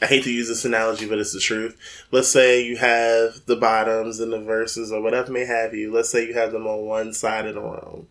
I 0.00 0.06
hate 0.06 0.24
to 0.24 0.32
use 0.32 0.48
this 0.48 0.64
analogy, 0.64 1.08
but 1.08 1.20
it's 1.20 1.32
the 1.32 1.38
truth. 1.38 1.78
Let's 2.10 2.28
say 2.28 2.64
you 2.64 2.76
have 2.76 3.46
the 3.46 3.54
bottoms 3.54 4.18
and 4.18 4.32
the 4.32 4.40
verses 4.40 4.90
or 4.90 5.00
whatever 5.00 5.30
may 5.30 5.44
have 5.44 5.74
you. 5.74 5.92
Let's 5.92 6.10
say 6.10 6.26
you 6.26 6.34
have 6.34 6.50
them 6.50 6.66
on 6.66 6.86
one 6.86 7.12
side 7.12 7.46
of 7.46 7.54
the 7.54 7.60
room. 7.60 8.08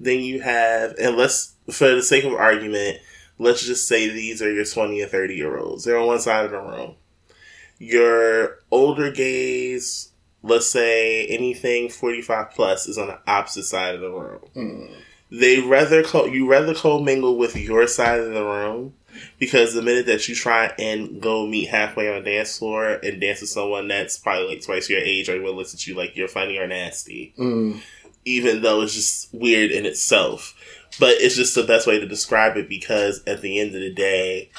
Then 0.00 0.18
you 0.20 0.40
have, 0.40 0.96
and 1.00 1.16
let's, 1.16 1.54
for 1.70 1.94
the 1.94 2.02
sake 2.02 2.24
of 2.24 2.32
argument, 2.32 2.98
let's 3.38 3.64
just 3.64 3.86
say 3.86 4.08
these 4.08 4.42
are 4.42 4.52
your 4.52 4.64
20 4.64 5.00
or 5.02 5.06
30 5.06 5.36
year 5.36 5.56
olds. 5.56 5.84
They're 5.84 5.98
on 5.98 6.08
one 6.08 6.18
side 6.18 6.46
of 6.46 6.50
the 6.50 6.58
room 6.58 6.96
your 7.78 8.58
older 8.70 9.10
gays, 9.10 10.10
let's 10.44 10.70
say 10.70 11.26
anything 11.26 11.88
45 11.88 12.50
plus, 12.50 12.86
is 12.86 12.98
on 12.98 13.08
the 13.08 13.18
opposite 13.26 13.64
side 13.64 13.94
of 13.94 14.00
the 14.02 14.10
room. 14.10 14.40
Mm. 14.54 14.94
They 15.30 15.60
rather 15.60 16.02
co- 16.02 16.26
you 16.26 16.48
rather 16.48 16.74
co-mingle 16.74 17.36
with 17.36 17.56
your 17.56 17.86
side 17.86 18.20
of 18.20 18.32
the 18.32 18.44
room 18.44 18.94
because 19.38 19.74
the 19.74 19.82
minute 19.82 20.06
that 20.06 20.28
you 20.28 20.34
try 20.34 20.72
and 20.78 21.20
go 21.20 21.46
meet 21.46 21.68
halfway 21.68 22.08
on 22.08 22.18
a 22.18 22.22
dance 22.22 22.58
floor 22.58 23.00
and 23.02 23.20
dance 23.20 23.40
with 23.40 23.50
someone 23.50 23.88
that's 23.88 24.18
probably 24.18 24.48
like 24.48 24.64
twice 24.64 24.88
your 24.90 25.00
age 25.00 25.28
or 25.28 25.40
will 25.40 25.54
look 25.54 25.68
at 25.72 25.86
you 25.86 25.94
like 25.94 26.14
you're 26.14 26.28
funny 26.28 26.58
or 26.58 26.66
nasty, 26.66 27.34
mm. 27.38 27.80
even 28.24 28.62
though 28.62 28.82
it's 28.82 28.94
just 28.94 29.32
weird 29.32 29.70
in 29.70 29.86
itself. 29.86 30.54
But 31.00 31.14
it's 31.18 31.36
just 31.36 31.54
the 31.54 31.64
best 31.64 31.86
way 31.86 31.98
to 31.98 32.06
describe 32.06 32.56
it 32.56 32.68
because 32.68 33.22
at 33.26 33.40
the 33.40 33.58
end 33.58 33.74
of 33.74 33.80
the 33.80 33.92
day, 33.92 34.50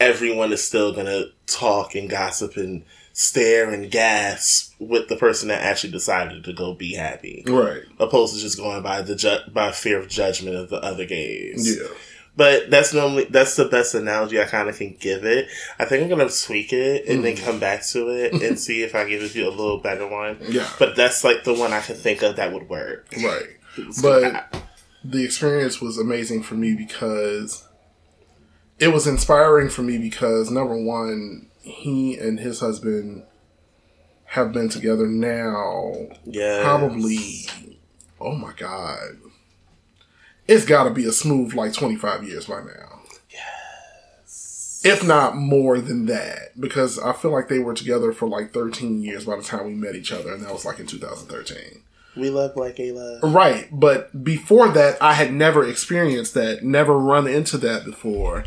everyone 0.00 0.52
is 0.52 0.62
still 0.62 0.92
gonna 0.92 1.26
talk 1.46 1.94
and 1.94 2.10
gossip 2.10 2.56
and 2.56 2.84
stare 3.22 3.70
and 3.70 3.90
gasp 3.90 4.74
with 4.78 5.08
the 5.08 5.16
person 5.16 5.48
that 5.48 5.62
actually 5.62 5.92
decided 5.92 6.42
to 6.44 6.52
go 6.52 6.74
be 6.74 6.94
happy, 6.94 7.44
Right. 7.46 7.82
opposed 7.98 8.34
to 8.34 8.40
just 8.40 8.58
going 8.58 8.82
by 8.82 9.02
the 9.02 9.14
ju- 9.14 9.50
by 9.52 9.70
fear 9.70 9.98
of 9.98 10.08
judgment 10.08 10.56
of 10.56 10.70
the 10.70 10.82
other 10.82 11.04
gays. 11.04 11.76
Yeah. 11.76 11.86
But 12.34 12.70
that's 12.70 12.94
normally 12.94 13.24
that's 13.24 13.56
the 13.56 13.66
best 13.66 13.94
analogy 13.94 14.40
I 14.40 14.46
kind 14.46 14.68
of 14.68 14.76
can 14.76 14.96
give 14.98 15.24
it. 15.24 15.48
I 15.78 15.84
think 15.84 16.02
I'm 16.02 16.08
gonna 16.08 16.30
tweak 16.30 16.72
it 16.72 17.06
and 17.06 17.22
then 17.24 17.36
mm. 17.36 17.44
come 17.44 17.60
back 17.60 17.86
to 17.88 18.08
it 18.08 18.32
and 18.42 18.58
see 18.58 18.82
if 18.82 18.94
I 18.94 19.08
give 19.08 19.36
you 19.36 19.46
a 19.46 19.50
little 19.50 19.78
better 19.78 20.08
one. 20.08 20.38
Yeah. 20.48 20.68
But 20.78 20.96
that's 20.96 21.22
like 21.22 21.44
the 21.44 21.54
one 21.54 21.72
I 21.72 21.80
can 21.80 21.96
think 21.96 22.22
of 22.22 22.36
that 22.36 22.52
would 22.52 22.68
work. 22.68 23.06
Right. 23.22 23.48
But 24.02 24.54
the 25.04 25.24
experience 25.24 25.80
was 25.80 25.98
amazing 25.98 26.42
for 26.42 26.54
me 26.54 26.74
because 26.74 27.66
it 28.78 28.88
was 28.88 29.06
inspiring 29.06 29.68
for 29.68 29.82
me 29.82 29.98
because 29.98 30.50
number 30.50 30.76
one, 30.76 31.48
he 31.62 32.18
and 32.18 32.38
his 32.40 32.60
husband 32.60 33.24
have 34.24 34.52
been 34.52 34.68
together 34.68 35.06
now 35.06 35.92
yeah, 36.24 36.62
probably 36.62 37.46
oh 38.20 38.34
my 38.34 38.52
god. 38.56 39.18
It's 40.48 40.64
gotta 40.64 40.90
be 40.90 41.04
a 41.06 41.12
smooth 41.12 41.54
like 41.54 41.72
twenty 41.72 41.96
five 41.96 42.24
years 42.24 42.46
by 42.46 42.60
now. 42.62 43.00
Yes. 43.30 44.80
If 44.84 45.04
not 45.06 45.36
more 45.36 45.80
than 45.80 46.06
that. 46.06 46.58
Because 46.60 46.98
I 46.98 47.12
feel 47.12 47.30
like 47.30 47.48
they 47.48 47.60
were 47.60 47.74
together 47.74 48.12
for 48.12 48.28
like 48.28 48.52
thirteen 48.52 49.02
years 49.02 49.24
by 49.24 49.36
the 49.36 49.42
time 49.42 49.66
we 49.66 49.74
met 49.74 49.94
each 49.94 50.12
other, 50.12 50.32
and 50.32 50.42
that 50.44 50.52
was 50.52 50.64
like 50.64 50.78
in 50.80 50.86
two 50.86 50.98
thousand 50.98 51.28
thirteen. 51.28 51.82
we 52.16 52.30
love 52.30 52.56
like 52.56 52.78
a 52.80 52.92
love. 52.92 53.34
Right, 53.34 53.68
but 53.70 54.24
before 54.24 54.68
that, 54.70 55.00
I 55.00 55.14
had 55.14 55.32
never 55.32 55.66
experienced 55.66 56.34
that, 56.34 56.62
never 56.64 56.98
run 56.98 57.26
into 57.26 57.56
that 57.58 57.84
before. 57.84 58.44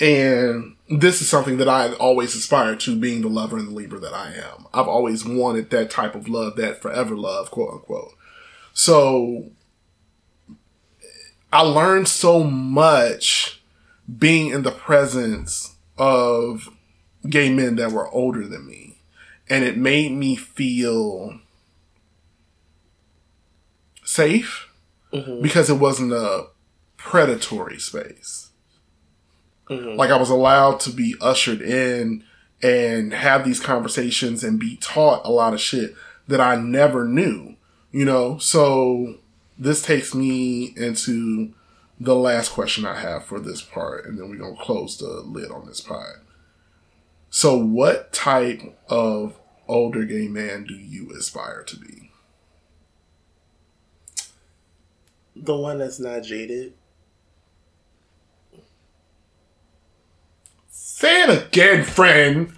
And 0.00 0.75
this 0.88 1.20
is 1.20 1.28
something 1.28 1.56
that 1.56 1.68
I 1.68 1.92
always 1.94 2.34
aspired 2.34 2.80
to, 2.80 2.96
being 2.96 3.22
the 3.22 3.28
lover 3.28 3.56
and 3.56 3.68
the 3.68 3.74
leader 3.74 3.98
that 3.98 4.14
I 4.14 4.32
am. 4.34 4.66
I've 4.72 4.88
always 4.88 5.24
wanted 5.24 5.70
that 5.70 5.90
type 5.90 6.14
of 6.14 6.28
love, 6.28 6.56
that 6.56 6.80
forever 6.80 7.16
love, 7.16 7.50
quote 7.50 7.72
unquote. 7.72 8.14
So 8.72 9.50
I 11.52 11.62
learned 11.62 12.08
so 12.08 12.44
much 12.44 13.62
being 14.18 14.50
in 14.50 14.62
the 14.62 14.70
presence 14.70 15.74
of 15.98 16.68
gay 17.28 17.52
men 17.52 17.76
that 17.76 17.92
were 17.92 18.08
older 18.10 18.46
than 18.46 18.66
me. 18.66 18.98
And 19.48 19.64
it 19.64 19.76
made 19.76 20.12
me 20.12 20.36
feel 20.36 21.40
safe 24.04 24.68
mm-hmm. 25.12 25.42
because 25.42 25.70
it 25.70 25.74
wasn't 25.74 26.12
a 26.12 26.48
predatory 26.96 27.78
space. 27.78 28.45
Mm-hmm. 29.68 29.98
Like 29.98 30.10
I 30.10 30.16
was 30.16 30.30
allowed 30.30 30.80
to 30.80 30.90
be 30.90 31.14
ushered 31.20 31.60
in 31.60 32.24
and 32.62 33.12
have 33.12 33.44
these 33.44 33.60
conversations 33.60 34.42
and 34.42 34.58
be 34.58 34.76
taught 34.76 35.24
a 35.24 35.30
lot 35.30 35.54
of 35.54 35.60
shit 35.60 35.94
that 36.28 36.40
I 36.40 36.56
never 36.56 37.04
knew, 37.04 37.56
you 37.92 38.04
know? 38.04 38.38
So 38.38 39.18
this 39.58 39.82
takes 39.82 40.14
me 40.14 40.74
into 40.76 41.52
the 41.98 42.14
last 42.14 42.50
question 42.50 42.84
I 42.84 42.98
have 42.98 43.24
for 43.24 43.40
this 43.40 43.62
part, 43.62 44.04
and 44.06 44.18
then 44.18 44.28
we're 44.28 44.36
going 44.36 44.56
to 44.56 44.62
close 44.62 44.98
the 44.98 45.22
lid 45.22 45.50
on 45.50 45.66
this 45.66 45.80
pod. 45.80 46.16
So, 47.30 47.58
what 47.58 48.12
type 48.12 48.62
of 48.88 49.38
older 49.66 50.04
gay 50.04 50.28
man 50.28 50.64
do 50.64 50.74
you 50.74 51.10
aspire 51.16 51.62
to 51.64 51.76
be? 51.76 52.10
The 55.34 55.56
one 55.56 55.78
that's 55.78 55.98
not 55.98 56.22
jaded. 56.22 56.74
Say 60.96 61.24
it 61.24 61.28
again, 61.48 61.84
friend. 61.84 62.54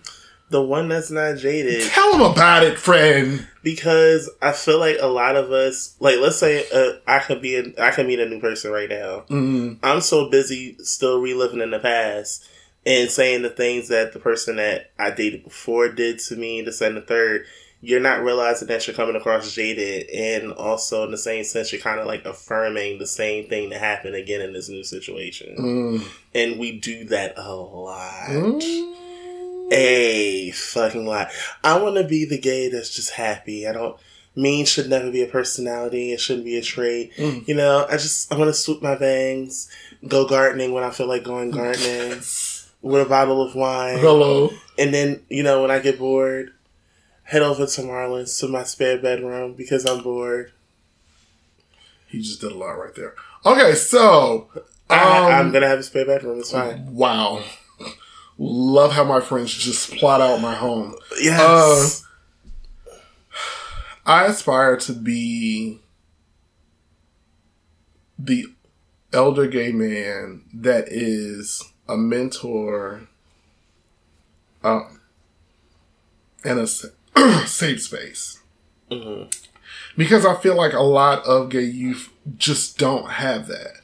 The 0.50 0.62
one 0.62 0.86
that's 0.86 1.10
not 1.10 1.38
jaded. 1.38 1.82
Tell 1.90 2.14
him 2.14 2.20
about 2.20 2.62
it, 2.62 2.78
friend. 2.78 3.44
because 3.64 4.30
I 4.40 4.52
feel 4.52 4.78
like 4.78 4.98
a 5.00 5.08
lot 5.08 5.34
of 5.34 5.50
us, 5.50 5.96
like 5.98 6.20
let's 6.20 6.38
say 6.38 6.64
uh, 6.72 7.00
I 7.04 7.18
could 7.18 7.42
be, 7.42 7.56
a, 7.56 7.64
I 7.84 7.90
could 7.90 8.06
meet 8.06 8.20
a 8.20 8.28
new 8.28 8.38
person 8.38 8.70
right 8.70 8.88
now. 8.88 9.24
Mm-hmm. 9.28 9.84
I'm 9.84 10.00
so 10.00 10.30
busy 10.30 10.76
still 10.78 11.20
reliving 11.20 11.60
in 11.60 11.72
the 11.72 11.80
past 11.80 12.48
and 12.86 13.10
saying 13.10 13.42
the 13.42 13.50
things 13.50 13.88
that 13.88 14.12
the 14.12 14.20
person 14.20 14.54
that 14.54 14.92
I 15.00 15.10
dated 15.10 15.42
before 15.42 15.88
did 15.88 16.20
to 16.20 16.36
me, 16.36 16.62
the 16.62 16.70
second, 16.70 16.94
the 16.94 17.00
third. 17.00 17.44
You're 17.80 18.00
not 18.00 18.24
realizing 18.24 18.68
that 18.68 18.86
you're 18.86 18.96
coming 18.96 19.14
across 19.14 19.54
jaded, 19.54 20.10
and 20.10 20.52
also 20.52 21.04
in 21.04 21.10
the 21.12 21.18
same 21.18 21.44
sense, 21.44 21.72
you're 21.72 21.80
kind 21.80 22.00
of 22.00 22.06
like 22.06 22.24
affirming 22.24 22.98
the 22.98 23.06
same 23.06 23.48
thing 23.48 23.70
that 23.70 23.78
happened 23.78 24.16
again 24.16 24.40
in 24.40 24.52
this 24.52 24.68
new 24.68 24.82
situation. 24.82 25.56
Mm. 25.56 26.08
And 26.34 26.58
we 26.58 26.78
do 26.78 27.04
that 27.04 27.34
a 27.36 27.54
lot 27.54 28.62
a 29.70 30.50
fucking 30.52 31.06
lot. 31.06 31.30
I 31.62 31.80
want 31.80 31.96
to 31.96 32.04
be 32.04 32.24
the 32.24 32.38
gay 32.38 32.68
that's 32.68 32.94
just 32.94 33.12
happy. 33.12 33.66
I 33.66 33.72
don't. 33.72 33.98
Mean 34.36 34.66
should 34.66 34.88
never 34.88 35.10
be 35.10 35.22
a 35.24 35.26
personality. 35.26 36.12
It 36.12 36.20
shouldn't 36.20 36.44
be 36.44 36.56
a 36.56 36.62
trait. 36.62 37.12
You 37.18 37.54
know, 37.56 37.84
I 37.88 37.92
just 37.96 38.32
I 38.32 38.36
want 38.36 38.46
to 38.46 38.54
swoop 38.54 38.80
my 38.80 38.94
bangs, 38.94 39.68
go 40.06 40.28
gardening 40.28 40.72
when 40.72 40.84
I 40.84 40.90
feel 40.90 41.08
like 41.08 41.24
going 41.24 41.50
gardening, 41.50 42.20
with 42.80 43.02
a 43.02 43.08
bottle 43.08 43.42
of 43.42 43.56
wine, 43.56 43.98
Hello. 43.98 44.50
and 44.78 44.94
then 44.94 45.22
you 45.28 45.42
know 45.42 45.62
when 45.62 45.72
I 45.72 45.80
get 45.80 45.98
bored, 45.98 46.52
head 47.28 47.42
over 47.42 47.66
to 47.66 47.82
Marlins 47.82 48.40
to 48.40 48.48
my 48.48 48.62
spare 48.62 48.96
bedroom 48.98 49.52
because 49.52 49.84
I'm 49.84 50.02
bored. 50.02 50.50
He 52.06 52.22
just 52.22 52.40
did 52.40 52.52
a 52.52 52.56
lot 52.56 52.72
right 52.72 52.94
there. 52.94 53.14
Okay, 53.44 53.74
so 53.74 54.48
I, 54.88 55.28
I'm 55.28 55.46
um, 55.46 55.52
gonna 55.52 55.68
have 55.68 55.78
a 55.78 55.82
spare 55.82 56.06
bedroom. 56.06 56.40
It's 56.40 56.52
fine. 56.52 56.94
wow. 56.94 57.44
Love 58.38 58.92
how 58.92 59.04
my 59.04 59.20
friends 59.20 59.52
just 59.52 59.90
plot 59.96 60.22
out 60.22 60.40
my 60.40 60.54
home. 60.54 60.94
Yes. 61.20 62.02
I 64.06 64.24
aspire 64.24 64.78
to 64.78 64.94
be 64.94 65.80
the 68.18 68.46
elder 69.12 69.46
gay 69.46 69.70
man 69.70 70.44
that 70.54 70.86
is 70.88 71.62
a 71.86 71.96
mentor 71.96 73.08
um, 74.64 75.00
and 76.42 76.58
a 76.60 76.66
safe 77.46 77.82
space. 77.82 78.38
Because 79.96 80.24
I 80.24 80.36
feel 80.36 80.56
like 80.56 80.72
a 80.72 80.80
lot 80.80 81.24
of 81.24 81.50
gay 81.50 81.64
youth 81.64 82.10
just 82.36 82.78
don't 82.78 83.10
have 83.10 83.46
that. 83.48 83.80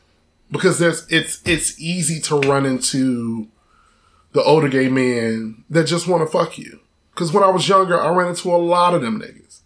Because 0.50 0.78
there's 0.78 1.06
it's 1.10 1.40
it's 1.44 1.80
easy 1.80 2.20
to 2.22 2.38
run 2.38 2.64
into 2.64 3.48
the 4.32 4.42
older 4.42 4.68
gay 4.68 4.88
men 4.88 5.64
that 5.70 5.84
just 5.84 6.06
want 6.06 6.22
to 6.22 6.30
fuck 6.30 6.58
you. 6.58 6.80
Because 7.12 7.32
when 7.32 7.42
I 7.42 7.48
was 7.48 7.68
younger, 7.68 8.00
I 8.00 8.08
ran 8.14 8.28
into 8.28 8.54
a 8.54 8.56
lot 8.56 8.94
of 8.94 9.02
them 9.02 9.20
niggas. 9.20 9.60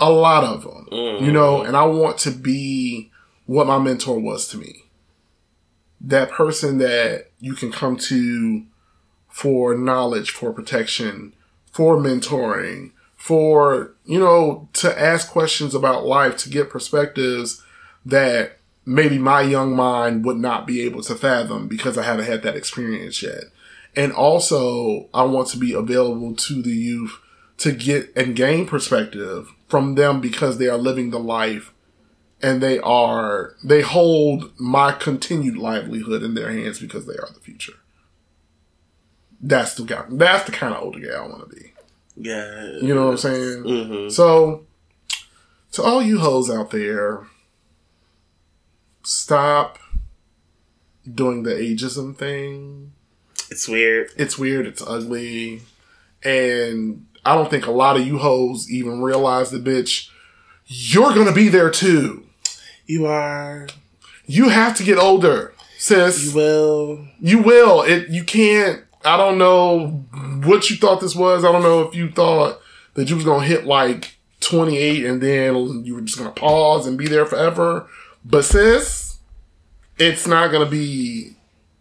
A 0.00 0.10
lot 0.10 0.44
of 0.44 0.62
them. 0.62 0.88
You 1.24 1.32
know, 1.32 1.58
mm-hmm. 1.58 1.68
and 1.68 1.76
I 1.76 1.84
want 1.86 2.18
to 2.18 2.30
be 2.30 3.10
what 3.46 3.66
my 3.66 3.78
mentor 3.78 4.18
was 4.18 4.48
to 4.48 4.58
me. 4.58 4.84
That 6.00 6.30
person 6.30 6.78
that 6.78 7.30
you 7.40 7.54
can 7.54 7.72
come 7.72 7.96
to 7.96 8.64
for 9.28 9.76
knowledge, 9.76 10.30
for 10.30 10.52
protection, 10.52 11.32
for 11.76 11.98
mentoring, 11.98 12.90
for, 13.16 13.92
you 14.06 14.18
know, 14.18 14.66
to 14.72 14.98
ask 14.98 15.30
questions 15.30 15.74
about 15.74 16.06
life, 16.06 16.38
to 16.38 16.48
get 16.48 16.70
perspectives 16.70 17.62
that 18.06 18.56
maybe 18.86 19.18
my 19.18 19.42
young 19.42 19.76
mind 19.76 20.24
would 20.24 20.38
not 20.38 20.66
be 20.66 20.80
able 20.80 21.02
to 21.02 21.14
fathom 21.14 21.68
because 21.68 21.98
I 21.98 22.04
haven't 22.04 22.24
had 22.24 22.42
that 22.44 22.56
experience 22.56 23.22
yet. 23.22 23.44
And 23.94 24.10
also, 24.10 25.10
I 25.12 25.24
want 25.24 25.48
to 25.48 25.58
be 25.58 25.74
available 25.74 26.34
to 26.34 26.62
the 26.62 26.70
youth 26.70 27.20
to 27.58 27.72
get 27.72 28.10
and 28.16 28.34
gain 28.34 28.66
perspective 28.66 29.52
from 29.68 29.96
them 29.96 30.22
because 30.22 30.56
they 30.56 30.68
are 30.68 30.78
living 30.78 31.10
the 31.10 31.18
life 31.18 31.74
and 32.40 32.62
they 32.62 32.78
are, 32.78 33.54
they 33.62 33.82
hold 33.82 34.58
my 34.58 34.92
continued 34.92 35.58
livelihood 35.58 36.22
in 36.22 36.32
their 36.32 36.50
hands 36.50 36.80
because 36.80 37.04
they 37.04 37.18
are 37.18 37.28
the 37.34 37.40
future. 37.40 37.74
That's 39.40 39.74
the 39.74 39.84
guy, 39.84 40.04
that's 40.08 40.44
the 40.44 40.52
kind 40.52 40.74
of 40.74 40.82
older 40.82 41.00
guy 41.00 41.14
I 41.14 41.26
want 41.26 41.48
to 41.48 41.56
be. 41.56 41.72
Yeah. 42.16 42.78
You 42.80 42.94
know 42.94 43.06
what 43.06 43.10
I'm 43.12 43.16
saying? 43.18 43.62
hmm 43.62 44.08
So, 44.08 44.64
to 45.72 45.82
all 45.82 46.02
you 46.02 46.18
hoes 46.18 46.50
out 46.50 46.70
there, 46.70 47.26
stop 49.04 49.78
doing 51.12 51.42
the 51.42 51.50
ageism 51.52 52.16
thing. 52.16 52.92
It's 53.50 53.68
weird. 53.68 54.10
It's 54.16 54.38
weird, 54.38 54.66
it's 54.66 54.82
ugly, 54.84 55.62
and 56.24 57.06
I 57.24 57.34
don't 57.34 57.50
think 57.50 57.66
a 57.66 57.70
lot 57.72 57.96
of 57.96 58.06
you 58.06 58.18
hoes 58.18 58.70
even 58.70 59.00
realize 59.02 59.50
the 59.50 59.58
bitch, 59.58 60.08
you're 60.66 61.14
gonna 61.14 61.32
be 61.32 61.48
there 61.48 61.70
too. 61.70 62.24
You 62.86 63.06
are. 63.06 63.68
You 64.26 64.48
have 64.48 64.76
to 64.78 64.82
get 64.82 64.98
older, 64.98 65.54
sis. 65.78 66.26
You 66.26 66.34
will. 66.34 67.06
You 67.20 67.42
will. 67.42 67.82
It. 67.82 68.08
You 68.08 68.24
can't. 68.24 68.82
I 69.06 69.16
don't 69.16 69.38
know 69.38 70.04
what 70.44 70.68
you 70.68 70.76
thought 70.76 71.00
this 71.00 71.14
was. 71.14 71.44
I 71.44 71.52
don't 71.52 71.62
know 71.62 71.82
if 71.82 71.94
you 71.94 72.10
thought 72.10 72.60
that 72.94 73.08
you 73.08 73.16
was 73.16 73.24
gonna 73.24 73.46
hit 73.46 73.64
like 73.64 74.16
28 74.40 75.04
and 75.04 75.22
then 75.22 75.84
you 75.84 75.94
were 75.94 76.00
just 76.00 76.18
gonna 76.18 76.30
pause 76.30 76.86
and 76.86 76.98
be 76.98 77.06
there 77.06 77.24
forever. 77.24 77.88
But 78.24 78.44
sis, 78.44 79.18
it's 79.98 80.26
not 80.26 80.50
gonna 80.50 80.66
be. 80.68 81.36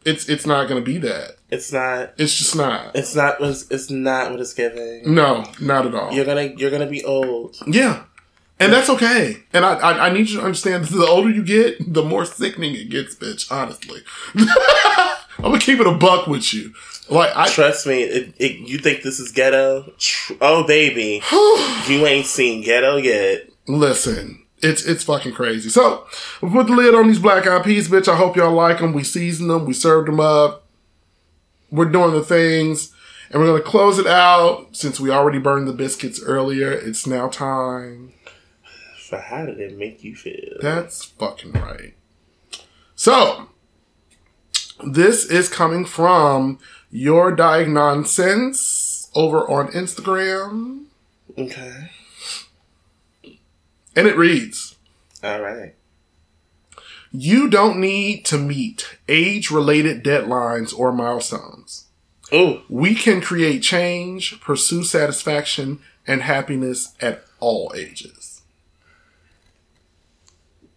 It's 0.06 0.30
it's 0.30 0.46
not 0.46 0.68
gonna 0.70 0.82
be 0.82 1.00
that. 1.00 1.38
It's 1.50 1.72
not. 1.74 2.14
It's 2.18 2.38
just 2.38 2.56
not. 2.56 2.96
It's 2.96 3.16
not. 3.16 3.42
It's, 3.42 3.70
it's 3.72 3.90
not 3.90 4.32
what 4.32 4.40
it's 4.40 4.54
giving. 4.54 5.14
No, 5.14 5.46
not 5.60 5.88
at 5.88 5.96
all. 5.96 6.14
You're 6.14 6.26
gonna. 6.26 6.54
You're 6.56 6.72
gonna 6.72 6.86
be 6.86 7.04
old. 7.04 7.58
Yeah. 7.66 8.04
And 8.58 8.72
that's 8.72 8.90
okay. 8.90 9.44
And 9.52 9.66
I, 9.66 9.74
I, 9.74 10.08
I 10.08 10.14
need 10.14 10.30
you 10.30 10.40
to 10.40 10.46
understand 10.46 10.86
that 10.86 10.96
the 10.96 11.06
older 11.06 11.30
you 11.30 11.44
get, 11.44 11.94
the 11.94 12.04
more 12.04 12.24
sickening 12.24 12.74
it 12.74 12.90
gets, 12.90 13.14
bitch, 13.14 13.52
honestly. 13.52 14.00
I'm 14.36 15.52
gonna 15.52 15.60
keep 15.60 15.80
it 15.80 15.88
a 15.88 15.92
buck 15.92 16.28
with 16.28 16.54
you. 16.54 16.74
Like, 17.10 17.36
I, 17.36 17.48
Trust 17.48 17.86
me. 17.86 18.02
It, 18.04 18.34
it, 18.38 18.52
you 18.68 18.80
think 18.80 19.04
this 19.04 19.20
is 19.20 19.32
ghetto? 19.32 19.94
Tr- 19.98 20.34
Oh 20.42 20.66
baby, 20.66 21.22
you 21.88 22.06
ain't 22.06 22.26
seen 22.26 22.64
ghetto 22.64 22.98
yet. 22.98 23.48
Listen, 23.68 24.44
it's 24.62 24.84
it's 24.86 25.04
fucking 25.04 25.34
crazy. 25.34 25.70
So 25.70 26.06
we 26.42 26.50
put 26.50 26.68
the 26.68 26.74
lid 26.74 26.96
on 26.96 27.08
these 27.08 27.20
black 27.20 27.46
eyed 27.46 27.64
peas, 27.64 27.88
bitch. 27.90 28.08
I 28.08 28.16
hope 28.16 28.36
y'all 28.36 28.54
like 28.54 28.80
them. 28.80 28.94
We 28.94 29.04
seasoned 29.04 29.50
them. 29.50 29.66
We 29.66 29.74
served 29.74 30.08
them 30.08 30.20
up. 30.20 30.66
We're 31.72 31.86
doing 31.86 32.14
the 32.14 32.24
things, 32.24 32.92
and 33.30 33.42
we're 33.42 33.48
gonna 33.48 33.62
close 33.62 34.00
it 34.00 34.08
out 34.08 34.76
since 34.76 35.00
we 35.00 35.12
already 35.12 35.40
burned 35.40 35.68
the 35.68 35.74
biscuits 35.74 36.22
earlier. 36.24 36.72
It's 36.72 37.06
now 37.06 37.28
time. 37.28 38.14
So 39.00 39.18
how 39.20 39.46
did 39.46 39.60
it 39.60 39.78
make 39.78 40.04
you 40.04 40.16
feel? 40.16 40.58
That's 40.62 41.04
fucking 41.04 41.52
right. 41.52 41.94
So 42.96 43.50
this 44.84 45.26
is 45.26 45.48
coming 45.50 45.86
from 45.86 46.60
your 46.92 47.32
Dying 47.32 47.74
Nonsense 47.74 49.10
over 49.16 49.50
on 49.50 49.68
Instagram, 49.70 50.86
Okay. 51.38 51.90
and 53.96 54.08
it 54.08 54.18
reads. 54.18 54.76
All 55.24 55.42
right. 55.42 55.74
You 57.12 57.50
don't 57.50 57.80
need 57.80 58.26
to 58.26 58.38
meet 58.38 58.98
age 59.08 59.50
related 59.50 60.04
deadlines 60.04 60.78
or 60.78 60.92
milestones. 60.92 61.86
Ooh. 62.34 62.62
We 62.70 62.94
can 62.96 63.22
create 63.22 63.62
change, 63.64 64.42
pursue 64.42 64.84
satisfaction, 64.84 65.80
and 66.06 66.22
happiness 66.24 66.94
at 67.00 67.24
all 67.40 67.72
ages. 67.76 68.42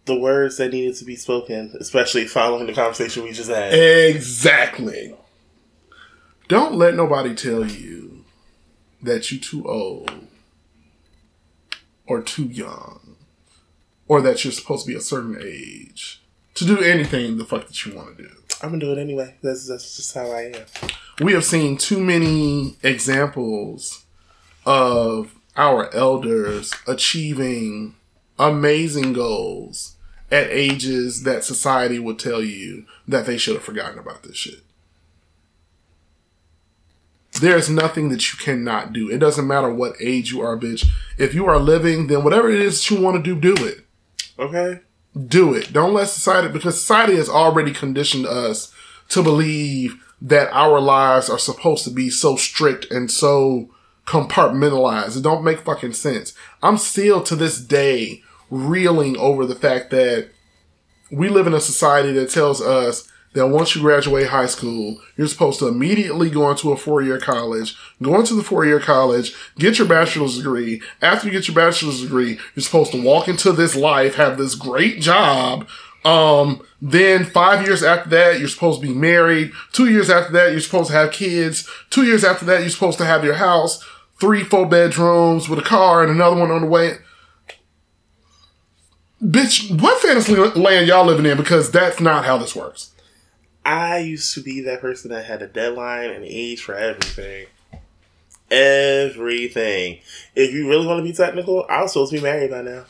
The 0.05 0.17
words 0.17 0.57
that 0.57 0.71
needed 0.71 0.95
to 0.95 1.05
be 1.05 1.15
spoken, 1.15 1.75
especially 1.79 2.25
following 2.25 2.65
the 2.67 2.73
conversation 2.73 3.23
we 3.23 3.31
just 3.31 3.49
had. 3.49 3.73
Exactly. 3.73 5.15
Don't 6.49 6.73
let 6.73 6.95
nobody 6.95 7.35
tell 7.35 7.63
you 7.63 8.25
that 9.03 9.31
you're 9.31 9.39
too 9.39 9.69
old 9.69 10.11
or 12.07 12.23
too 12.23 12.45
young 12.45 13.17
or 14.07 14.19
that 14.21 14.43
you're 14.43 14.51
supposed 14.51 14.87
to 14.87 14.91
be 14.91 14.97
a 14.97 14.99
certain 14.99 15.37
age 15.39 16.23
to 16.55 16.65
do 16.65 16.81
anything 16.81 17.37
the 17.37 17.45
fuck 17.45 17.67
that 17.67 17.85
you 17.85 17.93
want 17.93 18.17
to 18.17 18.23
do. 18.23 18.29
I'm 18.63 18.69
gonna 18.69 18.79
do 18.79 18.91
it 18.91 18.97
anyway. 18.97 19.35
That's 19.43 19.67
that's 19.67 19.95
just 19.95 20.15
how 20.15 20.31
I 20.31 20.51
am. 20.55 20.89
we 21.21 21.33
have 21.33 21.45
seen 21.45 21.77
too 21.77 21.99
many 21.99 22.77
examples 22.81 24.05
of 24.65 25.35
our 25.55 25.93
elders 25.93 26.73
achieving 26.87 27.93
amazing 28.39 29.13
goals 29.13 29.97
at 30.31 30.47
ages 30.49 31.21
that 31.23 31.43
society 31.43 31.99
would 31.99 32.17
tell 32.17 32.41
you 32.41 32.87
that 33.07 33.27
they 33.27 33.37
should 33.37 33.53
have 33.53 33.63
forgotten 33.63 33.99
about 33.99 34.23
this 34.23 34.35
shit. 34.35 34.63
There's 37.39 37.69
nothing 37.69 38.09
that 38.09 38.31
you 38.31 38.37
cannot 38.39 38.93
do. 38.93 39.09
It 39.09 39.19
doesn't 39.19 39.47
matter 39.47 39.73
what 39.73 39.95
age 40.01 40.31
you 40.31 40.41
are, 40.41 40.57
bitch. 40.57 40.85
If 41.17 41.33
you 41.33 41.45
are 41.47 41.59
living, 41.59 42.07
then 42.07 42.23
whatever 42.23 42.49
it 42.49 42.59
is 42.61 42.79
that 42.81 42.89
you 42.93 43.01
want 43.01 43.17
to 43.17 43.35
do, 43.35 43.53
do 43.53 43.65
it 43.65 43.85
Okay. 44.37 44.79
do 45.27 45.53
it. 45.53 45.73
Don't 45.73 45.93
let 45.93 46.09
society, 46.09 46.47
because 46.51 46.79
society 46.79 47.15
has 47.15 47.29
already 47.29 47.71
conditioned 47.73 48.25
us 48.25 48.73
to 49.09 49.21
believe 49.23 49.95
that 50.21 50.49
our 50.51 50.79
lives 50.79 51.29
are 51.29 51.39
supposed 51.39 51.83
to 51.85 51.89
be 51.89 52.09
so 52.09 52.35
strict 52.35 52.89
and 52.91 53.09
so 53.09 53.69
compartmentalized. 54.05 55.17
It 55.17 55.23
don't 55.23 55.43
make 55.43 55.59
fucking 55.59 55.93
sense. 55.93 56.33
I'm 56.61 56.77
still 56.77 57.21
to 57.23 57.35
this 57.35 57.59
day 57.59 58.21
reeling 58.49 59.17
over 59.17 59.45
the 59.45 59.55
fact 59.55 59.91
that 59.91 60.29
we 61.11 61.29
live 61.29 61.47
in 61.47 61.53
a 61.53 61.59
society 61.59 62.11
that 62.13 62.29
tells 62.29 62.61
us 62.61 63.07
that 63.33 63.47
once 63.47 63.75
you 63.75 63.81
graduate 63.81 64.27
high 64.27 64.47
school, 64.47 64.99
you're 65.15 65.27
supposed 65.27 65.59
to 65.59 65.67
immediately 65.67 66.29
go 66.29 66.49
into 66.49 66.71
a 66.71 66.77
four 66.77 67.01
year 67.01 67.19
college, 67.19 67.75
go 68.01 68.19
into 68.19 68.33
the 68.33 68.43
four 68.43 68.65
year 68.65 68.79
college, 68.79 69.35
get 69.57 69.77
your 69.77 69.87
bachelor's 69.87 70.37
degree. 70.37 70.81
After 71.01 71.27
you 71.27 71.33
get 71.33 71.47
your 71.47 71.55
bachelor's 71.55 72.01
degree, 72.01 72.39
you're 72.55 72.63
supposed 72.63 72.91
to 72.91 73.01
walk 73.01 73.27
into 73.27 73.51
this 73.51 73.75
life, 73.75 74.15
have 74.15 74.37
this 74.37 74.55
great 74.55 75.01
job. 75.01 75.67
Um, 76.05 76.61
then 76.81 77.25
five 77.25 77.65
years 77.65 77.83
after 77.83 78.09
that, 78.09 78.39
you're 78.39 78.47
supposed 78.47 78.81
to 78.81 78.87
be 78.87 78.93
married. 78.93 79.51
Two 79.73 79.89
years 79.89 80.09
after 80.09 80.31
that, 80.33 80.51
you're 80.51 80.61
supposed 80.61 80.89
to 80.89 80.95
have 80.95 81.11
kids. 81.11 81.69
Two 81.89 82.03
years 82.03 82.23
after 82.23 82.45
that, 82.45 82.61
you're 82.61 82.69
supposed 82.69 82.97
to 82.99 83.05
have 83.05 83.23
your 83.23 83.35
house, 83.35 83.83
three, 84.19 84.43
four 84.43 84.65
bedrooms 84.65 85.49
with 85.49 85.59
a 85.59 85.63
car 85.63 86.01
and 86.01 86.11
another 86.11 86.37
one 86.37 86.51
on 86.51 86.61
the 86.61 86.67
way. 86.67 86.97
Bitch, 89.21 89.79
what 89.81 90.01
fantasy 90.01 90.35
land 90.35 90.87
y'all 90.87 91.05
living 91.05 91.25
in? 91.25 91.35
Because 91.35 91.69
that's 91.69 91.99
not 91.99 92.23
how 92.23 92.37
this 92.37 92.55
works. 92.55 92.93
I 93.69 93.99
used 93.99 94.33
to 94.33 94.41
be 94.41 94.61
that 94.61 94.81
person 94.81 95.11
that 95.11 95.25
had 95.25 95.43
a 95.43 95.47
deadline 95.47 96.09
and 96.09 96.25
age 96.25 96.63
for 96.63 96.73
everything. 96.73 97.45
Everything. 98.49 99.99
If 100.35 100.51
you 100.53 100.67
really 100.67 100.87
want 100.87 100.97
to 100.97 101.03
be 101.03 101.13
technical, 101.13 101.67
I 101.69 101.83
was 101.83 101.93
supposed 101.93 102.11
to 102.11 102.17
be 102.17 102.23
married 102.23 102.49
by 102.49 102.63
now. 102.63 102.85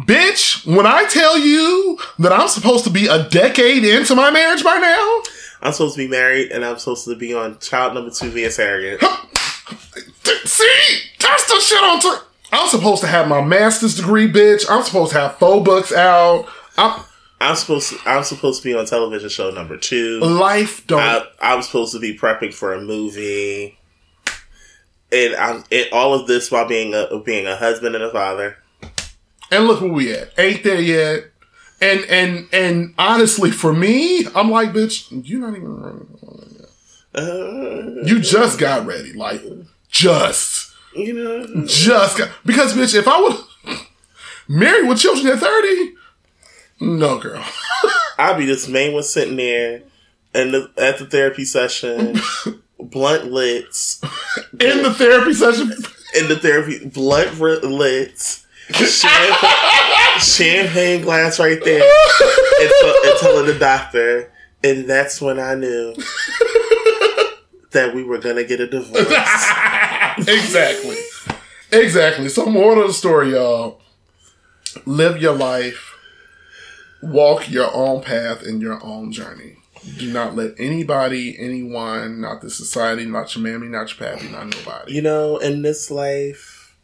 Bitch, 0.00 0.66
when 0.66 0.84
I 0.84 1.06
tell 1.06 1.38
you 1.38 1.98
that 2.18 2.30
I'm 2.30 2.48
supposed 2.48 2.84
to 2.84 2.90
be 2.90 3.06
a 3.06 3.26
decade 3.30 3.82
into 3.86 4.14
my 4.14 4.30
marriage 4.30 4.62
by 4.62 4.76
now, 4.76 5.22
I'm 5.62 5.72
supposed 5.72 5.94
to 5.96 6.02
be 6.02 6.08
married 6.08 6.52
and 6.52 6.62
I'm 6.62 6.78
supposed 6.78 7.06
to 7.06 7.16
be 7.16 7.32
on 7.32 7.58
child 7.58 7.94
number 7.94 8.10
two 8.10 8.28
via 8.28 8.50
surrogate. 8.50 9.00
see, 10.44 10.98
that's 11.20 11.46
the 11.46 11.58
shit 11.58 11.82
on. 11.82 12.00
T- 12.00 12.26
I'm 12.52 12.68
supposed 12.68 13.00
to 13.00 13.06
have 13.06 13.28
my 13.28 13.40
master's 13.40 13.96
degree, 13.96 14.30
bitch. 14.30 14.66
I'm 14.68 14.82
supposed 14.82 15.12
to 15.12 15.20
have 15.20 15.38
four 15.38 15.64
books 15.64 15.90
out. 15.90 16.48
I'm, 16.76 17.02
I'm 17.40 17.56
supposed 17.56 17.90
to, 17.90 17.98
I'm 18.08 18.22
supposed 18.24 18.62
to 18.62 18.68
be 18.68 18.74
on 18.74 18.84
television 18.86 19.28
show 19.30 19.50
number 19.50 19.76
two. 19.76 20.20
life 20.20 20.86
don't. 20.86 21.00
I, 21.00 21.24
I'm 21.40 21.62
supposed 21.62 21.92
to 21.94 21.98
be 21.98 22.16
prepping 22.16 22.52
for 22.52 22.74
a 22.74 22.80
movie, 22.80 23.78
and 25.10 25.34
I'm 25.36 25.64
and 25.72 25.86
all 25.92 26.12
of 26.14 26.26
this 26.26 26.50
while 26.50 26.68
being 26.68 26.94
a 26.94 27.18
being 27.24 27.46
a 27.46 27.56
husband 27.56 27.94
and 27.94 28.04
a 28.04 28.10
father. 28.12 28.58
And 29.50 29.64
look 29.64 29.80
where 29.80 29.92
we 29.92 30.12
at. 30.12 30.38
Ain't 30.38 30.62
there 30.62 30.80
yet. 30.80 31.24
And 31.80 32.04
and 32.10 32.48
and 32.52 32.94
honestly, 32.98 33.50
for 33.50 33.72
me, 33.72 34.26
I'm 34.34 34.50
like, 34.50 34.72
bitch, 34.72 35.06
you're 35.26 35.40
not 35.40 35.56
even. 35.56 36.58
Uh, 37.12 38.04
You 38.04 38.20
just 38.20 38.58
got 38.60 38.86
ready, 38.86 39.12
like 39.14 39.42
just, 39.88 40.72
you 40.94 41.12
know, 41.12 41.64
just 41.66 42.16
got 42.18 42.28
because, 42.46 42.74
bitch, 42.74 42.94
if 42.94 43.08
I 43.08 43.20
would 43.20 43.78
married 44.48 44.88
with 44.88 44.98
children 45.00 45.26
at 45.32 45.40
thirty, 45.40 45.94
no, 46.80 47.18
girl. 47.18 47.44
I'd 48.18 48.38
be 48.38 48.46
this 48.46 48.68
main 48.68 48.92
one 48.92 49.02
sitting 49.02 49.36
there, 49.36 49.82
and 50.34 50.52
the, 50.54 50.70
at 50.76 50.98
the 50.98 51.06
therapy 51.06 51.44
session, 51.44 52.16
blunt 52.80 53.30
lits, 53.30 54.00
In 54.58 54.82
the 54.82 54.92
therapy 54.94 55.32
session, 55.34 55.72
in 56.18 56.28
the 56.28 56.36
therapy, 56.36 56.84
blood 56.86 57.34
lit, 57.62 58.18
champagne, 58.72 59.48
champagne 60.20 61.02
glass 61.02 61.38
right 61.38 61.62
there, 61.64 61.82
and, 62.60 62.70
tell- 62.80 63.10
and 63.10 63.18
telling 63.20 63.46
the 63.46 63.56
doctor. 63.58 64.32
And 64.62 64.88
that's 64.88 65.20
when 65.22 65.38
I 65.40 65.54
knew 65.54 65.94
that 67.72 67.92
we 67.94 68.02
were 68.04 68.18
gonna 68.18 68.44
get 68.44 68.60
a 68.60 68.66
divorce. 68.66 69.06
exactly. 70.28 70.96
Exactly. 71.72 72.28
So, 72.28 72.46
more 72.46 72.78
of 72.78 72.86
the 72.88 72.92
story, 72.92 73.30
y'all. 73.32 73.80
Live 74.84 75.22
your 75.22 75.34
life. 75.34 75.89
Walk 77.02 77.50
your 77.50 77.72
own 77.74 78.02
path 78.02 78.42
in 78.42 78.60
your 78.60 78.82
own 78.84 79.12
journey. 79.12 79.56
Do 79.98 80.12
not 80.12 80.36
let 80.36 80.54
anybody, 80.58 81.36
anyone, 81.38 82.20
not 82.20 82.42
the 82.42 82.50
society, 82.50 83.06
not 83.06 83.34
your 83.34 83.42
mammy, 83.44 83.66
not 83.68 83.88
your 83.98 84.10
pappy, 84.12 84.28
not 84.28 84.48
nobody. 84.54 84.92
you 84.92 85.00
know, 85.00 85.38
in 85.38 85.62
this 85.62 85.90
life, 85.90 86.76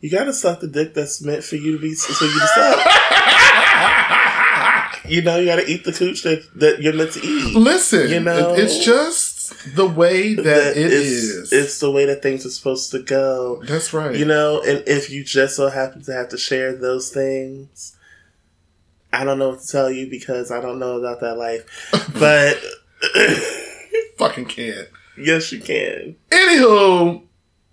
you 0.00 0.10
gotta 0.10 0.32
suck 0.32 0.58
the 0.58 0.66
dick 0.66 0.94
that's 0.94 1.22
meant 1.22 1.44
for 1.44 1.54
you 1.54 1.72
to 1.72 1.78
be 1.78 1.94
for 1.94 2.24
you 2.24 2.40
to 2.40 2.46
suck. 2.48 2.80
you 5.08 5.22
know, 5.22 5.36
you 5.38 5.46
gotta 5.46 5.64
eat 5.70 5.84
the 5.84 5.92
cooch 5.92 6.22
that, 6.22 6.42
that 6.56 6.82
you're 6.82 6.92
meant 6.92 7.12
to 7.12 7.20
eat. 7.24 7.54
Listen, 7.54 8.10
You 8.10 8.18
know? 8.20 8.54
it's 8.54 8.84
just 8.84 9.76
the 9.76 9.86
way 9.86 10.34
that 10.34 10.76
it 10.76 10.92
it's, 10.92 10.94
is. 10.94 11.52
It's 11.52 11.78
the 11.78 11.90
way 11.92 12.06
that 12.06 12.20
things 12.22 12.44
are 12.44 12.50
supposed 12.50 12.90
to 12.92 12.98
go. 13.00 13.62
That's 13.64 13.92
right. 13.92 14.16
You 14.16 14.24
know, 14.24 14.60
and 14.60 14.82
if 14.88 15.08
you 15.10 15.22
just 15.22 15.54
so 15.54 15.68
happen 15.68 16.02
to 16.02 16.12
have 16.12 16.30
to 16.30 16.36
share 16.38 16.74
those 16.74 17.10
things, 17.10 17.96
I 19.12 19.24
don't 19.24 19.38
know 19.38 19.50
what 19.50 19.60
to 19.60 19.66
tell 19.66 19.90
you 19.90 20.08
because 20.08 20.50
I 20.50 20.60
don't 20.60 20.78
know 20.78 20.98
about 20.98 21.20
that 21.20 21.36
life. 21.36 21.64
But 22.18 22.58
fucking 24.18 24.46
can't. 24.46 24.88
yes, 25.18 25.52
you 25.52 25.60
can. 25.60 26.16
Anywho, 26.30 27.22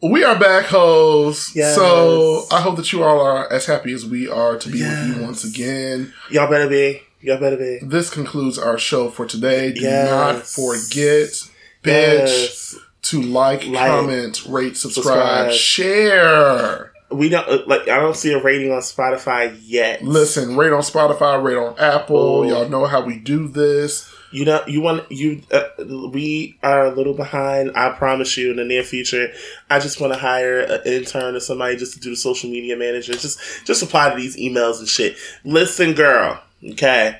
we 0.01 0.23
are 0.23 0.37
back, 0.37 0.65
hoes. 0.65 1.51
Yes. 1.55 1.75
So 1.75 2.45
I 2.51 2.61
hope 2.61 2.75
that 2.77 2.91
you 2.91 3.03
all 3.03 3.19
are 3.21 3.51
as 3.51 3.65
happy 3.65 3.93
as 3.93 4.05
we 4.05 4.27
are 4.29 4.57
to 4.57 4.69
be 4.69 4.81
with 4.81 5.15
you 5.17 5.23
once 5.23 5.43
again. 5.43 6.13
Y'all 6.31 6.49
better 6.49 6.69
be. 6.69 7.01
Y'all 7.21 7.39
better 7.39 7.57
be. 7.57 7.79
This 7.83 8.09
concludes 8.09 8.57
our 8.57 8.77
show 8.77 9.09
for 9.09 9.25
today. 9.25 9.73
Do 9.73 9.81
Yes. 9.81 10.09
not 10.09 10.45
forget, 10.47 11.29
bitch, 11.83 12.27
Yes. 12.27 12.75
to 13.03 13.21
like, 13.21 13.65
Like, 13.65 13.75
comment, 13.91 14.45
rate, 14.47 14.77
subscribe, 14.77 15.51
subscribe. 15.51 15.51
share. 15.53 16.88
We 17.11 17.29
don't 17.29 17.47
uh, 17.47 17.63
like. 17.65 17.87
I 17.87 17.99
don't 17.99 18.15
see 18.15 18.33
a 18.33 18.41
rating 18.41 18.71
on 18.71 18.81
Spotify 18.81 19.57
yet. 19.63 20.03
Listen, 20.03 20.55
rate 20.55 20.73
on 20.73 20.81
Spotify, 20.81 21.41
rate 21.41 21.57
on 21.57 21.77
Apple. 21.79 22.17
Oh. 22.17 22.43
Y'all 22.43 22.69
know 22.69 22.85
how 22.85 23.01
we 23.01 23.17
do 23.17 23.47
this. 23.47 24.13
You 24.31 24.45
know, 24.45 24.61
you 24.67 24.81
want 24.81 25.11
you. 25.11 25.41
Uh, 25.51 25.63
we 26.11 26.59
are 26.61 26.85
a 26.85 26.91
little 26.91 27.15
behind. 27.15 27.71
I 27.75 27.91
promise 27.91 28.37
you, 28.37 28.51
in 28.51 28.57
the 28.57 28.65
near 28.65 28.83
future, 28.83 29.31
I 29.71 29.79
just 29.79 29.99
want 29.99 30.13
to 30.13 30.19
hire 30.19 30.59
an 30.59 30.81
intern 30.85 31.35
or 31.35 31.39
somebody 31.39 31.77
just 31.77 31.93
to 31.93 31.99
do 31.99 32.11
the 32.11 32.15
social 32.15 32.49
media 32.49 32.77
manager. 32.77 33.13
Just, 33.13 33.65
just 33.65 33.81
apply 33.81 34.11
to 34.11 34.15
these 34.15 34.37
emails 34.37 34.77
and 34.77 34.87
shit. 34.87 35.17
Listen, 35.43 35.93
girl. 35.93 36.39
Okay. 36.63 37.19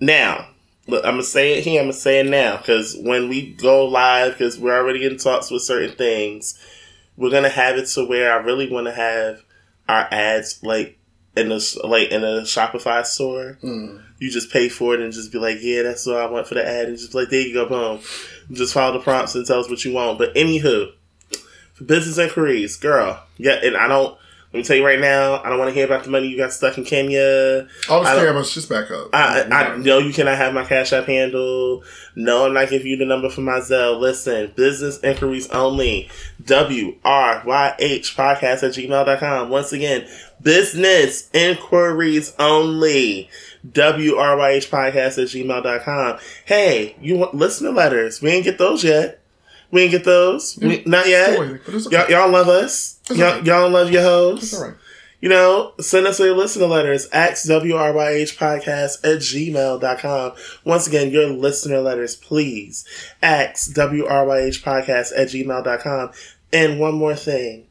Now, 0.00 0.48
look, 0.88 1.04
I'm 1.04 1.12
gonna 1.12 1.22
say 1.22 1.58
it 1.58 1.64
here. 1.64 1.80
I'm 1.80 1.86
gonna 1.86 1.92
say 1.92 2.20
it 2.20 2.26
now 2.26 2.56
because 2.56 2.96
when 2.96 3.28
we 3.28 3.52
go 3.54 3.84
live, 3.84 4.32
because 4.32 4.58
we're 4.58 4.76
already 4.76 5.04
in 5.04 5.16
talks 5.16 5.50
with 5.52 5.62
certain 5.62 5.94
things, 5.94 6.58
we're 7.18 7.30
gonna 7.30 7.50
have 7.50 7.76
it 7.76 7.86
to 7.86 8.04
where 8.06 8.32
I 8.32 8.36
really 8.36 8.70
want 8.70 8.86
to 8.86 8.92
have 8.92 9.42
our 9.88 10.08
ads 10.10 10.62
like 10.62 10.98
in 11.36 11.48
the 11.48 11.80
like 11.84 12.10
in 12.10 12.24
a 12.24 12.42
Shopify 12.42 13.04
store 13.04 13.58
mm. 13.62 14.02
you 14.18 14.30
just 14.30 14.52
pay 14.52 14.68
for 14.68 14.94
it 14.94 15.00
and 15.00 15.12
just 15.12 15.32
be 15.32 15.38
like, 15.38 15.58
yeah, 15.60 15.82
that's 15.82 16.06
what 16.06 16.16
I 16.16 16.26
want 16.26 16.46
for 16.46 16.54
the 16.54 16.66
ad, 16.66 16.88
and 16.88 16.96
just 16.96 17.14
like, 17.14 17.28
there 17.28 17.40
you 17.40 17.52
go, 17.54 17.68
boom. 17.68 18.00
Just 18.50 18.72
follow 18.72 18.94
the 18.94 19.04
prompts 19.04 19.34
and 19.34 19.46
tell 19.46 19.60
us 19.60 19.68
what 19.68 19.84
you 19.84 19.92
want. 19.92 20.18
But 20.18 20.34
anywho, 20.34 20.92
for 21.74 21.84
business 21.84 22.18
inquiries, 22.18 22.76
girl, 22.76 23.22
yeah, 23.36 23.60
and 23.62 23.76
I 23.76 23.88
don't. 23.88 24.16
Let 24.50 24.60
me 24.60 24.64
tell 24.64 24.76
you 24.78 24.84
right 24.86 24.98
now, 24.98 25.42
I 25.42 25.50
don't 25.50 25.58
want 25.58 25.68
to 25.68 25.74
hear 25.74 25.84
about 25.84 26.04
the 26.04 26.10
money 26.10 26.26
you 26.28 26.38
got 26.38 26.54
stuck 26.54 26.78
in 26.78 26.84
Kenya. 26.86 27.68
All 27.90 28.02
don't- 28.02 28.16
scammers, 28.16 28.54
just 28.54 28.70
back 28.70 28.90
up. 28.90 29.10
I, 29.12 29.42
I 29.42 29.76
know 29.76 29.98
you 29.98 30.10
cannot 30.10 30.38
have 30.38 30.54
my 30.54 30.64
Cash 30.64 30.94
App 30.94 31.04
handle. 31.04 31.84
No, 32.16 32.46
I'm 32.46 32.54
not 32.54 32.70
giving 32.70 32.86
you 32.86 32.96
the 32.96 33.04
number 33.04 33.28
for 33.28 33.42
my 33.42 33.58
Zelle. 33.60 34.00
Listen, 34.00 34.50
business 34.56 34.98
inquiries 35.00 35.48
only. 35.50 36.08
W 36.46 36.96
R 37.04 37.42
Y 37.44 37.74
H 37.78 38.16
podcast 38.16 38.62
at 38.62 38.72
gmail.com. 38.72 39.50
Once 39.50 39.72
again, 39.74 40.08
business 40.42 41.28
inquiries 41.34 42.34
only. 42.38 43.28
W 43.70 44.14
R 44.16 44.36
Y 44.38 44.50
H 44.52 44.70
podcast 44.70 45.18
at 45.22 45.28
gmail.com. 45.28 46.18
Hey, 46.46 46.96
you 47.02 47.16
want 47.18 47.34
listener 47.34 47.70
letters? 47.70 48.22
We 48.22 48.30
ain't 48.30 48.44
get 48.44 48.56
those 48.56 48.82
yet. 48.82 49.20
We 49.70 49.82
ain't 49.82 49.90
get 49.90 50.04
those. 50.04 50.58
We, 50.62 50.82
not 50.86 51.06
yet. 51.06 51.32
Still 51.32 51.40
waiting, 51.42 51.60
but 51.66 51.74
it's 51.74 51.86
okay. 51.86 51.96
Y'all, 51.98 52.10
y'all 52.10 52.30
love 52.30 52.48
us. 52.48 52.97
Y'all, 53.10 53.34
okay. 53.34 53.46
y'all 53.46 53.70
love 53.70 53.90
your 53.90 54.02
hoes 54.02 54.54
all 54.54 54.66
right. 54.66 54.74
you 55.20 55.28
know, 55.28 55.72
send 55.80 56.06
us 56.06 56.18
your 56.20 56.36
listener 56.36 56.66
letters, 56.66 57.08
axwryhpodcast 57.10 59.04
at 59.04 59.18
gmail.com. 59.18 60.32
Once 60.64 60.86
again, 60.86 61.10
your 61.10 61.28
listener 61.28 61.80
letters, 61.80 62.16
please, 62.16 62.84
axwryhpodcast 63.22 65.12
at 65.16 65.28
gmail.com. 65.28 66.10
And 66.52 66.80
one 66.80 66.94
more 66.94 67.14
thing. 67.14 67.67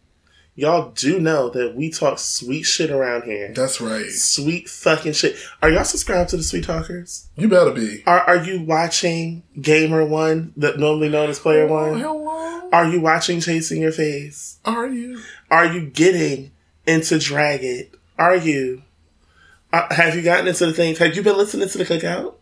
Y'all 0.58 0.90
do 0.90 1.20
know 1.20 1.52
that 1.52 1.76
we 1.76 1.92
talk 1.92 2.18
sweet 2.18 2.64
shit 2.64 2.90
around 2.90 3.26
here. 3.26 3.54
That's 3.54 3.80
right. 3.80 4.10
Sweet 4.10 4.68
fucking 4.68 5.14
shit. 5.14 5.38
Are 5.62 5.70
y'all 5.70 5.84
subscribed 5.84 6.32
to 6.32 6.38
the 6.38 6.42
Sweet 6.42 6.64
Talkers? 6.64 7.28
You 7.36 7.48
better 7.48 7.70
be. 7.70 8.02
Are, 8.08 8.22
are 8.22 8.44
you 8.44 8.64
watching 8.64 9.44
Gamer 9.62 10.04
One, 10.04 10.54
that 10.58 10.80
normally 10.80 11.10
known 11.10 11.30
as 11.30 11.38
Player 11.38 11.68
One? 11.68 12.00
Hello. 12.00 12.70
Are 12.74 12.90
you 12.90 13.00
watching 13.00 13.40
Chasing 13.40 13.84
Your 13.84 13.92
Face? 13.92 14.58
Are 14.66 14.88
you? 14.88 15.22
Are 15.52 15.72
you 15.72 15.86
getting 15.86 16.52
into 16.88 17.20
Drag 17.20 17.64
It? 17.64 17.94
Are 18.18 18.36
you? 18.36 18.82
Uh, 19.72 19.94
have 19.94 20.16
you 20.16 20.24
gotten 20.24 20.48
into 20.48 20.66
the 20.66 20.74
things? 20.74 20.98
Have 20.98 21.16
you 21.16 21.22
been 21.22 21.38
listening 21.38 21.70
to 21.70 21.78
the 21.78 21.86
Cookout? 21.86 22.34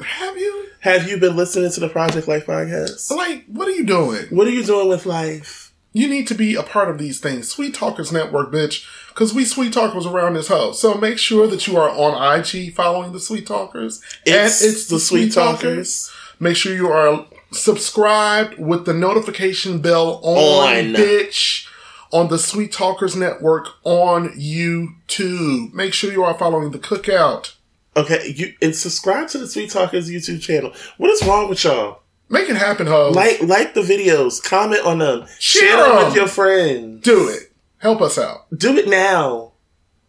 Have 0.00 0.36
you? 0.36 0.68
Have 0.82 1.08
you 1.08 1.18
been 1.18 1.34
listening 1.34 1.72
to 1.72 1.80
the 1.80 1.88
Project 1.88 2.28
Life 2.28 2.46
podcast? 2.46 3.10
Like, 3.10 3.44
what 3.48 3.66
are 3.66 3.72
you 3.72 3.84
doing? 3.84 4.26
What 4.30 4.46
are 4.46 4.50
you 4.50 4.62
doing 4.62 4.88
with 4.88 5.04
life? 5.04 5.65
You 5.96 6.08
need 6.08 6.28
to 6.28 6.34
be 6.34 6.54
a 6.54 6.62
part 6.62 6.90
of 6.90 6.98
these 6.98 7.20
things. 7.20 7.48
Sweet 7.48 7.72
Talkers 7.72 8.12
Network, 8.12 8.52
bitch. 8.52 8.86
Because 9.08 9.32
we 9.32 9.46
sweet 9.46 9.72
talkers 9.72 10.04
around 10.04 10.34
this 10.34 10.48
house. 10.48 10.78
So 10.78 10.92
make 10.92 11.16
sure 11.16 11.46
that 11.46 11.66
you 11.66 11.78
are 11.78 11.88
on 11.88 12.38
IG 12.38 12.74
following 12.74 13.12
the 13.12 13.18
Sweet 13.18 13.46
Talkers. 13.46 14.02
It's 14.26 14.60
and 14.62 14.70
it's 14.70 14.88
the 14.88 15.00
Sweet 15.00 15.32
Talkers. 15.32 16.12
Make 16.38 16.54
sure 16.54 16.74
you 16.74 16.90
are 16.90 17.24
subscribed 17.50 18.58
with 18.58 18.84
the 18.84 18.92
notification 18.92 19.78
bell 19.78 20.20
on, 20.22 20.68
On. 20.68 20.84
bitch. 20.92 21.66
On 22.12 22.28
the 22.28 22.38
Sweet 22.38 22.72
Talkers 22.72 23.16
Network 23.16 23.68
on 23.82 24.28
YouTube. 24.38 25.72
Make 25.72 25.94
sure 25.94 26.12
you 26.12 26.24
are 26.24 26.36
following 26.36 26.72
the 26.72 26.78
cookout. 26.78 27.54
Okay, 27.96 28.34
you 28.36 28.52
and 28.60 28.76
subscribe 28.76 29.28
to 29.28 29.38
the 29.38 29.48
Sweet 29.48 29.70
Talkers 29.70 30.10
YouTube 30.10 30.42
channel. 30.42 30.74
What 30.98 31.08
is 31.08 31.22
wrong 31.24 31.48
with 31.48 31.64
y'all? 31.64 32.02
Make 32.28 32.48
it 32.48 32.56
happen, 32.56 32.86
hoes. 32.86 33.14
Like, 33.14 33.40
like 33.42 33.74
the 33.74 33.82
videos, 33.82 34.42
comment 34.42 34.84
on 34.84 34.98
them, 34.98 35.26
Share 35.38 35.68
share 35.68 35.76
them 35.76 36.06
with 36.06 36.16
your 36.16 36.26
friends. 36.26 37.02
Do 37.02 37.28
it. 37.28 37.52
Help 37.78 38.00
us 38.02 38.18
out. 38.18 38.46
Do 38.56 38.76
it 38.76 38.88
now. 38.88 39.52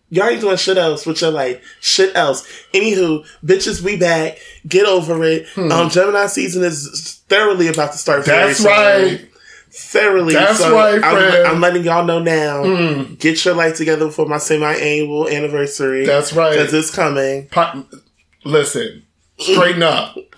Y'all 0.09 0.27
ain't 0.29 0.39
doing 0.39 0.55
shit 0.55 0.77
else 0.77 1.05
with 1.05 1.21
your 1.21 1.31
life. 1.31 1.61
Shit 1.81 2.15
else. 2.15 2.47
Anywho, 2.73 3.25
bitches, 3.43 3.81
we 3.81 3.97
back. 3.97 4.39
Get 4.65 4.85
over 4.85 5.21
it. 5.23 5.45
Um, 5.57 5.89
Gemini 5.89 6.27
season 6.27 6.63
is 6.63 7.21
thoroughly 7.27 7.67
about 7.67 7.91
to 7.91 7.97
start. 7.97 8.23
Hmm. 8.23 8.31
That's 8.31 8.57
soon. 8.59 8.67
right. 8.67 9.29
Thoroughly. 9.69 10.33
That's 10.33 10.59
so 10.59 10.73
right, 10.73 11.03
I'm, 11.03 11.15
friend. 11.15 11.45
Hmm. 11.45 11.51
I'm 11.53 11.61
letting 11.61 11.83
y'all 11.83 12.05
know 12.05 12.19
now. 12.19 13.03
Get 13.15 13.43
your 13.43 13.53
life 13.53 13.75
together 13.75 14.09
for 14.09 14.25
my 14.25 14.37
semi-annual 14.37 15.27
anniversary. 15.27 16.05
That's 16.05 16.31
right. 16.31 16.51
Because 16.51 16.73
it's 16.73 16.89
coming. 16.89 17.49
Listen, 18.45 19.03
straighten 19.37 19.83
up. 19.83 20.17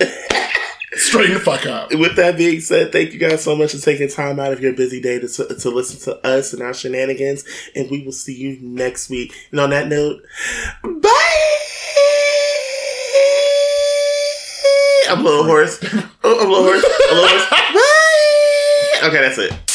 straighten 0.92 1.34
the 1.34 1.40
fuck 1.40 1.66
up. 1.66 1.90
With 1.92 2.16
that 2.16 2.36
being 2.36 2.60
said, 2.60 2.92
thank 2.92 3.12
you 3.12 3.18
guys 3.18 3.42
so 3.42 3.56
much 3.56 3.72
for 3.72 3.78
taking 3.78 4.08
time 4.08 4.40
out 4.40 4.52
of 4.52 4.60
your 4.60 4.72
busy 4.72 5.00
day 5.00 5.18
to, 5.20 5.28
to 5.28 5.70
listen 5.70 6.00
to 6.00 6.26
us 6.26 6.52
and 6.52 6.62
our 6.62 6.74
shenanigans. 6.74 7.44
And 7.74 7.90
we 7.90 8.04
will 8.04 8.12
see 8.12 8.34
you 8.34 8.58
next 8.60 9.10
week. 9.10 9.34
And 9.50 9.60
on 9.60 9.70
that 9.70 9.88
note, 9.88 10.22
bye! 10.82 11.16
I'm 15.08 15.20
a 15.20 15.22
little 15.22 15.44
hoarse. 15.44 15.78
Oh, 16.22 16.40
I'm 16.40 16.46
a 16.46 16.52
little 16.52 16.64
hoarse. 16.64 16.84
I'm 16.84 17.16
a 17.16 17.20
little 17.20 17.28
hoarse. 17.28 17.50
Bye! 19.00 19.08
Okay, 19.08 19.20
that's 19.20 19.38
it. 19.38 19.69